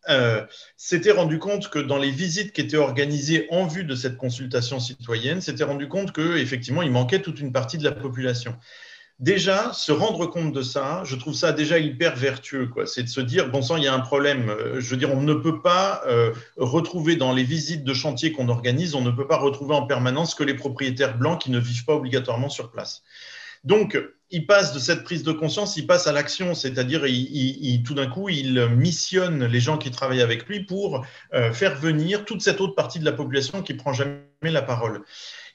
Euh, 0.08 0.44
s'était 0.76 1.12
rendu 1.12 1.38
compte 1.38 1.70
que 1.70 1.78
dans 1.78 1.98
les 1.98 2.10
visites 2.10 2.52
qui 2.52 2.60
étaient 2.60 2.76
organisées 2.76 3.46
en 3.50 3.66
vue 3.68 3.84
de 3.84 3.94
cette 3.94 4.16
consultation 4.16 4.80
citoyenne, 4.80 5.40
s'était 5.40 5.62
rendu 5.64 5.88
compte 5.88 6.12
que 6.12 6.38
effectivement 6.38 6.82
il 6.82 6.90
manquait 6.90 7.22
toute 7.22 7.38
une 7.38 7.52
partie 7.52 7.78
de 7.78 7.84
la 7.84 7.92
population 7.92 8.56
déjà, 9.20 9.72
se 9.72 9.92
rendre 9.92 10.26
compte 10.26 10.52
de 10.52 10.62
ça, 10.62 11.02
je 11.04 11.16
trouve 11.16 11.34
ça 11.34 11.52
déjà 11.52 11.78
hyper 11.78 12.16
vertueux. 12.16 12.70
C'est 12.86 13.04
de 13.04 13.08
se 13.08 13.20
dire, 13.20 13.50
bon 13.50 13.62
sang, 13.62 13.76
il 13.76 13.84
y 13.84 13.88
a 13.88 13.94
un 13.94 14.00
problème. 14.00 14.50
Euh, 14.50 14.80
je 14.80 14.90
veux 14.90 14.96
dire, 14.96 15.10
on 15.12 15.22
ne 15.22 15.34
peut 15.34 15.60
pas 15.60 16.02
euh, 16.06 16.32
retrouver 16.56 17.16
dans 17.16 17.32
les 17.32 17.44
visites 17.44 17.84
de 17.84 17.94
chantier 17.94 18.32
qu'on 18.32 18.48
organise, 18.48 18.94
on 18.94 19.02
ne 19.02 19.10
peut 19.10 19.26
pas 19.26 19.38
retrouver 19.38 19.74
en 19.74 19.86
permanence 19.86 20.34
que 20.34 20.44
les 20.44 20.54
propriétaires 20.54 21.16
blancs 21.16 21.40
qui 21.40 21.50
ne 21.50 21.58
vivent 21.58 21.84
pas 21.84 21.94
obligatoirement 21.94 22.48
sur 22.48 22.70
place. 22.70 23.02
Donc, 23.64 23.96
il 24.32 24.46
passe 24.46 24.72
de 24.72 24.78
cette 24.78 25.04
prise 25.04 25.22
de 25.22 25.32
conscience, 25.32 25.76
il 25.76 25.86
passe 25.86 26.06
à 26.06 26.12
l'action, 26.12 26.54
c'est-à-dire 26.54 27.02
tout 27.84 27.94
d'un 27.94 28.06
coup, 28.08 28.30
il 28.30 28.66
missionne 28.70 29.44
les 29.44 29.60
gens 29.60 29.76
qui 29.76 29.90
travaillent 29.90 30.22
avec 30.22 30.48
lui 30.48 30.64
pour 30.64 31.04
euh, 31.34 31.52
faire 31.52 31.78
venir 31.78 32.24
toute 32.24 32.40
cette 32.40 32.60
autre 32.60 32.74
partie 32.74 32.98
de 32.98 33.04
la 33.04 33.12
population 33.12 33.62
qui 33.62 33.74
prend 33.74 33.92
jamais 33.92 34.22
la 34.42 34.62
parole. 34.62 35.02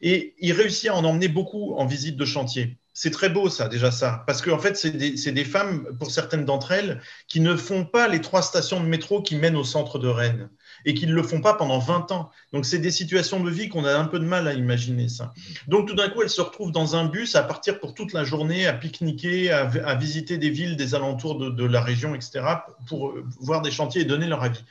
Et 0.01 0.35
il 0.39 0.53
réussit 0.53 0.89
à 0.89 0.95
en 0.95 1.03
emmener 1.03 1.27
beaucoup 1.27 1.75
en 1.75 1.85
visite 1.85 2.17
de 2.17 2.25
chantier 2.25 2.77
c'est 2.97 3.11
très 3.11 3.29
beau 3.29 3.47
ça, 3.47 3.67
déjà 3.67 3.91
ça, 3.91 4.23
parce 4.25 4.41
qu'en 4.41 4.57
fait, 4.57 4.75
c'est 4.75 4.89
des, 4.89 5.45
femmes, 5.45 5.85
pour 5.99 6.09
certaines 6.09 6.45
d'entre 6.45 6.71
elles, 6.71 6.99
qui 7.27 7.41
ne 7.41 7.55
font 7.55 7.85
pas 7.85 8.07
les 8.07 8.21
trois 8.21 8.41
stations 8.41 8.81
de 8.81 8.87
métro 8.87 9.21
qui 9.21 9.35
mènent 9.35 9.55
au 9.55 9.63
centre 9.63 9.99
de 9.99 10.07
Rennes 10.07 10.49
et 10.83 10.95
qui 10.95 11.05
ne 11.05 11.13
le 11.13 11.21
font 11.21 11.39
pas 11.39 11.53
pendant 11.53 11.77
20 11.77 12.11
ans. 12.11 12.31
Donc, 12.53 12.65
c'est 12.65 12.79
des 12.79 12.89
situations 12.89 13.39
de 13.39 13.51
vie 13.51 13.69
qu'on 13.69 13.85
a 13.85 13.95
un 13.95 14.05
peu 14.05 14.17
de 14.17 14.25
mal 14.25 14.47
à 14.47 14.53
imaginer 14.53 15.09
ça. 15.09 15.31
Donc, 15.67 15.87
tout 15.87 15.93
d'un 15.93 16.09
coup, 16.09 16.23
elles 16.23 16.31
se 16.31 16.41
retrouvent 16.41 16.71
dans 16.71 16.95
un 16.95 17.05
bus 17.05 17.35
à 17.35 17.43
partir 17.43 17.79
pour 17.79 17.93
toute 17.93 18.13
la 18.13 18.23
journée, 18.23 18.65
à 18.65 18.73
pique-niquer, 18.73 19.51
à, 19.51 19.93
visiter 19.93 20.39
des 20.39 20.49
villes 20.49 20.75
des 20.75 20.95
alentours 20.95 21.37
de, 21.37 21.51
de 21.51 21.65
la 21.65 21.81
région, 21.81 22.15
etc., 22.15 22.45
pour 22.87 23.13
voir 23.39 23.61
des 23.61 23.69
chantiers 23.69 24.01
et 24.01 24.05
donner 24.05 24.25
leur 24.25 24.41
avis 24.41 24.63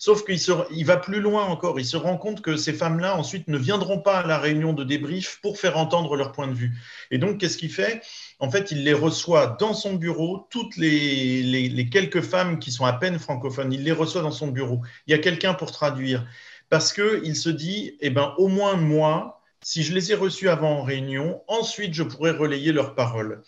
Sauf 0.00 0.24
qu'il 0.24 0.40
il 0.70 0.86
va 0.86 0.96
plus 0.96 1.20
loin 1.20 1.44
encore. 1.44 1.78
Il 1.78 1.84
se 1.84 1.98
rend 1.98 2.16
compte 2.16 2.40
que 2.40 2.56
ces 2.56 2.72
femmes-là, 2.72 3.18
ensuite, 3.18 3.48
ne 3.48 3.58
viendront 3.58 4.00
pas 4.00 4.20
à 4.20 4.26
la 4.26 4.38
réunion 4.38 4.72
de 4.72 4.82
débrief 4.82 5.40
pour 5.42 5.58
faire 5.58 5.76
entendre 5.76 6.16
leur 6.16 6.32
point 6.32 6.48
de 6.48 6.54
vue. 6.54 6.72
Et 7.10 7.18
donc, 7.18 7.36
qu'est-ce 7.36 7.58
qu'il 7.58 7.70
fait? 7.70 8.00
En 8.38 8.50
fait, 8.50 8.70
il 8.70 8.82
les 8.82 8.94
reçoit 8.94 9.58
dans 9.60 9.74
son 9.74 9.96
bureau, 9.96 10.46
toutes 10.48 10.78
les, 10.78 11.42
les, 11.42 11.90
quelques 11.90 12.22
femmes 12.22 12.58
qui 12.58 12.72
sont 12.72 12.86
à 12.86 12.94
peine 12.94 13.18
francophones, 13.18 13.74
il 13.74 13.84
les 13.84 13.92
reçoit 13.92 14.22
dans 14.22 14.30
son 14.30 14.46
bureau. 14.46 14.80
Il 15.06 15.10
y 15.10 15.14
a 15.14 15.18
quelqu'un 15.18 15.52
pour 15.52 15.70
traduire. 15.70 16.26
Parce 16.70 16.94
qu'il 16.94 17.36
se 17.36 17.50
dit, 17.50 17.98
eh 18.00 18.08
ben, 18.08 18.32
au 18.38 18.48
moins 18.48 18.76
moi, 18.76 19.42
si 19.62 19.82
je 19.82 19.92
les 19.92 20.12
ai 20.12 20.14
reçus 20.14 20.48
avant 20.48 20.78
en 20.78 20.82
réunion, 20.82 21.42
ensuite 21.46 21.92
je 21.92 22.02
pourrais 22.02 22.30
relayer 22.30 22.72
leurs 22.72 22.94
paroles. 22.94 23.42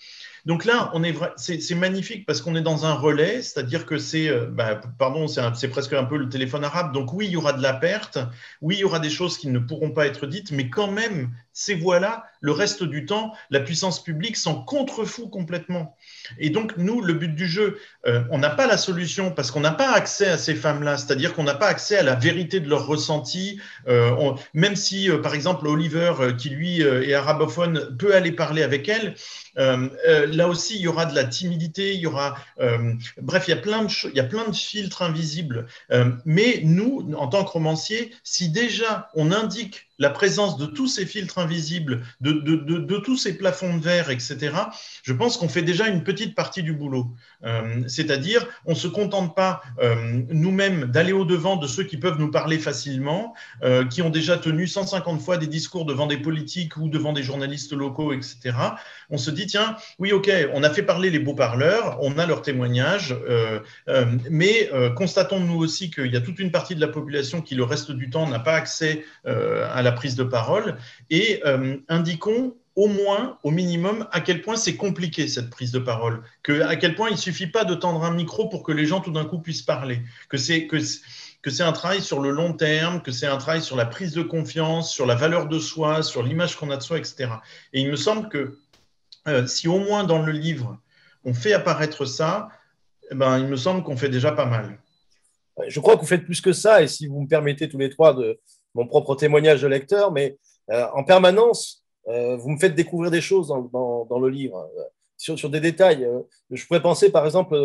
Donc 0.44 0.64
là, 0.64 0.90
on 0.94 1.04
est 1.04 1.14
c'est 1.36 1.74
magnifique 1.76 2.26
parce 2.26 2.40
qu'on 2.40 2.56
est 2.56 2.62
dans 2.62 2.84
un 2.84 2.94
relais, 2.94 3.42
c'est-à-dire 3.42 3.86
que 3.86 3.98
c'est, 3.98 4.28
euh, 4.28 4.46
bah, 4.50 4.80
pardon, 4.98 5.26
c'est 5.28 5.68
presque 5.68 5.92
un 5.92 6.04
peu 6.04 6.16
le 6.16 6.28
téléphone 6.28 6.64
arabe. 6.64 6.92
Donc 6.92 7.12
oui, 7.12 7.26
il 7.26 7.32
y 7.32 7.36
aura 7.36 7.52
de 7.52 7.62
la 7.62 7.72
perte, 7.72 8.18
oui, 8.60 8.76
il 8.76 8.80
y 8.80 8.84
aura 8.84 8.98
des 8.98 9.10
choses 9.10 9.38
qui 9.38 9.48
ne 9.48 9.60
pourront 9.60 9.90
pas 9.90 10.06
être 10.06 10.26
dites, 10.26 10.50
mais 10.50 10.68
quand 10.68 10.90
même, 10.90 11.30
ces 11.52 11.74
voix-là, 11.74 12.24
le 12.40 12.50
reste 12.50 12.82
du 12.82 13.06
temps, 13.06 13.34
la 13.50 13.60
puissance 13.60 14.02
publique 14.02 14.36
s'en 14.36 14.64
contrefout 14.64 15.30
complètement. 15.30 15.96
Et 16.38 16.50
donc, 16.50 16.76
nous, 16.76 17.02
le 17.02 17.12
but 17.12 17.34
du 17.34 17.46
jeu, 17.46 17.78
euh, 18.06 18.24
on 18.30 18.38
n'a 18.38 18.50
pas 18.50 18.66
la 18.66 18.78
solution 18.78 19.30
parce 19.30 19.50
qu'on 19.52 19.60
n'a 19.60 19.70
pas 19.70 19.92
accès 19.92 20.26
à 20.26 20.38
ces 20.38 20.56
femmes-là, 20.56 20.96
c'est-à-dire 20.96 21.34
qu'on 21.34 21.44
n'a 21.44 21.54
pas 21.54 21.68
accès 21.68 21.98
à 21.98 22.02
la 22.02 22.16
vérité 22.16 22.58
de 22.58 22.68
leurs 22.68 22.86
ressentis. 22.86 23.60
Euh, 23.86 24.32
même 24.54 24.74
si, 24.74 25.08
par 25.22 25.34
exemple, 25.34 25.68
Oliver, 25.68 26.14
qui 26.36 26.48
lui 26.48 26.80
est 26.80 27.14
arabophone, 27.14 27.96
peut 27.96 28.14
aller 28.14 28.32
parler 28.32 28.62
avec 28.62 28.88
elle, 28.88 29.14
là 30.36 30.48
aussi, 30.48 30.76
il 30.76 30.82
y 30.82 30.88
aura 30.88 31.06
de 31.06 31.14
la 31.14 31.24
timidité, 31.24 31.94
il 31.94 32.00
y 32.00 32.06
aura, 32.06 32.36
euh, 32.60 32.92
bref, 33.20 33.44
il 33.48 33.50
y 33.50 33.54
a 33.54 33.56
plein 33.56 33.84
de 33.84 33.90
il 34.08 34.16
y 34.16 34.20
a 34.20 34.24
plein 34.24 34.48
de 34.48 34.54
filtres 34.54 35.02
invisibles. 35.02 35.66
mais 36.24 36.60
nous, 36.64 37.12
en 37.16 37.28
tant 37.28 37.44
que 37.44 37.50
romanciers, 37.50 38.12
si 38.24 38.48
déjà 38.50 39.10
on 39.14 39.32
indique 39.32 39.91
la 40.02 40.10
présence 40.10 40.58
de 40.58 40.66
tous 40.66 40.88
ces 40.88 41.06
filtres 41.06 41.38
invisibles, 41.38 42.02
de, 42.20 42.96
tous 42.98 43.16
ces 43.16 43.38
plafonds 43.38 43.76
de 43.76 43.82
verre, 43.82 44.10
etc., 44.10 44.52
je 45.04 45.12
pense 45.12 45.36
qu'on 45.36 45.48
fait 45.48 45.62
déjà 45.62 45.86
une 45.86 46.02
petite 46.02 46.34
partie 46.34 46.64
du 46.64 46.72
boulot. 46.72 47.14
Euh, 47.44 47.82
c'est-à-dire, 47.86 48.44
on 48.66 48.72
ne 48.72 48.76
se 48.76 48.88
contente 48.88 49.36
pas 49.36 49.62
euh, 49.80 49.94
nous-mêmes 50.28 50.86
d'aller 50.86 51.12
au-devant 51.12 51.54
de 51.54 51.68
ceux 51.68 51.84
qui 51.84 51.98
peuvent 51.98 52.18
nous 52.18 52.32
parler 52.32 52.58
facilement, 52.58 53.34
euh, 53.62 53.84
qui 53.84 54.02
ont 54.02 54.10
déjà 54.10 54.36
tenu 54.38 54.66
150 54.66 55.20
fois 55.20 55.36
des 55.36 55.46
discours 55.46 55.84
devant 55.84 56.08
des 56.08 56.16
politiques 56.16 56.76
ou 56.76 56.88
devant 56.88 57.12
des 57.12 57.22
journalistes 57.22 57.72
locaux, 57.72 58.12
etc. 58.12 58.56
On 59.08 59.18
se 59.18 59.30
dit, 59.30 59.46
tiens, 59.46 59.76
oui, 60.00 60.12
ok, 60.12 60.32
on 60.52 60.64
a 60.64 60.70
fait 60.70 60.82
parler 60.82 61.10
les 61.10 61.20
beaux 61.20 61.34
parleurs, 61.34 61.98
on 62.00 62.18
a 62.18 62.26
leurs 62.26 62.42
témoignages, 62.42 63.14
mais 64.28 64.68
constatons-nous 64.96 65.58
aussi 65.58 65.90
qu'il 65.90 66.12
y 66.12 66.16
a 66.16 66.20
toute 66.20 66.40
une 66.40 66.50
partie 66.50 66.74
de 66.74 66.80
la 66.80 66.88
population 66.88 67.40
qui, 67.40 67.54
le 67.54 67.62
reste 67.62 67.92
du 67.92 68.10
temps, 68.10 68.28
n'a 68.28 68.40
pas 68.40 68.54
accès 68.54 69.04
à 69.24 69.82
la 69.82 69.91
prise 69.92 70.16
de 70.16 70.24
parole 70.24 70.76
et 71.10 71.40
euh, 71.46 71.76
indiquons 71.88 72.54
au 72.74 72.88
moins, 72.88 73.38
au 73.42 73.50
minimum, 73.50 74.08
à 74.12 74.20
quel 74.20 74.40
point 74.40 74.56
c'est 74.56 74.76
compliqué 74.76 75.28
cette 75.28 75.50
prise 75.50 75.72
de 75.72 75.78
parole, 75.78 76.22
que, 76.42 76.62
à 76.62 76.76
quel 76.76 76.94
point 76.94 77.10
il 77.10 77.18
suffit 77.18 77.46
pas 77.46 77.64
de 77.64 77.74
tendre 77.74 78.02
un 78.02 78.12
micro 78.12 78.48
pour 78.48 78.62
que 78.62 78.72
les 78.72 78.86
gens 78.86 79.00
tout 79.00 79.12
d'un 79.12 79.26
coup 79.26 79.38
puissent 79.38 79.62
parler, 79.62 80.00
que 80.28 80.38
c'est 80.38 80.66
que 80.66 80.78
que 81.42 81.50
c'est 81.50 81.64
un 81.64 81.72
travail 81.72 82.00
sur 82.00 82.20
le 82.20 82.30
long 82.30 82.52
terme, 82.52 83.02
que 83.02 83.10
c'est 83.10 83.26
un 83.26 83.36
travail 83.36 83.62
sur 83.62 83.76
la 83.76 83.84
prise 83.84 84.12
de 84.12 84.22
confiance, 84.22 84.92
sur 84.92 85.06
la 85.06 85.16
valeur 85.16 85.48
de 85.48 85.58
soi, 85.58 86.04
sur 86.04 86.22
l'image 86.22 86.54
qu'on 86.56 86.70
a 86.70 86.76
de 86.76 86.82
soi, 86.82 86.98
etc. 86.98 87.30
Et 87.72 87.80
il 87.80 87.90
me 87.90 87.96
semble 87.96 88.28
que 88.28 88.58
euh, 89.26 89.46
si 89.48 89.66
au 89.66 89.80
moins 89.80 90.04
dans 90.04 90.22
le 90.22 90.30
livre 90.30 90.78
on 91.24 91.34
fait 91.34 91.52
apparaître 91.52 92.04
ça, 92.04 92.48
eh 93.10 93.14
ben, 93.14 93.38
il 93.38 93.46
me 93.46 93.56
semble 93.56 93.82
qu'on 93.82 93.96
fait 93.96 94.08
déjà 94.08 94.32
pas 94.32 94.46
mal. 94.46 94.78
Je 95.66 95.80
crois 95.80 95.96
que 95.96 96.00
vous 96.00 96.06
faites 96.06 96.24
plus 96.24 96.40
que 96.40 96.52
ça, 96.52 96.82
et 96.82 96.88
si 96.88 97.06
vous 97.06 97.20
me 97.20 97.28
permettez 97.28 97.68
tous 97.68 97.78
les 97.78 97.90
trois 97.90 98.14
de, 98.14 98.40
mon 98.74 98.86
propre 98.86 99.14
témoignage 99.14 99.62
de 99.62 99.68
lecteur, 99.68 100.12
mais 100.12 100.38
euh, 100.70 100.86
en 100.94 101.04
permanence, 101.04 101.84
euh, 102.08 102.36
vous 102.36 102.50
me 102.50 102.58
faites 102.58 102.74
découvrir 102.74 103.10
des 103.10 103.20
choses 103.20 103.48
dans, 103.48 104.18
le 104.20 104.28
livre, 104.28 104.68
euh, 104.78 104.82
sur, 105.16 105.50
des 105.50 105.60
détails. 105.60 106.08
je 106.50 106.66
pourrais 106.66 106.82
penser, 106.82 107.10
par 107.10 107.24
exemple, 107.24 107.56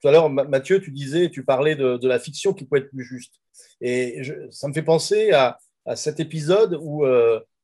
tout 0.00 0.08
à 0.08 0.12
l'heure, 0.12 0.30
Mathieu, 0.30 0.80
tu 0.80 0.90
disais, 0.90 1.30
tu 1.30 1.44
parlais 1.44 1.76
de, 1.76 2.06
la 2.06 2.18
fiction 2.18 2.52
qui 2.52 2.64
peut 2.64 2.76
être 2.76 2.90
plus 2.90 3.04
juste. 3.04 3.34
Et 3.80 4.22
ça 4.50 4.68
me 4.68 4.72
fait 4.72 4.82
penser 4.82 5.32
à, 5.32 5.58
à 5.86 5.96
cet 5.96 6.20
épisode 6.20 6.78
où 6.80 7.04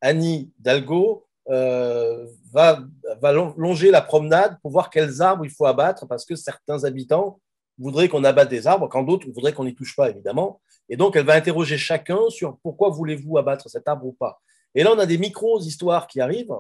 Annie 0.00 0.50
Dalgo 0.58 1.26
va, 1.46 2.82
va 3.20 3.32
longer 3.32 3.90
la 3.90 4.02
promenade 4.02 4.58
pour 4.60 4.72
voir 4.72 4.90
quels 4.90 5.22
arbres 5.22 5.44
il 5.44 5.50
faut 5.50 5.66
abattre 5.66 6.06
parce 6.06 6.24
que 6.24 6.34
certains 6.34 6.84
habitants 6.84 7.40
voudraient 7.78 8.08
qu'on 8.08 8.24
abatte 8.24 8.48
des 8.48 8.66
arbres, 8.66 8.88
quand 8.88 9.02
d'autres 9.02 9.28
voudraient 9.30 9.52
qu'on 9.52 9.64
n'y 9.64 9.74
touche 9.74 9.96
pas, 9.96 10.10
évidemment. 10.10 10.60
Et 10.88 10.96
donc, 10.96 11.16
elle 11.16 11.26
va 11.26 11.34
interroger 11.34 11.76
chacun 11.76 12.28
sur 12.30 12.58
pourquoi 12.62 12.90
voulez-vous 12.90 13.38
abattre 13.38 13.68
cet 13.68 13.88
arbre 13.88 14.06
ou 14.06 14.12
pas. 14.12 14.40
Et 14.74 14.82
là, 14.82 14.92
on 14.94 14.98
a 14.98 15.06
des 15.06 15.18
micro-histoires 15.18 16.06
qui 16.06 16.20
arrivent, 16.20 16.54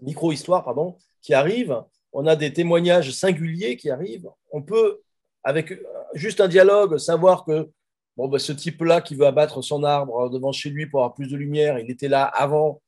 micro-histoires, 0.00 0.64
pardon, 0.64 0.96
qui 1.22 1.34
arrivent. 1.34 1.82
On 2.12 2.26
a 2.26 2.36
des 2.36 2.52
témoignages 2.52 3.10
singuliers 3.12 3.76
qui 3.76 3.90
arrivent. 3.90 4.30
On 4.52 4.62
peut, 4.62 5.00
avec 5.42 5.72
juste 6.14 6.40
un 6.40 6.48
dialogue, 6.48 6.98
savoir 6.98 7.44
que 7.44 7.70
bon, 8.16 8.28
ben, 8.28 8.38
ce 8.38 8.52
type-là 8.52 9.00
qui 9.00 9.14
veut 9.14 9.26
abattre 9.26 9.62
son 9.62 9.82
arbre 9.84 10.30
devant 10.30 10.52
chez 10.52 10.70
lui 10.70 10.86
pour 10.86 11.00
avoir 11.00 11.14
plus 11.14 11.28
de 11.28 11.36
lumière, 11.36 11.78
il 11.78 11.90
était 11.90 12.08
là 12.08 12.24
avant, 12.24 12.82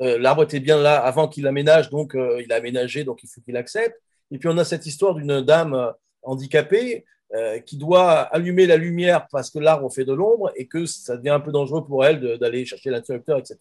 euh, 0.00 0.18
l'arbre 0.18 0.42
était 0.42 0.60
bien 0.60 0.78
là 0.78 0.98
avant 0.98 1.28
qu'il 1.28 1.46
aménage, 1.46 1.90
donc 1.90 2.14
euh, 2.14 2.42
il 2.42 2.52
a 2.52 2.56
aménagé, 2.56 3.04
donc 3.04 3.22
il 3.22 3.28
faut 3.28 3.40
qu'il 3.40 3.56
accepte. 3.56 4.00
Et 4.30 4.38
puis 4.38 4.48
on 4.48 4.58
a 4.58 4.64
cette 4.64 4.86
histoire 4.86 5.14
d'une 5.14 5.42
dame 5.42 5.92
handicapée 6.22 7.04
euh, 7.34 7.58
qui 7.60 7.76
doit 7.76 8.20
allumer 8.20 8.66
la 8.66 8.76
lumière 8.76 9.26
parce 9.30 9.50
que 9.50 9.58
l'arbre 9.58 9.90
fait 9.90 10.04
de 10.04 10.12
l'ombre 10.12 10.52
et 10.56 10.66
que 10.66 10.86
ça 10.86 11.16
devient 11.16 11.30
un 11.30 11.40
peu 11.40 11.52
dangereux 11.52 11.84
pour 11.84 12.04
elle 12.04 12.38
d'aller 12.38 12.64
chercher 12.64 12.90
l'interrupteur, 12.90 13.38
etc. 13.38 13.58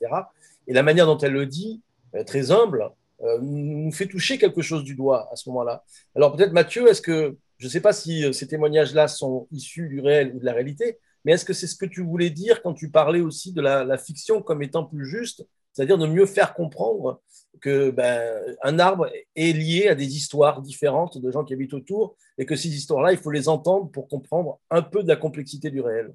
Et 0.68 0.74
la 0.74 0.84
manière 0.84 1.06
dont 1.06 1.18
elle 1.18 1.34
le 1.34 1.46
dit, 1.46 1.82
euh, 2.16 2.24
très 2.24 2.52
humble, 2.52 2.90
euh, 3.22 3.38
nous 3.42 3.92
fait 3.92 4.08
toucher 4.08 4.38
quelque 4.38 4.62
chose 4.62 4.84
du 4.84 4.96
doigt 4.96 5.30
à 5.32 5.36
ce 5.36 5.50
moment-là. 5.50 5.84
Alors 6.16 6.36
peut-être 6.36 6.52
Mathieu, 6.52 6.88
est-ce 6.90 7.02
que, 7.02 7.38
je 7.58 7.66
ne 7.66 7.72
sais 7.72 7.82
pas 7.82 7.94
si 7.94 8.34
ces 8.34 8.48
témoignages-là 8.48 9.08
sont 9.08 9.48
issus 9.52 9.88
du 9.88 10.02
réel 10.02 10.34
ou 10.36 10.40
de 10.40 10.46
la 10.46 10.54
réalité, 10.54 10.98
mais 11.24 11.34
est-ce 11.34 11.46
que 11.46 11.54
c'est 11.54 11.68
ce 11.68 11.76
que 11.76 11.86
tu 11.86 12.04
voulais 12.04 12.32
dire 12.32 12.62
quand 12.64 12.74
tu 12.74 12.90
parlais 12.90 13.22
aussi 13.22 13.54
de 13.54 13.62
la 13.62 13.98
fiction 13.98 14.42
comme 14.42 14.64
étant 14.64 14.84
plus 14.84 15.06
juste 15.06 15.46
c'est-à-dire 15.74 15.98
de 15.98 16.08
mieux 16.08 16.26
faire 16.26 16.54
comprendre 16.54 17.22
que 17.60 17.92
ben, 17.92 18.22
un 18.64 18.80
arbre 18.80 19.10
est 19.36 19.54
lié 19.54 19.88
à 19.88 19.96
des 19.96 20.16
histoires 20.16 20.62
différentes 20.62 21.18
de 21.18 21.32
gens 21.32 21.44
qui 21.44 21.54
habitent 21.54 21.74
autour 21.74 22.16
et 22.38 22.46
que 22.46 22.56
ces 22.56 22.70
histoires-là, 22.70 23.12
il 23.12 23.18
faut 23.18 23.32
les 23.32 23.50
entendre 23.50 23.90
pour 23.92 24.08
comprendre 24.08 24.60
un 24.70 24.82
peu 24.82 25.04
de 25.04 25.08
la 25.08 25.16
complexité 25.16 25.70
du 25.70 25.82
réel. 25.82 26.14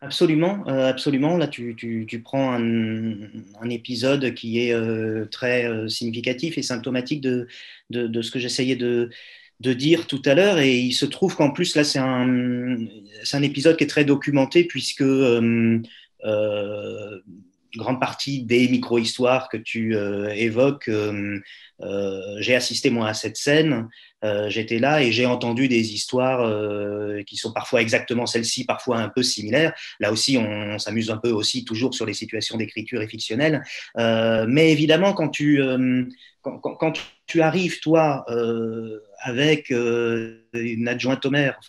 Absolument, 0.00 0.62
euh, 0.68 0.88
absolument. 0.88 1.36
Là, 1.36 1.48
tu, 1.48 1.74
tu, 1.74 2.22
prends 2.22 2.52
un, 2.52 3.70
épisode 3.70 4.32
qui 4.34 4.60
est 4.60 4.72
euh, 4.72 5.26
très 5.26 5.64
euh, 5.64 5.88
significatif 5.88 6.56
et 6.56 6.62
symptomatique 6.62 7.20
de, 7.20 7.48
de, 7.90 8.06
de 8.06 8.22
ce 8.22 8.30
que 8.30 8.38
j'essayais 8.38 8.76
de, 8.76 9.10
de 9.58 9.72
dire 9.72 10.06
tout 10.06 10.22
à 10.24 10.34
l'heure. 10.34 10.58
Et 10.60 10.78
il 10.78 10.92
se 10.92 11.04
trouve 11.04 11.34
qu'en 11.34 11.50
plus, 11.50 11.74
là, 11.74 11.82
c'est 11.82 11.98
un, 11.98 12.78
un 13.32 13.42
épisode 13.42 13.76
qui 13.76 13.84
est 13.84 13.88
très 13.88 14.04
documenté 14.04 14.64
puisque 14.64 15.02
grande 17.76 18.00
partie 18.00 18.42
des 18.42 18.68
micro-histoires 18.68 19.48
que 19.48 19.56
tu 19.56 19.94
euh, 19.94 20.30
évoques, 20.30 20.88
euh, 20.88 21.40
euh, 21.80 22.36
j'ai 22.40 22.54
assisté 22.54 22.90
moi 22.90 23.08
à 23.08 23.14
cette 23.14 23.36
scène, 23.36 23.88
j'étais 24.48 24.80
là 24.80 25.00
et 25.00 25.12
j'ai 25.12 25.26
entendu 25.26 25.68
des 25.68 25.94
histoires 25.94 26.44
qui 27.24 27.36
sont 27.36 27.52
parfois 27.52 27.80
exactement 27.80 28.26
celles-ci, 28.26 28.64
parfois 28.64 28.98
un 28.98 29.08
peu 29.08 29.22
similaires. 29.22 29.72
Là 30.00 30.10
aussi, 30.10 30.36
on, 30.36 30.76
s'amuse 30.80 31.12
un 31.12 31.18
peu 31.18 31.30
aussi 31.30 31.64
toujours 31.64 31.94
sur 31.94 32.04
les 32.04 32.14
situations 32.14 32.56
d'écriture 32.56 33.00
et 33.00 33.06
fictionnelle. 33.06 33.62
mais 33.96 34.72
évidemment, 34.72 35.12
quand 35.12 35.28
tu, 35.28 35.62
quand, 36.42 36.92
tu 37.28 37.42
arrives, 37.42 37.78
toi, 37.78 38.26
avec 39.20 39.70
une 39.70 40.88
adjointe 40.88 41.24
au 41.24 41.30
maire, 41.30 41.60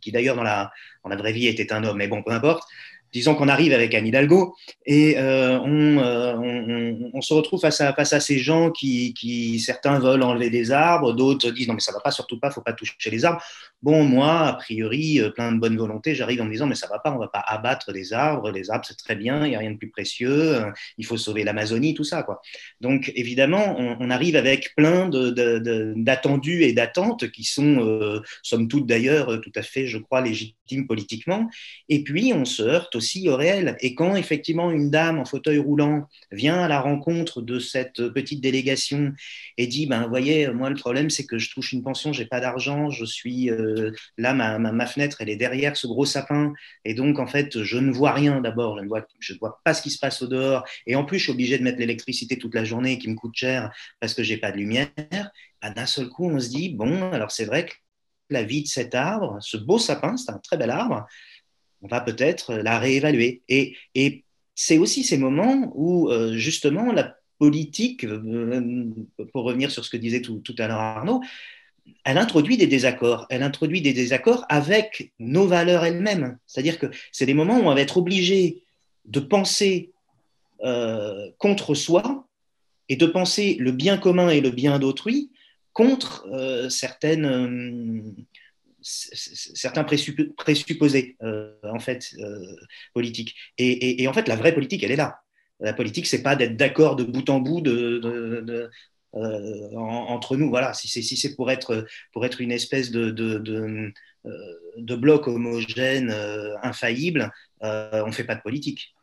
qui, 0.00 0.10
d'ailleurs 0.10 0.36
dans 0.36 0.42
la 0.42 0.72
vraie 1.04 1.32
vie 1.32 1.46
était 1.46 1.74
un 1.74 1.84
homme, 1.84 1.98
mais 1.98 2.08
bon, 2.08 2.22
peu 2.22 2.32
importe, 2.32 2.66
disons 3.12 3.34
qu'on 3.34 3.48
arrive 3.48 3.72
avec 3.72 3.94
Anne 3.94 4.06
Hidalgo 4.06 4.54
et 4.84 5.18
euh, 5.18 5.58
euh, 5.58 6.94
on, 7.12 7.20
se 7.20 7.34
retrouve 7.34 7.60
face 7.60 7.80
à, 7.80 7.92
face 7.92 8.12
à 8.12 8.20
ces 8.20 8.38
gens 8.38 8.70
qui, 8.70 9.14
qui, 9.14 9.58
certains 9.60 9.98
veulent 9.98 10.22
enlever 10.22 10.50
des 10.50 10.70
arbres, 10.72 11.12
d'autres 11.12 11.50
disent 11.50 11.68
non 11.68 11.74
mais 11.74 11.80
ça 11.80 11.92
va 11.92 12.00
pas, 12.00 12.10
surtout 12.10 12.38
pas, 12.38 12.50
faut 12.50 12.60
pas 12.60 12.72
toucher 12.72 13.10
les 13.10 13.24
arbres. 13.24 13.42
Bon, 13.80 14.04
moi, 14.04 14.48
a 14.48 14.52
priori, 14.54 15.20
euh, 15.20 15.30
plein 15.30 15.52
de 15.52 15.58
bonne 15.58 15.76
volonté, 15.76 16.14
j'arrive 16.14 16.42
en 16.42 16.44
me 16.44 16.52
disant 16.52 16.66
mais 16.66 16.74
ça 16.74 16.86
va 16.88 16.98
pas, 16.98 17.12
on 17.12 17.18
va 17.18 17.28
pas 17.28 17.44
abattre 17.46 17.92
des 17.92 18.12
arbres, 18.12 18.50
les 18.50 18.70
arbres 18.70 18.84
c'est 18.86 18.96
très 18.96 19.16
bien, 19.16 19.46
il 19.46 19.52
y 19.52 19.56
a 19.56 19.58
rien 19.58 19.72
de 19.72 19.76
plus 19.76 19.90
précieux, 19.90 20.56
il 20.98 21.06
faut 21.06 21.16
sauver 21.16 21.44
l'Amazonie, 21.44 21.94
tout 21.94 22.04
ça 22.04 22.22
quoi. 22.22 22.40
Donc 22.80 23.12
évidemment, 23.14 23.76
on, 23.78 24.08
arrive 24.10 24.36
avec 24.36 24.74
plein 24.74 25.08
d'attendus 25.08 26.62
et 26.62 26.72
d'attentes 26.72 27.30
qui 27.30 27.44
sont, 27.44 28.22
somme 28.42 28.68
toute 28.68 28.86
d'ailleurs, 28.86 29.40
tout 29.40 29.52
à 29.54 29.62
fait, 29.62 29.86
je 29.86 29.98
crois, 29.98 30.20
légitimes 30.22 30.86
politiquement, 30.86 31.48
et 31.88 32.02
puis 32.02 32.32
on 32.34 32.44
se 32.44 32.62
heurte 32.62 32.97
aussi 32.98 33.28
au 33.28 33.36
réel. 33.36 33.76
Et 33.80 33.94
quand 33.94 34.16
effectivement 34.16 34.70
une 34.70 34.90
dame 34.90 35.18
en 35.18 35.24
fauteuil 35.24 35.58
roulant 35.58 36.08
vient 36.32 36.60
à 36.60 36.68
la 36.68 36.80
rencontre 36.80 37.40
de 37.40 37.58
cette 37.58 38.08
petite 38.08 38.40
délégation 38.40 39.12
et 39.56 39.66
dit, 39.68 39.86
ben 39.86 40.08
voyez, 40.08 40.48
moi 40.48 40.68
le 40.68 40.76
problème 40.76 41.10
c'est 41.10 41.24
que 41.24 41.38
je 41.38 41.50
touche 41.50 41.72
une 41.72 41.82
pension, 41.82 42.12
j'ai 42.12 42.26
pas 42.26 42.40
d'argent, 42.40 42.90
je 42.90 43.04
suis 43.04 43.50
euh, 43.50 43.92
là, 44.16 44.34
ma, 44.34 44.58
ma, 44.58 44.86
fenêtre 44.86 45.18
elle 45.20 45.30
est 45.30 45.36
derrière 45.36 45.76
ce 45.76 45.86
gros 45.86 46.04
sapin, 46.04 46.52
et 46.84 46.94
donc 46.94 47.18
en 47.18 47.26
fait 47.26 47.62
je 47.62 47.78
ne 47.78 47.92
vois 47.92 48.12
rien 48.12 48.40
d'abord, 48.40 48.78
je 48.78 48.82
ne 48.82 48.88
vois, 48.88 49.06
je 49.20 49.34
vois 49.38 49.60
pas 49.64 49.74
ce 49.74 49.82
qui 49.82 49.90
se 49.90 49.98
passe 49.98 50.20
au 50.22 50.26
dehors, 50.26 50.64
et 50.86 50.96
en 50.96 51.04
plus 51.04 51.18
je 51.18 51.24
suis 51.24 51.32
obligé 51.32 51.58
de 51.58 51.62
mettre 51.62 51.78
l'électricité 51.78 52.36
toute 52.36 52.54
la 52.54 52.64
journée 52.64 52.98
qui 52.98 53.08
me 53.08 53.14
coûte 53.14 53.34
cher 53.34 53.70
parce 54.00 54.14
que 54.14 54.22
j'ai 54.22 54.36
pas 54.38 54.52
de 54.52 54.56
lumière. 54.56 54.88
Ben, 55.62 55.72
d'un 55.72 55.86
seul 55.86 56.08
coup 56.08 56.28
on 56.28 56.40
se 56.40 56.48
dit, 56.48 56.70
bon, 56.70 57.12
alors 57.12 57.30
c'est 57.30 57.44
vrai 57.44 57.66
que 57.66 57.74
la 58.30 58.42
vie 58.42 58.62
de 58.62 58.68
cet 58.68 58.94
arbre, 58.94 59.38
ce 59.40 59.56
beau 59.56 59.78
sapin, 59.78 60.16
c'est 60.16 60.30
un 60.30 60.38
très 60.38 60.56
bel 60.56 60.70
arbre, 60.70 61.06
on 61.82 61.88
va 61.88 62.00
peut-être 62.00 62.54
la 62.54 62.78
réévaluer. 62.78 63.42
Et, 63.48 63.76
c'est 64.60 64.78
aussi 64.78 65.04
ces 65.04 65.18
moments 65.18 65.70
où, 65.76 66.08
euh, 66.08 66.34
justement, 66.34 66.92
la 66.92 67.14
politique, 67.38 68.02
euh, 68.02 68.90
pour 69.32 69.44
revenir 69.44 69.70
sur 69.70 69.84
ce 69.84 69.90
que 69.90 69.96
disait 69.96 70.20
tout, 70.20 70.42
à 70.58 70.66
l'heure 70.66 70.80
Arnaud, 70.80 71.20
elle 72.04 72.18
introduit 72.18 72.56
des 72.56 72.66
désaccords. 72.66 73.26
Elle 73.30 73.44
introduit 73.44 73.82
des 73.82 73.92
désaccords 73.92 74.44
avec 74.48 75.12
nos 75.20 75.46
valeurs 75.46 75.84
elles-mêmes. 75.84 76.38
C'est-à-dire 76.46 76.80
que 76.80 76.86
c'est 77.12 77.26
des 77.26 77.34
moments 77.34 77.58
où 77.58 77.68
on 77.68 77.74
va 77.74 77.80
être 77.80 77.98
obligé 77.98 78.64
de 79.04 79.20
penser 79.20 79.92
euh, 80.64 81.30
contre 81.38 81.74
soi 81.74 82.26
et 82.88 82.96
de 82.96 83.06
penser 83.06 83.56
le 83.60 83.70
bien 83.70 83.96
commun 83.96 84.28
et 84.28 84.40
le 84.40 84.50
bien 84.50 84.80
d'autrui 84.80 85.30
contre 85.72 86.26
euh, 86.32 86.68
certaines, 86.68 87.24
euh, 87.24 88.02
certains 88.80 89.84
présupposés 89.84 91.16
euh, 91.22 91.54
en 91.64 91.78
fait 91.78 92.14
politiques. 92.94 93.34
Et, 93.58 94.06
en 94.08 94.12
fait, 94.12 94.28
la 94.28 94.36
vraie 94.36 94.54
politique, 94.54 94.82
elle 94.82 94.92
est 94.92 94.96
là. 94.96 95.20
La 95.60 95.72
politique, 95.72 96.06
c'est 96.06 96.22
pas 96.22 96.36
d'être 96.36 96.56
d'accord 96.56 96.94
de 96.96 97.04
bout 97.04 97.28
en 97.30 97.40
bout 97.40 97.60
de, 97.60 97.98
de, 97.98 98.70
entre 99.12 100.36
nous. 100.36 100.48
Voilà, 100.50 100.74
si 100.74 100.88
c'est 100.88 101.02
si 101.02 101.34
pour 101.34 101.50
être 101.50 101.86
pour 102.12 102.24
être 102.24 102.40
une 102.40 102.52
espèce 102.52 102.90
de, 102.90 103.10
de 103.10 104.94
bloc 104.96 105.26
homogène 105.26 106.14
infaillible, 106.62 107.32
on 107.60 108.12
fait 108.12 108.24
pas 108.24 108.36
de 108.36 108.42
politique. 108.42 108.94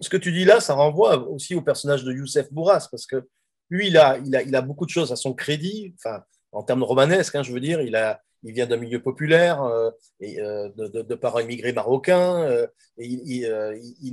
Ce 0.00 0.08
que 0.08 0.16
tu 0.16 0.32
dis 0.32 0.44
là, 0.44 0.60
ça 0.60 0.74
renvoie 0.74 1.26
aussi 1.28 1.54
au 1.54 1.62
personnage 1.62 2.04
de 2.04 2.12
Youssef 2.12 2.52
Bourras, 2.52 2.88
parce 2.90 3.06
que 3.06 3.26
lui, 3.70 3.88
il 3.88 3.96
a, 3.96 4.18
il, 4.18 4.34
a, 4.36 4.42
il 4.42 4.54
a 4.54 4.60
beaucoup 4.60 4.84
de 4.84 4.90
choses 4.90 5.12
à 5.12 5.16
son 5.16 5.34
crédit, 5.34 5.94
enfin, 5.96 6.22
en 6.52 6.62
termes 6.62 6.82
romanesques, 6.82 7.34
hein, 7.34 7.42
je 7.42 7.52
veux 7.52 7.60
dire. 7.60 7.80
Il, 7.80 7.96
a, 7.96 8.22
il 8.42 8.52
vient 8.52 8.66
d'un 8.66 8.76
milieu 8.76 9.02
populaire, 9.02 9.62
euh, 9.62 9.90
euh, 10.22 10.68
de, 10.76 11.14
parents 11.14 11.40
immigrés 11.40 11.72
marocains. 11.72 12.42
Euh, 12.42 12.66
il, 12.98 13.44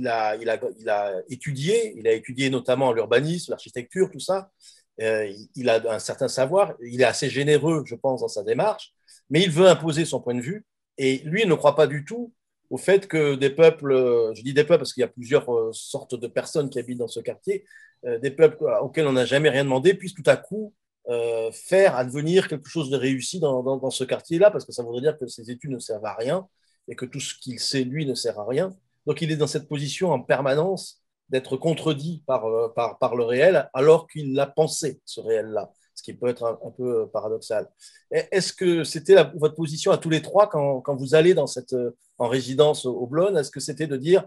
a, 0.08 0.36
il, 0.36 0.48
a, 0.48 0.58
il 0.78 0.88
a 0.88 1.14
étudié, 1.28 1.94
il 1.96 2.06
a 2.08 2.12
étudié 2.12 2.50
notamment 2.50 2.92
l'urbanisme, 2.92 3.52
l'architecture, 3.52 4.10
tout 4.10 4.20
ça. 4.20 4.50
il 4.98 5.68
a 5.68 5.92
un 5.92 5.98
certain 5.98 6.28
savoir. 6.28 6.74
Il 6.82 7.00
est 7.00 7.04
assez 7.04 7.30
généreux, 7.30 7.82
je 7.86 7.94
pense, 7.94 8.20
dans 8.20 8.28
sa 8.28 8.42
démarche, 8.42 8.92
mais 9.30 9.42
il 9.42 9.50
veut 9.50 9.66
imposer 9.66 10.04
son 10.04 10.20
point 10.20 10.34
de 10.34 10.40
vue. 10.40 10.64
Et 10.98 11.18
lui, 11.18 11.42
il 11.42 11.48
ne 11.48 11.54
croit 11.54 11.76
pas 11.76 11.86
du 11.86 12.04
tout 12.04 12.32
au 12.70 12.78
fait 12.78 13.06
que 13.06 13.36
des 13.36 13.50
peuples, 13.50 13.92
je 14.34 14.42
dis 14.42 14.52
des 14.52 14.64
peuples 14.64 14.78
parce 14.78 14.92
qu'il 14.92 15.02
y 15.02 15.04
a 15.04 15.08
plusieurs 15.08 15.46
sortes 15.72 16.18
de 16.18 16.26
personnes 16.26 16.68
qui 16.68 16.80
habitent 16.80 16.98
dans 16.98 17.06
ce 17.06 17.20
quartier, 17.20 17.64
des 18.04 18.30
peuples 18.30 18.64
auxquels 18.80 19.06
on 19.06 19.12
n'a 19.12 19.24
jamais 19.24 19.50
rien 19.50 19.64
demandé 19.64 19.94
puissent 19.94 20.14
tout 20.14 20.22
à 20.26 20.36
coup 20.36 20.74
euh, 21.08 21.50
faire 21.52 21.96
advenir 21.96 22.48
quelque 22.48 22.68
chose 22.68 22.90
de 22.90 22.96
réussi 22.96 23.40
dans, 23.40 23.90
ce 23.90 24.04
quartier-là, 24.04 24.50
parce 24.50 24.64
que 24.64 24.72
ça 24.72 24.82
voudrait 24.82 25.02
dire 25.02 25.16
que 25.18 25.26
ses 25.26 25.50
études 25.50 25.70
ne 25.70 25.78
servent 25.78 26.04
à 26.04 26.14
rien 26.14 26.46
et 26.88 26.96
que 26.96 27.04
tout 27.04 27.20
ce 27.20 27.34
qu'il 27.38 27.60
sait, 27.60 27.84
lui, 27.84 28.06
ne 28.06 28.14
sert 28.14 28.38
à 28.38 28.46
rien. 28.46 28.74
Donc 29.06 29.22
il 29.22 29.30
est 29.30 29.36
dans 29.36 29.46
cette 29.46 29.68
position 29.68 30.10
en 30.12 30.20
permanence 30.20 31.02
d'être 31.28 31.56
contredit 31.56 32.22
par, 32.26 32.46
euh, 32.46 32.68
par, 32.68 33.16
le 33.16 33.24
réel, 33.24 33.68
alors 33.74 34.08
qu'il 34.08 34.34
l'a 34.34 34.46
pensé, 34.46 35.00
ce 35.04 35.20
réel-là, 35.20 35.72
ce 35.94 36.02
qui 36.02 36.14
peut 36.14 36.28
être 36.28 36.44
un, 36.44 36.70
peu 36.70 37.08
paradoxal. 37.08 37.68
Est-ce 38.10 38.52
que 38.52 38.84
c'était 38.84 39.16
votre 39.34 39.54
position 39.54 39.90
à 39.90 39.98
tous 39.98 40.10
les 40.10 40.22
trois 40.22 40.48
quand, 40.48 40.80
quand 40.80 40.96
vous 40.96 41.14
allez 41.14 41.34
dans 41.34 41.46
cette, 41.46 41.74
en 42.18 42.28
résidence 42.28 42.86
au 42.86 43.06
Blonne 43.06 43.36
Est-ce 43.36 43.50
que 43.50 43.60
c'était 43.60 43.86
de 43.86 43.96
dire, 43.96 44.24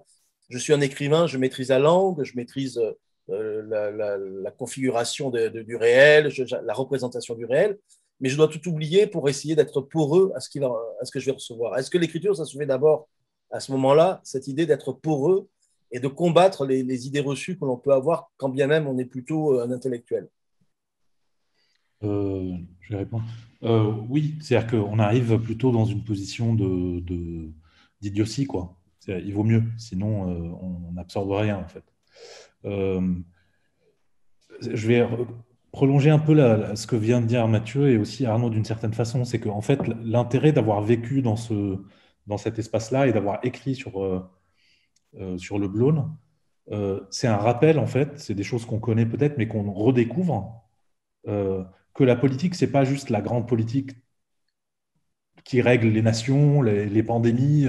je 0.49 0.57
suis 0.57 0.73
un 0.73 0.81
écrivain, 0.81 1.27
je 1.27 1.37
maîtrise 1.37 1.69
la 1.69 1.79
langue, 1.79 2.23
je 2.23 2.35
maîtrise 2.35 2.77
euh, 2.77 2.97
la, 3.29 4.51
configuration 4.51 5.29
du 5.29 5.75
réel, 5.75 6.31
la 6.63 6.73
représentation 6.73 7.35
du 7.35 7.45
réel, 7.45 7.77
mais 8.19 8.29
je 8.29 8.35
dois 8.35 8.47
tout 8.47 8.67
oublier 8.67 9.07
pour 9.07 9.29
essayer 9.29 9.55
d'être 9.55 9.81
poreux 9.81 10.31
à 10.35 10.39
ce, 10.39 10.59
à 11.01 11.05
ce 11.05 11.11
que 11.11 11.19
je 11.19 11.25
vais 11.25 11.31
recevoir. 11.31 11.77
Est-ce 11.77 11.89
que 11.89 11.97
l'écriture, 11.97 12.35
ça 12.35 12.45
se 12.45 12.57
fait 12.57 12.65
d'abord 12.65 13.07
à 13.51 13.59
ce 13.59 13.71
moment-là, 13.71 14.21
cette 14.23 14.47
idée 14.47 14.65
d'être 14.65 14.93
poreux 14.93 15.47
et 15.91 15.99
de 15.99 16.07
combattre 16.07 16.65
les, 16.65 17.07
idées 17.07 17.19
reçues 17.19 17.57
que 17.57 17.65
l'on 17.65 17.77
peut 17.77 17.93
avoir, 17.93 18.31
quand 18.37 18.49
bien 18.49 18.67
même 18.67 18.87
on 18.87 18.97
est 18.97 19.05
plutôt 19.05 19.53
euh, 19.53 19.65
un 19.65 19.71
intellectuel? 19.71 20.27
Euh, 22.03 22.53
Je 22.81 22.93
vais 22.93 22.99
répondre. 22.99 23.23
oui, 24.09 24.35
c'est-à-dire 24.41 24.69
qu'on 24.69 24.99
arrive 24.99 25.39
plutôt 25.39 25.71
dans 25.71 25.85
une 25.85 26.03
position 26.03 26.53
d'idiotie, 28.01 28.43
de, 28.43 28.47
quoi. 28.47 28.75
Il 29.07 29.33
vaut 29.33 29.43
mieux, 29.43 29.63
sinon 29.77 30.27
on 30.61 30.91
n'absorbe 30.91 31.31
rien, 31.31 31.57
en 31.57 31.67
fait. 31.67 31.83
Euh, 32.65 33.01
je 34.61 34.87
vais 34.87 35.07
prolonger 35.71 36.09
un 36.09 36.19
peu 36.19 36.35
ce 36.75 36.87
que 36.87 36.95
vient 36.95 37.21
de 37.21 37.25
dire 37.25 37.47
Mathieu 37.47 37.89
et 37.89 37.97
aussi 37.97 38.25
Arnaud 38.25 38.49
d'une 38.49 38.65
certaine 38.65 38.93
façon, 38.93 39.23
c'est 39.25 39.39
qu'en 39.39 39.61
fait, 39.61 39.79
l'intérêt 40.03 40.51
d'avoir 40.51 40.81
vécu 40.81 41.21
dans, 41.21 41.35
ce, 41.35 41.77
dans 42.27 42.37
cet 42.37 42.59
espace-là 42.59 43.07
et 43.07 43.13
d'avoir 43.13 43.39
écrit 43.43 43.75
sur, 43.75 44.03
euh, 44.03 44.21
euh, 45.19 45.37
le 45.57 45.67
Blône, 45.67 46.15
c'est 47.09 47.27
un 47.27 47.37
rappel, 47.37 47.79
en 47.79 47.87
fait, 47.87 48.19
c'est 48.19 48.35
des 48.35 48.43
choses 48.43 48.65
qu'on 48.65 48.79
connaît 48.79 49.05
peut-être, 49.05 49.37
mais 49.37 49.47
qu'on 49.47 49.71
redécouvre, 49.71 50.63
que 51.25 52.03
la 52.03 52.15
politique, 52.15 52.55
c'est 52.55 52.71
pas 52.71 52.83
juste 52.85 53.09
la 53.09 53.21
grande 53.21 53.47
politique 53.47 53.91
qui 55.43 55.61
règle 55.61 55.87
les 55.87 56.03
nations, 56.03 56.61
les, 56.61 57.03
pandémies, 57.03 57.65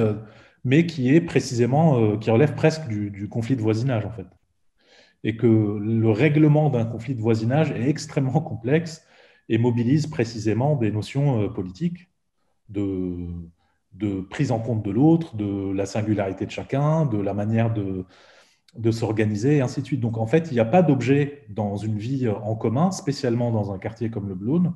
mais 0.64 0.86
qui 0.86 1.14
est 1.14 1.22
précisément, 1.22 2.18
qui 2.18 2.30
relève 2.30 2.54
presque 2.54 2.86
du, 2.88 3.10
du 3.10 3.28
conflit 3.28 3.56
de 3.56 3.62
voisinage, 3.62 4.04
en 4.04 4.10
fait 4.10 4.26
et 5.24 5.36
que 5.36 5.46
le 5.46 6.10
règlement 6.10 6.70
d'un 6.70 6.84
conflit 6.84 7.14
de 7.14 7.20
voisinage 7.20 7.70
est 7.72 7.88
extrêmement 7.88 8.40
complexe 8.40 9.04
et 9.48 9.58
mobilise 9.58 10.06
précisément 10.06 10.76
des 10.76 10.90
notions 10.90 11.42
euh, 11.42 11.48
politiques 11.48 12.08
de, 12.70 14.20
prise 14.30 14.52
en 14.52 14.60
compte 14.60 14.84
de 14.84 14.90
l'autre, 14.90 15.36
de 15.36 15.72
la 15.72 15.86
singularité 15.86 16.46
de 16.46 16.50
chacun, 16.50 17.04
de 17.06 17.18
la 17.18 17.34
manière 17.34 17.72
de, 17.74 18.90
s'organiser, 18.90 19.56
et 19.56 19.60
ainsi 19.60 19.80
de 19.80 19.86
suite. 19.86 20.00
Donc 20.00 20.18
en 20.18 20.26
fait, 20.26 20.50
il 20.50 20.54
n'y 20.54 20.60
a 20.60 20.64
pas 20.64 20.82
d'objet 20.82 21.44
dans 21.48 21.76
une 21.76 21.98
vie 21.98 22.28
en 22.28 22.54
commun, 22.54 22.92
spécialement 22.92 23.50
dans 23.50 23.72
un 23.72 23.78
quartier 23.78 24.10
comme 24.10 24.28
le 24.28 24.34
Blône, 24.34 24.72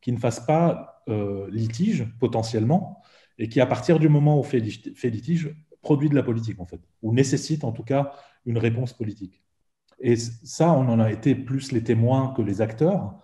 qui 0.00 0.12
ne 0.12 0.18
fasse 0.18 0.40
pas 0.40 1.04
euh, 1.08 1.48
litige 1.50 2.06
potentiellement, 2.18 3.02
et 3.38 3.48
qui 3.48 3.60
à 3.60 3.66
partir 3.66 3.98
du 4.00 4.08
moment 4.08 4.40
où 4.40 4.42
fait 4.42 4.58
litige, 4.58 5.54
produit 5.82 6.08
de 6.08 6.16
la 6.16 6.24
politique 6.24 6.58
en 6.58 6.66
fait, 6.66 6.80
ou 7.02 7.12
nécessite 7.12 7.62
en 7.62 7.70
tout 7.70 7.84
cas 7.84 8.12
une 8.44 8.58
réponse 8.58 8.92
politique. 8.92 9.45
Et 10.00 10.16
ça, 10.16 10.72
on 10.72 10.88
en 10.88 11.00
a 11.00 11.10
été 11.10 11.34
plus 11.34 11.72
les 11.72 11.82
témoins 11.82 12.32
que 12.36 12.42
les 12.42 12.60
acteurs, 12.60 13.14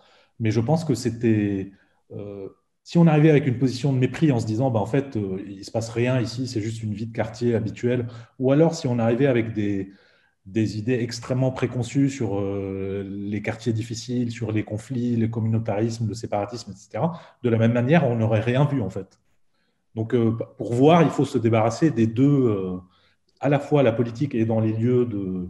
mais 0.40 0.50
je 0.50 0.60
pense 0.60 0.84
que 0.84 0.94
c'était... 0.94 1.72
Euh, 2.12 2.48
si 2.84 2.98
on 2.98 3.06
arrivait 3.06 3.30
avec 3.30 3.46
une 3.46 3.58
position 3.58 3.92
de 3.92 3.98
mépris 3.98 4.32
en 4.32 4.40
se 4.40 4.46
disant, 4.46 4.70
bah, 4.70 4.80
en 4.80 4.86
fait, 4.86 5.16
euh, 5.16 5.42
il 5.46 5.58
ne 5.58 5.62
se 5.62 5.70
passe 5.70 5.90
rien 5.90 6.20
ici, 6.20 6.48
c'est 6.48 6.60
juste 6.60 6.82
une 6.82 6.94
vie 6.94 7.06
de 7.06 7.12
quartier 7.12 7.54
habituelle, 7.54 8.08
ou 8.38 8.52
alors 8.52 8.74
si 8.74 8.86
on 8.88 8.98
arrivait 8.98 9.26
avec 9.26 9.52
des, 9.52 9.92
des 10.46 10.78
idées 10.78 10.98
extrêmement 11.00 11.52
préconçues 11.52 12.10
sur 12.10 12.40
euh, 12.40 13.04
les 13.06 13.42
quartiers 13.42 13.72
difficiles, 13.72 14.32
sur 14.32 14.50
les 14.50 14.64
conflits, 14.64 15.16
le 15.16 15.28
communautarisme, 15.28 16.08
le 16.08 16.14
séparatisme, 16.14 16.72
etc., 16.72 17.04
de 17.42 17.50
la 17.50 17.58
même 17.58 17.72
manière, 17.72 18.06
on 18.06 18.16
n'aurait 18.16 18.40
rien 18.40 18.64
vu, 18.64 18.80
en 18.80 18.90
fait. 18.90 19.20
Donc, 19.94 20.16
pour 20.56 20.72
voir, 20.74 21.02
il 21.02 21.10
faut 21.10 21.26
se 21.26 21.38
débarrasser 21.38 21.90
des 21.90 22.06
deux, 22.06 22.80
à 23.40 23.50
la 23.50 23.60
fois 23.60 23.82
la 23.82 23.92
politique 23.92 24.34
et 24.34 24.46
dans 24.46 24.58
les 24.58 24.72
lieux 24.72 25.04
de, 25.04 25.48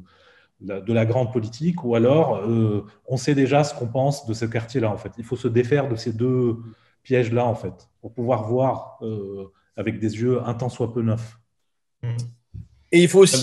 de 0.62 0.92
la 0.92 1.04
grande 1.04 1.32
politique, 1.32 1.84
ou 1.84 1.94
alors 1.94 2.36
euh, 2.36 2.84
on 3.06 3.16
sait 3.16 3.34
déjà 3.34 3.64
ce 3.64 3.74
qu'on 3.74 3.88
pense 3.88 4.26
de 4.26 4.34
ce 4.34 4.44
quartier-là, 4.44 4.90
en 4.90 4.96
fait. 4.96 5.12
Il 5.18 5.24
faut 5.24 5.36
se 5.36 5.48
défaire 5.48 5.88
de 5.88 5.96
ces 5.96 6.12
deux 6.12 6.56
pièges-là, 7.02 7.44
en 7.44 7.54
fait, 7.54 7.88
pour 8.00 8.12
pouvoir 8.12 8.44
voir 8.48 8.98
euh, 9.02 9.50
avec 9.76 9.98
des 9.98 10.20
yeux 10.20 10.40
un 10.44 10.54
tant 10.54 10.68
soit 10.68 10.92
peu 10.92 11.02
neufs. 11.02 11.38
Et 12.92 13.02
il 13.02 13.08
faut 13.08 13.20
aussi. 13.20 13.42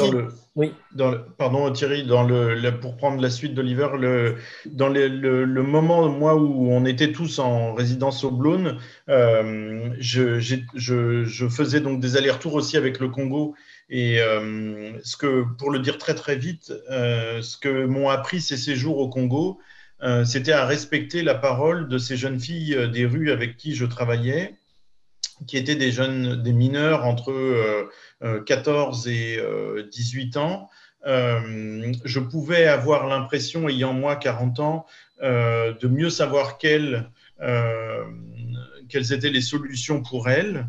oui. 0.55 0.73
Dans 0.93 1.13
pardon 1.37 1.71
Thierry, 1.71 2.05
dans 2.05 2.23
le, 2.23 2.69
pour 2.79 2.97
prendre 2.97 3.19
la 3.19 3.31
suite 3.31 3.55
d'Oliver, 3.55 3.87
le, 3.97 4.35
dans 4.67 4.89
le, 4.89 5.63
moment 5.63 6.07
moi 6.07 6.35
où 6.35 6.69
on 6.71 6.85
était 6.85 7.11
tous 7.11 7.39
en 7.39 7.73
résidence 7.73 8.23
au 8.23 8.31
Blône, 8.31 8.77
euh, 9.09 9.89
je, 9.99 10.39
je, 10.39 11.49
faisais 11.49 11.81
donc 11.81 11.99
des 11.99 12.15
allers-retours 12.15 12.53
aussi 12.53 12.77
avec 12.77 12.99
le 12.99 13.09
Congo 13.09 13.55
et 13.89 14.19
euh, 14.19 14.93
ce 15.03 15.17
que, 15.17 15.43
pour 15.57 15.71
le 15.71 15.79
dire 15.79 15.97
très 15.97 16.13
très 16.13 16.35
vite, 16.35 16.71
euh, 16.91 17.41
ce 17.41 17.57
que 17.57 17.85
m'ont 17.85 18.09
appris 18.09 18.39
ces 18.39 18.57
séjours 18.57 18.99
au 18.99 19.09
Congo, 19.09 19.59
euh, 20.03 20.23
c'était 20.25 20.51
à 20.51 20.65
respecter 20.65 21.23
la 21.23 21.35
parole 21.35 21.87
de 21.87 21.97
ces 21.97 22.15
jeunes 22.15 22.39
filles 22.39 22.89
des 22.91 23.05
rues 23.05 23.31
avec 23.31 23.57
qui 23.57 23.75
je 23.75 23.85
travaillais, 23.85 24.55
qui 25.47 25.57
étaient 25.57 25.75
des 25.75 25.91
jeunes, 25.91 26.41
des 26.41 26.53
mineurs 26.53 27.05
entre 27.05 27.89
14 28.45 29.07
et 29.07 29.39
18 29.89 30.37
ans. 30.37 30.69
je 31.05 32.19
pouvais 32.19 32.67
avoir 32.67 33.07
l'impression, 33.07 33.69
ayant 33.69 33.93
moi 33.93 34.17
40 34.17 34.59
ans, 34.59 34.85
de 35.21 35.87
mieux 35.87 36.09
savoir 36.09 36.57
quelles, 36.57 37.09
quelles 38.89 39.13
étaient 39.13 39.29
les 39.29 39.41
solutions 39.41 40.03
pour 40.03 40.29
elles. 40.29 40.67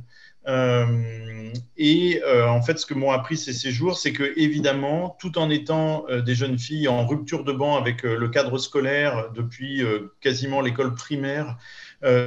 Euh, 0.49 1.53
et 1.77 2.23
euh, 2.25 2.49
en 2.49 2.63
fait, 2.63 2.79
ce 2.79 2.87
que 2.87 2.95
m'ont 2.95 3.11
appris 3.11 3.37
ces 3.37 3.53
séjours, 3.53 3.99
c'est 3.99 4.13
que 4.13 4.33
évidemment, 4.37 5.17
tout 5.21 5.39
en 5.39 5.51
étant 5.51 6.05
euh, 6.09 6.21
des 6.21 6.35
jeunes 6.35 6.59
filles 6.59 6.89
en 6.89 7.07
rupture 7.07 7.45
de 7.45 7.53
banc 7.53 7.77
avec 7.77 8.03
le 8.03 8.29
cadre 8.29 8.59
scolaire 8.59 9.31
depuis 9.35 9.83
quasiment 10.21 10.61
l'école 10.61 10.95
primaire, 10.95 11.57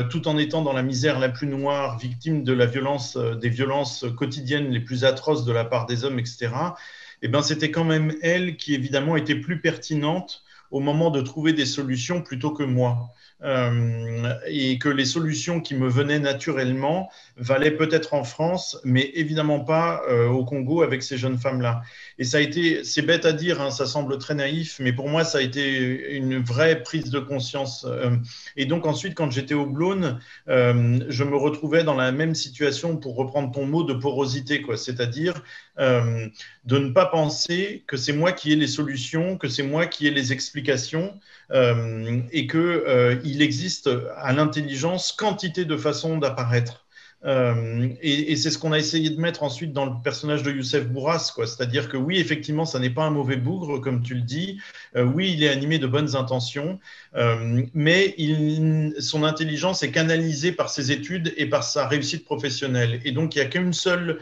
tout 0.10 0.28
en 0.28 0.38
étant 0.38 0.62
dans 0.62 0.74
la 0.74 0.84
misère 0.84 1.20
la 1.20 1.30
plus 1.30 1.48
noire, 1.48 1.98
victime 1.98 2.44
de 2.44 2.54
la 2.54 2.66
violence, 2.66 3.18
des 3.18 3.50
violences 3.50 4.06
quotidiennes 4.16 4.70
les 4.70 4.80
plus 4.80 5.04
atroces 5.04 5.46
de 5.46 5.52
la 5.52 5.66
part 5.66 5.86
des 5.86 6.06
hommes, 6.06 6.20
etc. 6.20 6.50
Et 7.22 7.28
eh 7.28 7.30
ben, 7.30 7.42
c'était 7.42 7.72
quand 7.72 7.86
même 7.86 8.14
elles 8.22 8.58
qui 8.58 8.74
évidemment 8.74 9.16
étaient 9.16 9.36
plus 9.36 9.62
pertinentes 9.62 10.44
au 10.72 10.80
moment 10.80 11.10
de 11.10 11.22
trouver 11.22 11.54
des 11.54 11.66
solutions 11.66 12.22
plutôt 12.22 12.52
que 12.52 12.64
moi. 12.64 13.12
Euh, 13.44 14.34
et 14.48 14.78
que 14.80 14.88
les 14.88 15.04
solutions 15.04 15.60
qui 15.60 15.76
me 15.76 15.90
venaient 15.90 16.20
naturellement 16.20 17.12
valaient 17.36 17.76
peut-être 17.76 18.14
en 18.14 18.24
France, 18.24 18.80
mais 18.86 19.12
évidemment 19.16 19.60
pas 19.60 20.02
euh, 20.08 20.30
au 20.30 20.46
Congo 20.46 20.82
avec 20.82 21.04
ces 21.04 21.18
jeunes 21.18 21.38
femmes-là. 21.38 21.82
Et 22.20 22.24
ça 22.24 22.38
a 22.38 22.40
été, 22.42 22.84
c'est 22.84 23.02
bête 23.02 23.26
à 23.26 23.34
dire, 23.34 23.62
hein, 23.62 23.72
ça 23.72 23.86
semble 23.86 24.18
très 24.18 24.36
naïf, 24.36 24.78
mais 24.80 24.94
pour 24.94 25.10
moi, 25.10 25.24
ça 25.24 25.40
a 25.40 25.42
été 25.42 26.14
une 26.16 26.44
vraie 26.44 26.84
prise 26.84 27.10
de 27.10 27.20
conscience. 27.20 27.86
Euh, 27.88 28.12
et 28.56 28.66
donc 28.66 28.86
ensuite, 28.86 29.16
quand 29.16 29.32
j'étais 29.32 29.54
au 29.54 29.66
Blône, 29.66 30.20
je 30.48 31.24
me 31.24 31.36
retrouvais 31.36 31.84
dans 31.84 31.96
la 31.96 32.12
même 32.12 32.36
situation, 32.36 32.98
pour 32.98 33.16
reprendre 33.16 33.52
ton 33.52 33.66
mot, 33.66 33.84
de 33.84 33.94
porosité, 33.94 34.62
quoi. 34.62 34.78
C'est-à-dire 34.78 35.44
de 35.78 36.78
ne 36.78 36.90
pas 36.92 37.06
penser 37.06 37.84
que 37.88 37.98
c'est 37.98 38.14
moi 38.14 38.32
qui 38.32 38.52
ai 38.52 38.56
les 38.56 38.68
solutions, 38.68 39.38
que 39.38 39.48
c'est 39.48 39.64
moi 39.64 39.86
qui 39.88 40.08
ai 40.08 40.12
les 40.12 40.32
explications, 40.34 41.20
et 41.52 42.48
que 42.48 43.20
il 43.24 43.42
existe 43.42 43.90
à 44.18 44.34
l'intelligence 44.34 45.12
quantité 45.12 45.66
de 45.66 45.78
façons 45.78 46.18
d'apparaître. 46.18 46.83
Euh, 47.26 47.88
et, 48.02 48.36
c'est 48.36 48.52
ce 48.52 48.58
qu'on 48.58 48.72
a 48.72 48.80
essayé 48.80 49.10
de 49.10 49.20
mettre 49.20 49.44
ensuite 49.44 49.72
dans 49.72 49.86
le 49.86 49.94
personnage 50.04 50.44
de 50.44 50.52
Youssef 50.52 50.88
Bourras. 50.88 51.34
C'est-à-dire 51.38 51.90
que 51.90 51.98
oui, 51.98 52.18
effectivement, 52.18 52.66
ça 52.66 52.80
n'est 52.80 52.90
pas 52.90 53.04
un 53.04 53.12
mauvais 53.12 53.38
bougre, 53.38 53.80
comme 53.80 54.02
tu 54.02 54.16
le 54.16 54.22
dis. 54.22 54.60
Euh, 54.96 55.04
oui, 55.04 55.34
il 55.36 55.44
est 55.44 55.50
animé 55.50 55.80
de 55.80 55.88
bonnes 55.88 56.16
intentions, 56.16 56.80
euh, 57.16 57.64
mais 57.74 58.16
son 59.00 59.24
intelligence 59.24 59.84
est 59.84 59.92
canalisée 59.92 60.52
par 60.52 60.70
ses 60.70 60.92
études 60.92 61.34
et 61.38 61.46
par 61.46 61.64
sa 61.64 61.88
réussite 61.88 62.26
professionnelle. 62.26 63.00
Et 63.06 63.12
donc, 63.12 63.36
il 63.36 63.40
n'y 63.40 63.46
a 63.46 63.50
qu'une 63.50 63.74
seule. 63.74 64.20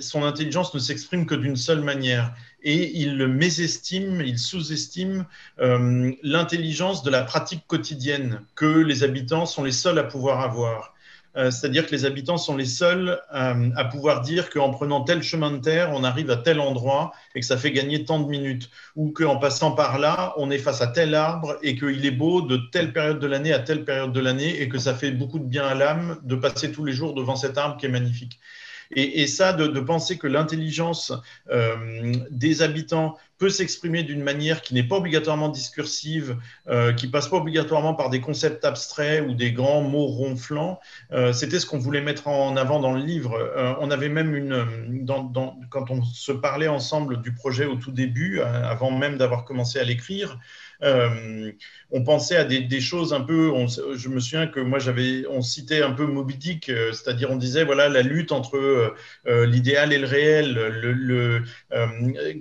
son 0.00 0.24
intelligence 0.24 0.74
ne 0.74 0.78
s'exprime 0.78 1.26
que 1.26 1.34
d'une 1.34 1.56
seule 1.56 1.80
manière 1.80 2.34
et 2.62 2.98
il 2.98 3.28
mésestime, 3.28 4.20
il 4.20 4.38
sous-estime 4.38 5.26
l'intelligence 5.58 7.02
de 7.02 7.10
la 7.10 7.22
pratique 7.22 7.66
quotidienne 7.66 8.40
que 8.54 8.66
les 8.66 9.04
habitants 9.04 9.46
sont 9.46 9.62
les 9.62 9.72
seuls 9.72 9.98
à 9.98 10.04
pouvoir 10.04 10.40
avoir. 10.40 10.94
Euh, 11.38 11.52
c'est-à-dire 11.52 11.86
que 11.86 11.92
les 11.92 12.04
habitants 12.04 12.36
sont 12.36 12.56
les 12.56 12.66
seuls 12.66 13.20
euh, 13.32 13.70
à 13.76 13.84
pouvoir 13.84 14.22
dire 14.22 14.50
qu'en 14.50 14.70
prenant 14.70 15.02
tel 15.02 15.22
chemin 15.22 15.52
de 15.52 15.58
terre, 15.58 15.90
on 15.94 16.02
arrive 16.02 16.30
à 16.30 16.36
tel 16.36 16.58
endroit 16.58 17.12
et 17.34 17.40
que 17.40 17.46
ça 17.46 17.56
fait 17.56 17.70
gagner 17.70 18.04
tant 18.04 18.18
de 18.18 18.28
minutes. 18.28 18.70
Ou 18.96 19.12
qu'en 19.12 19.36
passant 19.36 19.70
par 19.70 19.98
là, 19.98 20.34
on 20.36 20.50
est 20.50 20.58
face 20.58 20.82
à 20.82 20.88
tel 20.88 21.14
arbre 21.14 21.56
et 21.62 21.76
qu'il 21.76 22.04
est 22.04 22.10
beau 22.10 22.42
de 22.42 22.56
telle 22.72 22.92
période 22.92 23.20
de 23.20 23.26
l'année 23.28 23.52
à 23.52 23.60
telle 23.60 23.84
période 23.84 24.12
de 24.12 24.20
l'année 24.20 24.60
et 24.60 24.68
que 24.68 24.78
ça 24.78 24.94
fait 24.94 25.12
beaucoup 25.12 25.38
de 25.38 25.44
bien 25.44 25.64
à 25.64 25.74
l'âme 25.74 26.18
de 26.24 26.34
passer 26.34 26.72
tous 26.72 26.84
les 26.84 26.92
jours 26.92 27.14
devant 27.14 27.36
cet 27.36 27.56
arbre 27.56 27.76
qui 27.76 27.86
est 27.86 27.90
magnifique. 27.90 28.40
Et, 28.90 29.26
ça, 29.26 29.52
de, 29.52 29.80
penser 29.80 30.18
que 30.18 30.26
l'intelligence 30.26 31.12
euh, 31.50 32.12
des 32.30 32.62
habitants 32.62 33.16
peut 33.38 33.48
s'exprimer 33.48 34.02
d'une 34.02 34.22
manière 34.22 34.62
qui 34.62 34.74
n'est 34.74 34.82
pas 34.82 34.96
obligatoirement 34.96 35.48
discursive, 35.48 36.36
euh, 36.68 36.92
qui 36.92 37.06
passe 37.06 37.28
pas 37.28 37.36
obligatoirement 37.36 37.94
par 37.94 38.10
des 38.10 38.20
concepts 38.20 38.64
abstraits 38.64 39.24
ou 39.26 39.34
des 39.34 39.52
grands 39.52 39.80
mots 39.80 40.06
ronflants. 40.06 40.80
Euh, 41.12 41.32
c'était 41.32 41.60
ce 41.60 41.66
qu'on 41.66 41.78
voulait 41.78 42.00
mettre 42.00 42.26
en 42.26 42.56
avant 42.56 42.80
dans 42.80 42.92
le 42.92 43.00
livre. 43.00 43.34
Euh, 43.34 43.74
on 43.80 43.90
avait 43.90 44.08
même 44.08 44.34
une, 44.34 45.06
quand 45.70 45.90
on 45.90 46.02
se 46.02 46.32
parlait 46.32 46.68
ensemble 46.68 47.22
du 47.22 47.32
projet 47.32 47.64
au 47.64 47.76
tout 47.76 47.92
début, 47.92 48.40
avant 48.40 48.90
même 48.90 49.16
d'avoir 49.16 49.44
commencé 49.44 49.78
à 49.78 49.84
l'écrire, 49.84 50.38
on 51.90 52.02
pensait 52.02 52.36
à 52.36 52.44
des, 52.44 52.80
choses 52.80 53.12
un 53.12 53.20
peu. 53.20 53.52
je 53.94 54.08
me 54.08 54.20
souviens 54.20 54.46
que 54.46 54.60
moi, 54.60 54.78
j'avais, 54.78 55.24
on 55.30 55.40
citait 55.40 55.82
un 55.82 55.92
peu 55.92 56.06
Moby 56.06 56.36
Dick, 56.36 56.68
euh, 56.68 56.92
c'est-à-dire 56.92 57.30
on 57.30 57.36
disait 57.36 57.64
voilà 57.64 57.88
la 57.88 58.02
lutte 58.02 58.32
entre 58.32 58.56
euh, 58.56 59.46
l'idéal 59.46 59.92
et 59.92 59.98
le 59.98 60.06
réel, 60.06 60.54
le, 60.54 61.42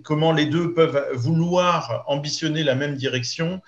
comment 0.04 0.32
les 0.32 0.45
deux 0.45 0.74
peuvent 0.74 1.02
vouloir 1.14 2.04
ambitionner 2.08 2.64
la 2.64 2.76
même 2.76 2.95
direction, 2.95 3.62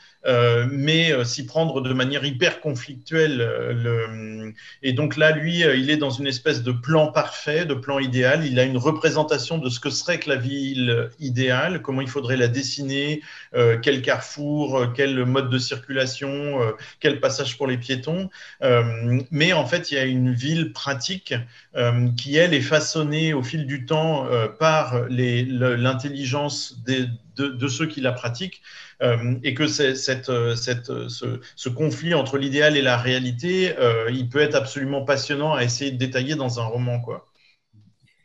mais 0.72 1.14
s'y 1.24 1.46
prendre 1.46 1.82
de 1.82 1.94
manière 1.94 2.26
hyper 2.26 2.62
conflictuelle. 2.62 4.54
et 4.84 4.94
donc 4.94 5.18
là, 5.18 5.32
lui, 5.32 5.60
il 5.60 5.90
est 5.90 5.98
dans 5.98 6.10
une 6.10 6.28
espèce 6.28 6.64
de 6.64 6.72
plan 6.72 7.12
parfait, 7.12 7.66
de 7.66 7.74
plan 7.74 8.00
idéal. 8.00 8.46
Il 8.46 8.60
a 8.60 8.64
une 8.64 8.78
représentation 8.78 9.58
de 9.58 9.70
ce 9.70 9.80
que 9.80 9.90
serait 9.90 10.20
que 10.20 10.30
la 10.30 10.36
ville 10.36 11.10
idéale, 11.20 11.82
comment 11.82 12.02
il 12.02 12.10
faudrait 12.10 12.38
la 12.38 12.48
dessiner, 12.48 13.22
quel 13.82 14.02
carrefour 14.02 14.80
euh, 14.80 14.88
quel 14.94 15.26
mode 15.26 15.50
de 15.50 15.58
circulation, 15.70 16.61
euh, 16.61 16.72
quel 16.99 17.20
passage 17.20 17.57
pour 17.57 17.67
les 17.67 17.78
piétons. 17.78 18.30
Euh, 18.61 19.22
mais 19.32 19.53
en 19.53 19.65
fait, 19.65 19.91
il 19.91 19.95
y 19.95 19.97
a 19.97 20.05
une 20.05 20.34
ville 20.34 20.74
pratique 20.74 21.34
qui, 22.17 22.36
elle, 22.36 22.53
est 22.53 22.61
façonnée 22.61 23.34
au 23.34 23.43
fil 23.43 23.65
du 23.65 23.86
temps 23.86 24.28
par 24.59 25.07
l'intelligence 25.09 26.84
de, 26.86 27.67
ceux 27.67 27.86
qui 27.86 28.01
la 28.01 28.11
pratiquent. 28.11 28.61
et 29.43 29.53
que 29.53 29.67
ce, 29.67 31.70
conflit 31.70 32.13
entre 32.13 32.38
l'idéal 32.38 32.76
et 32.76 32.82
la 32.82 32.97
réalité, 32.97 33.74
il 34.11 34.30
peut 34.30 34.41
être 34.41 34.55
absolument 34.55 35.03
passionnant 35.03 35.53
à 35.53 35.63
essayer 35.63 35.91
de 35.91 35.97
détailler 35.97 36.36
dans 36.36 36.59
un 36.59 36.65
roman. 36.65 36.99
Quoi. 36.99 37.28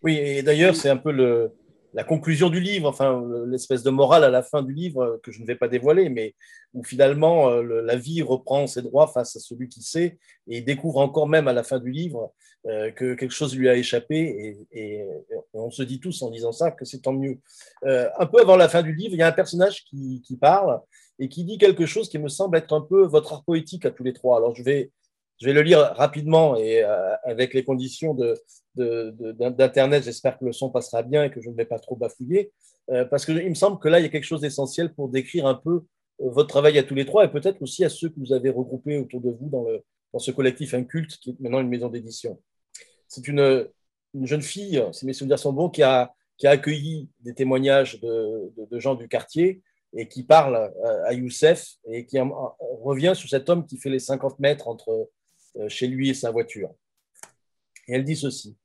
Oui, 0.03 0.17
et 0.17 0.43
d'ailleurs, 0.43 0.75
c'est 0.75 0.91
un 0.91 0.97
peu 0.97 1.13
le, 1.13 1.53
la 1.95 2.03
conclusion 2.03 2.51
du 2.51 2.61
livre, 2.61 2.89
enfin 2.89 3.25
l'espèce 3.47 3.85
de 3.85 3.91
morale 3.91 4.25
à 4.25 4.31
la 4.31 4.43
fin 4.43 4.63
du 4.63 4.75
livre 4.75 5.03
euh, 5.03 5.21
que 5.23 5.31
je 5.31 5.41
ne 5.41 5.47
vais 5.47 5.55
pas 5.55 5.69
dévoiler, 5.69 6.09
mais 6.09 6.35
où 6.75 6.83
finalement 6.83 7.49
euh, 7.51 7.83
la 7.83 7.97
vie 7.97 8.21
reprend 8.21 8.67
ses 8.67 8.83
droits 8.83 9.07
face 9.07 9.37
à 9.37 9.41
celui 9.41 9.69
qui 9.69 9.83
sait 9.83 10.19
et 10.49 10.61
découvre 10.61 10.99
encore 10.99 11.29
même 11.29 11.47
à 11.47 11.53
la 11.53 11.63
fin 11.63 11.79
du 11.79 11.93
livre 11.93 12.33
euh, 12.67 12.91
que 12.91 13.15
quelque 13.15 13.33
chose 13.33 13.57
lui 13.57 13.69
a 13.69 13.77
échappé 13.77 14.59
et, 14.73 15.07
on 15.53 15.71
se 15.71 15.85
dit 15.85 16.01
tous 16.01 16.21
en 16.23 16.31
disant 16.31 16.51
ça 16.51 16.73
que 16.73 16.85
c'est 16.85 17.01
tant 17.01 17.13
mieux. 17.13 17.39
un 17.85 18.27
peu 18.27 18.41
avant 18.41 18.57
la 18.57 18.69
fin 18.69 18.83
du 18.83 18.93
livre, 18.93 19.15
il 19.15 19.19
y 19.19 19.23
a 19.23 19.29
un 19.29 19.33
personnage 19.33 19.85
qui, 19.85 20.21
qui, 20.27 20.37
parle 20.37 20.81
et 21.21 21.29
qui 21.29 21.45
dit 21.45 21.59
quelque 21.59 21.87
chose 21.87 22.09
qui 22.09 22.19
me 22.19 22.29
semble 22.29 22.59
être 22.59 22.73
un 22.75 22.81
peu 22.81 23.05
votre 23.07 23.33
art 23.33 23.45
poétique 23.45 23.87
à 23.87 23.93
tous 23.93 24.03
les 24.03 24.13
trois. 24.13 24.39
Alors 24.39 24.55
je 24.57 24.65
vais 24.65 24.91
je 25.45 25.51
vais 25.51 25.55
le 25.55 25.61
lire 25.61 25.81
rapidement 25.97 26.57
et 26.57 26.83
euh, 26.83 27.15
avec 27.25 27.53
les 27.53 27.65
conditions 27.65 28.17
d'Internet, 28.75 30.03
j'espère 30.03 30.39
que 30.39 30.47
le 30.47 30.53
son 30.53 30.71
passera 30.71 31.03
bien 31.03 31.25
et 31.25 31.31
que 31.31 31.43
je 31.43 31.51
ne 31.51 31.55
vais 31.55 31.67
pas 31.67 31.79
trop 31.79 31.97
bafouiller, 31.97 32.51
euh, 32.91 33.05
parce 33.05 33.27
qu'il 33.27 33.51
me 33.51 33.55
semble 33.55 33.79
que 33.79 33.89
là, 33.89 34.01
il 34.01 34.05
y 34.05 34.07
a 34.07 34.09
quelque 34.09 34.25
chose 34.25 34.41
d'essentiel 34.41 34.95
pour 34.95 35.11
décrire 35.11 35.47
un 35.47 35.55
peu 35.55 35.83
euh, 36.23 36.31
votre 36.31 36.49
travail 36.49 36.79
à 36.79 36.83
tous 36.83 36.95
les 36.95 37.05
trois 37.05 37.27
et 37.27 37.29
peut-être 37.29 37.61
aussi 37.61 37.85
à 37.85 37.91
ceux 37.91 38.09
que 38.09 38.15
vous 38.17 38.33
avez 38.33 38.49
regroupés 38.49 38.97
autour 38.97 39.21
de 39.21 39.29
vous 39.29 39.51
dans, 39.51 40.19
ce 40.19 40.31
collectif 40.31 40.73
Inculte, 40.73 41.19
qui 41.19 41.31
est 41.33 41.37
maintenant 41.41 41.61
une 41.61 41.69
maison 41.69 41.91
d'édition. 41.91 42.41
C'est 43.07 43.29
une, 43.29 43.69
une, 44.15 44.27
jeune 44.27 44.41
fille, 44.41 44.83
si 44.93 45.05
mes 45.05 45.13
souvenirs 45.13 45.39
sont 45.39 45.53
bons, 45.53 45.69
qui 45.69 45.83
a, 45.83 46.15
accueilli 46.43 47.11
des 47.21 47.35
témoignages 47.35 48.01
de, 48.01 48.79
gens 48.79 48.95
du 48.95 49.09
quartier 49.09 49.61
et 49.95 50.09
qui 50.09 50.23
parle 50.23 50.73
à 51.05 51.13
Youssef 51.13 51.75
et 51.87 52.07
qui 52.07 52.19
revient 52.83 53.13
sur 53.15 53.29
cet 53.29 53.51
homme 53.51 53.67
qui 53.67 53.77
fait 53.79 53.91
les 53.91 53.99
50 53.99 54.39
mètres 54.39 54.69
entre 54.69 54.91
euh, 54.91 55.05
chez 55.69 55.87
lui 55.87 56.11
et 56.11 56.15
sa 56.15 56.31
voiture. 56.31 56.75
Et 57.89 57.95
elle 57.95 58.05
dit 58.05 58.17
ceci. 58.17 58.57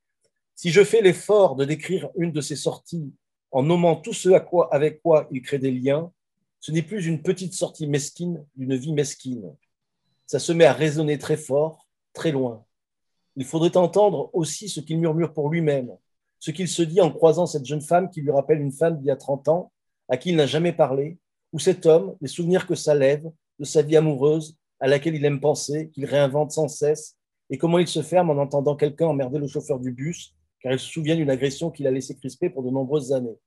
Si 0.55 0.71
je 0.71 0.83
fais 0.83 1.01
l'effort 1.01 1.55
de 1.55 1.65
décrire 1.65 2.09
une 2.17 2.31
de 2.31 2.41
ses 2.41 2.55
sorties 2.55 3.13
en 3.51 3.63
nommant 3.63 3.95
tout 3.95 4.13
ce 4.13 4.29
à 4.29 4.39
quoi, 4.39 4.73
avec 4.73 5.01
quoi 5.01 5.27
il 5.31 5.41
crée 5.41 5.59
des 5.59 5.71
liens, 5.71 6.11
ce 6.59 6.71
n'est 6.71 6.81
plus 6.81 7.05
une 7.05 7.21
petite 7.21 7.53
sortie 7.53 7.87
mesquine 7.87 8.45
d'une 8.55 8.75
vie 8.75 8.93
mesquine. 8.93 9.55
Ça 10.27 10.39
se 10.39 10.51
met 10.51 10.65
à 10.65 10.73
résonner 10.73 11.17
très 11.17 11.37
fort, 11.37 11.87
très 12.13 12.31
loin. 12.31 12.65
Il 13.35 13.45
faudrait 13.45 13.77
entendre 13.77 14.29
aussi 14.33 14.67
ce 14.67 14.81
qu'il 14.81 14.99
murmure 14.99 15.33
pour 15.33 15.49
lui-même, 15.49 15.95
ce 16.39 16.51
qu'il 16.51 16.67
se 16.67 16.81
dit 16.81 17.01
en 17.01 17.11
croisant 17.11 17.45
cette 17.45 17.65
jeune 17.65 17.81
femme 17.81 18.09
qui 18.09 18.21
lui 18.21 18.31
rappelle 18.31 18.59
une 18.59 18.71
femme 18.71 18.97
d'il 18.97 19.07
y 19.07 19.11
a 19.11 19.15
30 19.15 19.47
ans, 19.47 19.71
à 20.09 20.17
qui 20.17 20.29
il 20.29 20.35
n'a 20.35 20.45
jamais 20.45 20.73
parlé, 20.73 21.17
ou 21.53 21.59
cet 21.59 21.85
homme, 21.85 22.15
les 22.21 22.27
souvenirs 22.27 22.67
que 22.67 22.75
ça 22.75 22.93
lève 22.93 23.31
de 23.59 23.65
sa 23.65 23.81
vie 23.81 23.95
amoureuse, 23.95 24.57
à 24.79 24.87
laquelle 24.87 25.15
il 25.15 25.25
aime 25.25 25.39
penser, 25.39 25.89
qu'il 25.89 26.05
réinvente 26.05 26.51
sans 26.51 26.67
cesse, 26.67 27.17
et 27.49 27.57
comment 27.57 27.79
il 27.79 27.87
se 27.87 28.01
ferme 28.01 28.29
en 28.29 28.41
entendant 28.41 28.75
quelqu'un 28.75 29.07
emmerder 29.07 29.39
le 29.39 29.47
chauffeur 29.47 29.79
du 29.79 29.91
bus, 29.91 30.35
car 30.61 30.73
il 30.73 30.79
se 30.79 30.89
souvient 30.89 31.15
d'une 31.15 31.29
agression 31.29 31.71
qu'il 31.71 31.87
a 31.87 31.91
laissé 31.91 32.15
crisper 32.15 32.49
pour 32.49 32.63
de 32.63 32.69
nombreuses 32.69 33.11
années. 33.11 33.37